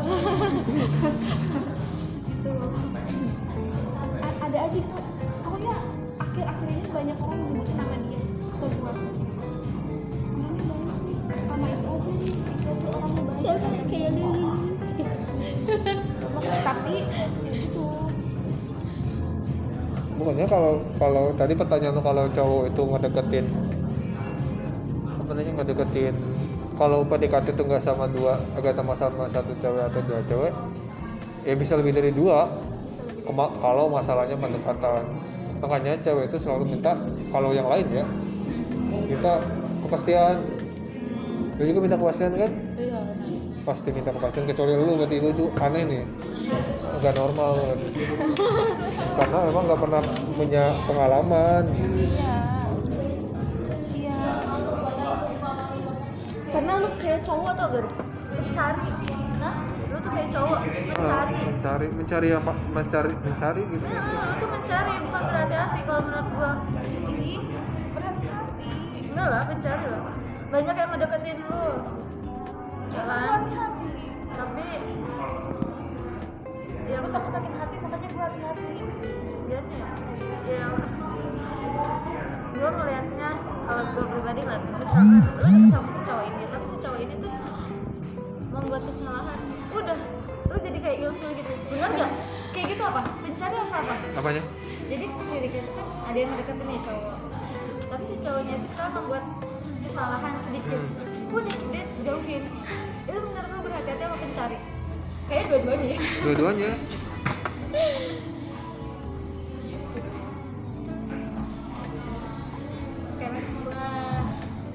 Ada 4.40 4.58
aja 4.66 4.80
gitu 4.80 4.96
pokoknya 5.46 5.74
akhir-akhir 6.20 6.68
ini 6.68 6.90
banyak 6.90 7.18
orang 7.22 7.40
bukannya 20.30 20.46
kalau 20.46 20.74
kalau 21.02 21.24
tadi 21.34 21.58
pertanyaan 21.58 21.98
lu 21.98 22.04
kalau 22.06 22.30
cowok 22.30 22.64
itu 22.70 22.82
ngedeketin 22.86 23.46
apa 25.10 25.32
namanya 25.34 25.52
ngedeketin 25.58 26.16
kalau 26.78 27.02
PDKT 27.02 27.58
itu 27.58 27.64
nggak 27.66 27.82
sama 27.82 28.06
dua 28.14 28.38
agak 28.54 28.78
sama 28.78 28.94
sama 28.94 29.26
satu 29.34 29.58
cewek 29.58 29.90
atau 29.90 30.02
dua 30.06 30.22
cewek 30.30 30.54
ya 31.50 31.58
bisa 31.58 31.74
lebih 31.82 31.98
dari 31.98 32.14
dua. 32.14 32.46
Lebih 32.46 33.26
Kema- 33.26 33.54
kalau 33.62 33.90
masalahnya 33.90 34.38
pendekatan. 34.38 35.02
Makanya 35.62 35.98
cewek 36.06 36.30
itu 36.30 36.38
selalu 36.38 36.78
minta 36.78 36.94
kalau 37.34 37.54
yang 37.58 37.66
lain 37.66 37.90
ya 37.90 38.06
minta 39.10 39.42
kepastian. 39.82 40.46
Lu 41.58 41.64
juga 41.66 41.80
minta 41.82 41.98
kepastian 41.98 42.38
kan 42.38 42.52
pasti 43.64 43.90
minta 43.92 44.12
kepastian 44.12 44.46
kecuali 44.48 44.74
lu 44.74 44.94
berarti 44.98 45.16
lu 45.20 45.30
tuh 45.32 45.48
aneh 45.60 45.84
nih. 45.86 46.04
Nggak 47.00 47.14
normal 47.16 47.54
karena 49.20 49.38
memang 49.48 49.64
nggak 49.68 49.82
pernah 49.82 50.02
punya 50.36 50.64
pengalaman. 50.84 51.64
Iya. 51.76 52.38
Iya. 53.94 54.22
karena 56.50 56.72
lu 56.82 56.90
kayak 56.98 57.22
cowok 57.22 57.52
tau 57.54 57.68
gak 57.70 57.84
lu 57.86 57.92
cari 58.50 58.90
nah 59.40 59.56
lu 59.88 59.98
tuh 60.02 60.12
kayak 60.12 60.30
cowok 60.34 60.60
Ah, 61.00 61.24
mencari 61.30 61.38
mencari 61.48 61.88
mencari 61.96 62.28
apa? 62.36 62.52
Mencari 62.76 63.14
mencari 63.24 63.62
gitu. 63.64 63.86
Nah, 63.88 64.04
lu 64.04 64.34
tuh 64.36 64.50
mencari 64.52 64.94
bukan 65.00 65.22
berhati-hati 65.24 65.80
kalau 65.88 66.02
menurut 66.04 66.28
gua. 66.36 66.52
Ini 67.08 67.32
berhati-hati. 67.96 68.72
Enggak 69.08 69.28
lah 69.32 69.44
mencari 69.48 69.86
lah. 69.88 70.02
Banyak 70.50 70.76
yang 70.76 70.90
ngedeketin 70.92 71.38
lu 71.48 71.64
ya 72.90 73.04
hati-hati 73.06 73.94
tapi 74.34 74.68
ya 76.90 76.96
gue 77.06 77.12
takut 77.14 77.32
sakit 77.34 77.54
hati 77.54 77.76
makanya 77.82 78.08
gue 78.10 78.24
hati-hati. 78.24 78.70
Dia 79.50 79.60
nih 79.66 79.82
ya 80.50 80.66
gue 82.60 82.70
ngelihatnya 82.70 83.30
kalau 83.40 83.84
gue 83.94 84.06
pribadi 84.10 84.42
ngeliat 84.44 84.64
misalkan 84.66 85.06
lu 85.22 85.70
sama 85.70 85.90
si 85.94 86.00
cowok 86.04 86.24
ini 86.26 86.44
tapi 86.50 86.66
si 86.66 86.78
cowok 86.82 87.00
ini 87.00 87.14
tuh 87.22 87.34
membuat 88.50 88.82
kesalahan. 88.90 89.40
Udah 89.70 90.00
lu 90.50 90.56
jadi 90.66 90.78
kayak 90.82 90.98
ilfil 91.06 91.32
gitu. 91.38 91.54
Benar 91.70 91.90
nggak? 91.94 92.12
Kayak 92.50 92.66
gitu 92.74 92.84
apa? 92.84 93.02
Mencari 93.22 93.56
apa 93.62 93.76
apa? 93.86 93.94
Apanya? 94.18 94.42
Jadi 94.90 95.06
si 95.22 95.36
Rika 95.38 95.58
itu 95.62 95.72
kan 95.78 95.88
ada 96.10 96.18
yang 96.18 96.30
ngedeketin 96.34 96.66
nih 96.66 96.80
cowok. 96.82 97.18
Tapi 97.90 98.04
si 98.04 98.16
cowoknya 98.18 98.54
itu 98.58 98.68
kan 98.74 98.90
membuat 98.98 99.24
kesalahan 99.86 100.34
sedikit. 100.42 100.82
Udah 100.82 100.99
dua-duanya 105.50 105.88
ya. 105.90 106.00
dua-duanya. 106.22 106.72
Sekarang 113.10 113.46
gua 113.66 113.86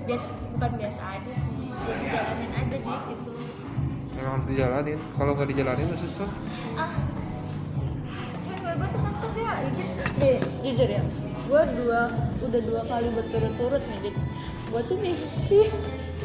biasa 0.04 0.28
bukan 0.54 0.70
biasa 0.78 1.02
aja 1.14 1.32
sih 1.32 1.54
ya 1.70 1.94
dijalanin 2.02 2.50
aja 2.58 2.76
nih 2.82 2.98
gitu. 3.14 3.30
Memang 4.14 4.32
harus 4.34 4.46
dijalanin. 4.50 4.98
Kalau 5.14 5.30
nggak 5.38 5.48
dijalanin 5.54 5.86
ya 5.94 5.98
susah. 5.98 6.30
Ah. 6.74 6.92
Cewek 8.42 8.74
gue 8.74 8.88
tuh 8.90 9.00
takut 9.00 9.32
ya 9.38 9.54
deh 10.18 10.38
jujur 10.66 10.88
ya. 10.90 11.02
Gue 11.44 11.62
dua 11.78 12.00
udah 12.42 12.60
dua 12.66 12.80
kali 12.88 13.08
berturut-turut 13.14 13.82
nih 13.82 13.98
Dik. 14.10 14.16
gue 14.74 14.82
tuh 14.90 14.96
mimpi 14.98 15.60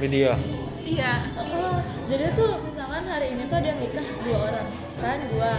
media. 0.01 0.33
Iya. 0.81 1.21
Jadi 2.09 2.25
tuh 2.33 2.68
hari 3.20 3.36
ini 3.36 3.43
tuh 3.51 3.57
ada 3.59 3.72
nikah 3.76 4.07
dua 4.24 4.38
orang. 4.47 4.67
Kan 5.03 5.20
dua 5.28 5.51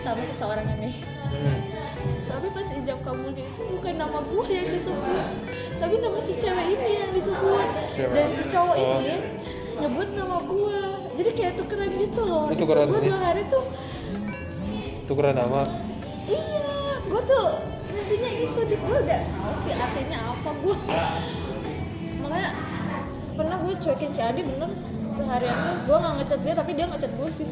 sama 0.00 0.22
seseorang 0.24 0.64
ini. 0.80 1.04
Hmm. 1.32 1.60
tapi 2.28 2.44
pas 2.52 2.68
ijab 2.76 3.00
kabulnya 3.08 3.40
itu 3.40 3.60
bukan 3.72 3.94
nama 4.00 4.20
gue 4.20 4.46
yang 4.48 4.68
disebut. 4.72 5.26
Tapi 5.80 5.94
nama 6.00 6.18
si 6.24 6.32
cewek 6.36 6.66
ini 6.72 6.90
yang 7.04 7.12
disebut. 7.12 7.68
Cewek. 7.96 8.12
dan 8.16 8.28
si 8.36 8.44
cowok 8.52 8.76
Oh. 8.76 9.00
ini 9.00 9.14
nyebut 9.80 10.08
nama 10.12 10.36
gue 10.44 10.78
jadi 11.20 11.30
kayak 11.36 11.52
tukeran 11.60 11.88
gitu 11.88 12.22
loh. 12.24 12.48
Oh, 12.48 12.56
tukeran 12.56 12.88
ini? 12.88 13.08
dua 13.08 13.18
hari 13.20 13.42
tuh 13.48 13.64
tukeran 15.08 15.36
nama? 15.36 15.60
Iya 16.28 16.68
gue 17.00 17.20
tuh 17.28 17.48
intinya 17.92 18.30
itu 18.32 18.60
di 18.68 18.76
gue 18.76 18.96
udah 19.04 19.22
tahu 19.28 19.54
sih 19.64 19.72
artinya 19.76 20.18
apa 20.32 20.50
gue 20.52 20.76
makanya 22.24 22.50
cuekin 23.82 24.10
si 24.10 24.20
Adi 24.22 24.40
bener. 24.40 24.70
Seharian 25.12 25.56
tuh 25.58 25.74
gue 25.84 25.96
nggak 25.98 26.14
ngechat 26.22 26.40
dia 26.40 26.54
tapi 26.54 26.70
dia 26.72 26.86
ngechat 26.86 27.12
gue 27.12 27.28
sih. 27.28 27.48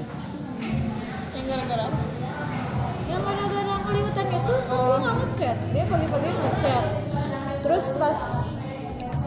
Yang 1.35 1.45
gara-gara 1.51 1.85
apa? 1.85 2.01
yang 3.11 3.23
gara-gara 3.27 3.75
ngeliwetan 3.83 4.27
itu 4.31 4.55
kan 4.55 4.79
gue 4.79 4.99
nggak 5.03 5.17
ngechat 5.19 5.57
dia 5.75 5.85
pagi-pagi 5.85 6.31
ngechat 6.31 6.85
terus 7.61 7.85
pas 7.99 8.19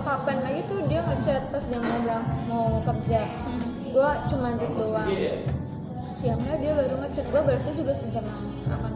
kapan 0.04 0.38
lagi 0.40 0.62
tuh 0.66 0.80
dia 0.88 1.04
ngechat 1.04 1.42
pas 1.52 1.64
dia 1.64 1.80
mau 1.80 2.00
berang- 2.00 2.30
mau 2.48 2.68
kerja. 2.82 3.22
Hmm. 3.44 3.72
gue 3.94 4.10
cuma 4.26 4.48
duduk 4.56 4.72
doang. 4.74 5.10
Siangnya 6.10 6.56
dia 6.58 6.72
baru 6.74 6.96
ngechat 7.04 7.26
gue 7.28 7.42
balasnya 7.44 7.74
juga 7.76 7.92
sejam 7.94 8.24
kapan. 8.66 8.94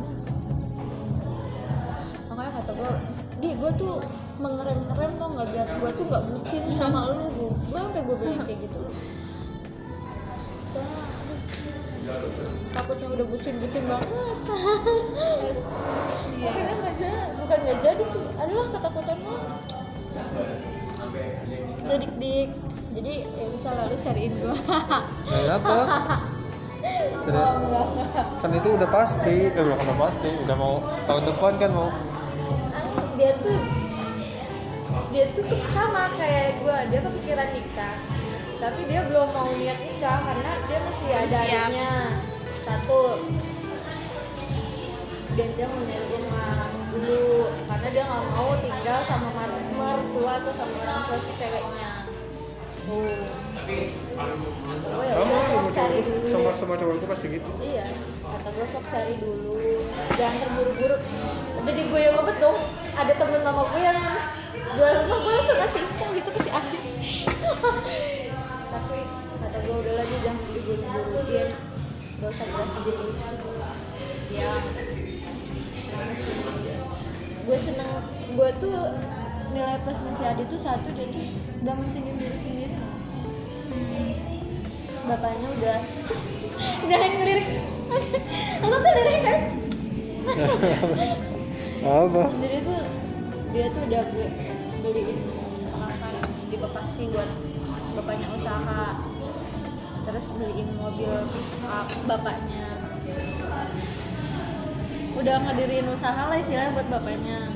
Makanya 2.31 2.51
kata 2.55 2.71
gue 2.73 2.91
di 3.37 3.49
gue 3.53 3.71
tuh 3.75 3.93
mengerem 4.37 4.79
ngerem 4.87 5.11
tuh 5.17 5.27
nggak 5.35 5.47
biar 5.51 5.67
gue 5.67 5.91
tuh 5.93 6.05
nggak 6.07 6.23
bucin 6.31 6.63
sama 6.73 6.99
lu 7.11 7.27
gue 7.67 7.79
sampai 7.79 8.01
gue 8.07 8.15
bilang 8.15 8.41
kayak 8.47 8.59
gitu. 8.63 8.79
Soalnya 10.71 11.01
takutnya 12.71 13.07
udah 13.11 13.25
bucin 13.27 13.55
bucin 13.59 13.83
banget. 13.83 14.09
Iya. 16.37 16.51
nggak 16.53 16.95
jadi 17.01 17.21
bukan 17.41 17.57
nggak 17.65 17.79
jadi 17.83 18.03
sih. 18.07 18.23
Adalah 18.39 18.65
ketakutan 18.71 19.17
lo 19.25 19.35
jadi 21.87 22.07
dik 22.19 22.49
jadi 22.97 23.13
ya 23.23 23.45
bisa 23.53 23.69
lalu 23.77 23.95
cariin 24.01 24.33
gue 24.41 24.57
Kenapa? 25.29 25.75
oh 27.27 27.53
enggak 27.59 27.85
enggak 27.91 28.25
kan 28.39 28.51
itu 28.55 28.69
udah 28.79 28.89
pasti. 28.89 29.37
Eh 29.51 29.63
bukan 29.65 29.85
udah 29.91 29.97
pasti. 30.07 30.29
Udah 30.47 30.55
mau 30.55 30.79
tahun 31.03 31.23
depan 31.27 31.51
kan 31.59 31.71
mau. 31.75 31.89
Dia 33.19 33.35
tuh 33.43 33.57
dia 35.07 35.25
tuh 35.31 35.45
sama 35.71 36.11
kayak 36.19 36.59
gue 36.59 36.77
dia 36.91 36.99
kepikiran 36.99 37.49
nikah 37.55 37.95
tapi 38.57 38.81
dia 38.89 39.01
belum 39.05 39.29
mau 39.31 39.49
niat 39.53 39.77
nikah 39.79 40.17
karena 40.25 40.51
dia 40.65 40.79
masih 40.81 41.07
Belum 41.07 41.21
ada 41.21 41.37
adiknya. 41.37 41.93
Satu 42.65 43.01
dan 45.37 45.49
dia 45.53 45.65
mau 45.69 45.81
nyari 45.85 46.07
rumah 46.17 46.65
dulu 46.89 47.45
karena 47.69 47.87
dia 47.93 48.03
nggak 48.09 48.25
mau 48.33 48.51
tinggal 48.57 48.99
sama 49.05 49.29
mertua 49.77 50.31
atau 50.41 50.51
sama 50.51 50.75
orang 50.81 51.01
tua 51.05 51.17
si 51.21 51.31
ceweknya. 51.37 51.91
Tuh 52.89 53.13
kata 53.67 54.87
gue 54.89 55.03
ya 55.05 55.13
sama 55.13 55.37
sama 55.45 55.69
cari 55.75 55.99
dulu. 56.01 56.25
sama 56.31 56.49
sama 56.55 56.73
cowok 56.79 56.93
itu 56.97 57.05
pasti 57.05 57.25
gitu. 57.29 57.49
Iya, 57.61 57.85
kata 58.25 58.49
gue 58.49 58.65
sok 58.65 58.85
cari 58.89 59.13
dulu, 59.19 59.55
jangan 60.15 60.37
terburu-buru. 60.39 60.97
Jadi 61.67 61.81
gue 61.91 61.99
yang 61.99 62.15
ngebet 62.15 62.37
dong, 62.39 62.57
ada 62.95 63.13
temen 63.13 63.41
sama 63.43 63.61
gue 63.69 63.81
yang 63.83 63.99
jual 64.75 64.91
rumah 65.03 65.17
gue 65.23 65.33
langsung 65.37 65.57
kasih 65.63 65.81
info 65.87 66.05
gitu 66.17 66.29
ke 66.35 66.39
si. 66.43 66.51
Tapi 68.67 68.97
kata 69.39 69.57
gue 69.63 69.75
udah 69.79 69.93
lagi 69.95 70.15
jangan 70.25 70.43
diburu-buruin, 70.51 71.47
gak 72.19 72.29
usah 72.31 72.45
berasa 72.51 72.77
dulu 72.83 73.03
Ya, 74.27 74.51
gue 77.47 77.57
seneng, 77.57 77.91
gue 78.35 78.49
tuh 78.59 78.75
nilai 79.55 79.77
plusnya 79.87 80.11
si 80.13 80.23
Adi 80.27 80.43
tuh 80.51 80.59
satu 80.59 80.91
dia 80.91 81.07
tuh 81.09 81.25
udah 81.63 81.73
mentingin 81.79 82.19
diri 82.19 82.37
sendiri. 82.43 82.75
Bapaknya 85.07 85.47
udah 85.55 85.77
jangan 86.91 87.11
ngelirik 87.15 87.47
aku 88.59 88.75
tuh 88.75 88.91
lirik 88.91 89.19
kan? 89.23 89.39
Apa? 91.87 92.23
Jadi 92.43 92.57
tuh 92.67 92.81
dia 93.55 93.65
tuh 93.71 93.81
udah 93.87 94.03
gue 94.11 94.27
beliin 94.87 95.19
makan 95.75 96.15
di 96.47 96.55
Bekasi 96.55 97.11
buat 97.11 97.27
bapaknya 97.99 98.27
usaha. 98.31 98.85
Terus 100.07 100.25
beliin 100.39 100.69
mobil 100.79 101.11
uh, 101.67 101.85
bapaknya. 102.07 102.79
Udah 105.19 105.35
ngedirin 105.43 105.91
usaha 105.91 106.31
lah 106.31 106.37
istilahnya 106.39 106.71
buat 106.79 106.87
bapaknya. 106.87 107.51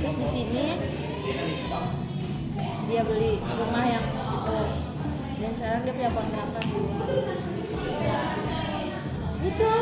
Terus 0.00 0.16
di 0.16 0.26
sini 0.32 0.66
dia 2.88 3.02
beli 3.04 3.36
rumah 3.44 3.84
yang 3.84 4.06
itu. 4.16 4.60
Dan 5.36 5.52
sekarang 5.52 5.84
dia 5.84 5.92
punya 5.92 6.10
kontrakan 6.16 6.64
gitu. 9.46 9.72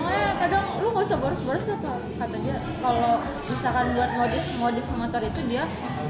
Makanya 0.00 0.30
kadang 0.38 0.64
lu 0.80 0.86
nggak 0.94 1.04
usah 1.06 1.18
boros-boros 1.18 1.64
apa 1.66 1.92
kata 2.22 2.36
dia 2.42 2.56
kalau 2.78 3.14
misalkan 3.42 3.86
buat 3.98 4.10
modif 4.14 4.44
modif 4.62 4.86
motor 4.94 5.22
itu 5.24 5.40
dia 5.50 5.64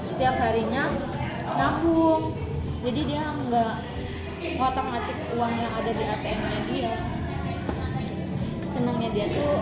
setiap 0.04 0.36
harinya 0.36 0.92
nabung. 1.56 2.36
Jadi 2.80 3.00
dia 3.04 3.24
nggak 3.36 3.74
ngotak 4.56 4.84
ngatik 4.88 5.18
uang 5.36 5.52
yang 5.52 5.72
ada 5.72 5.90
di 5.92 6.04
ATM 6.04 6.40
nya 6.40 6.60
dia. 6.68 6.92
Senangnya 8.68 9.08
dia 9.12 9.26
tuh 9.32 9.54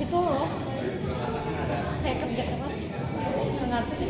itu 0.00 0.18
loh. 0.18 0.48
Kayak 2.04 2.18
kerja 2.24 2.42
keras. 2.48 2.76
Ngerti 3.64 4.06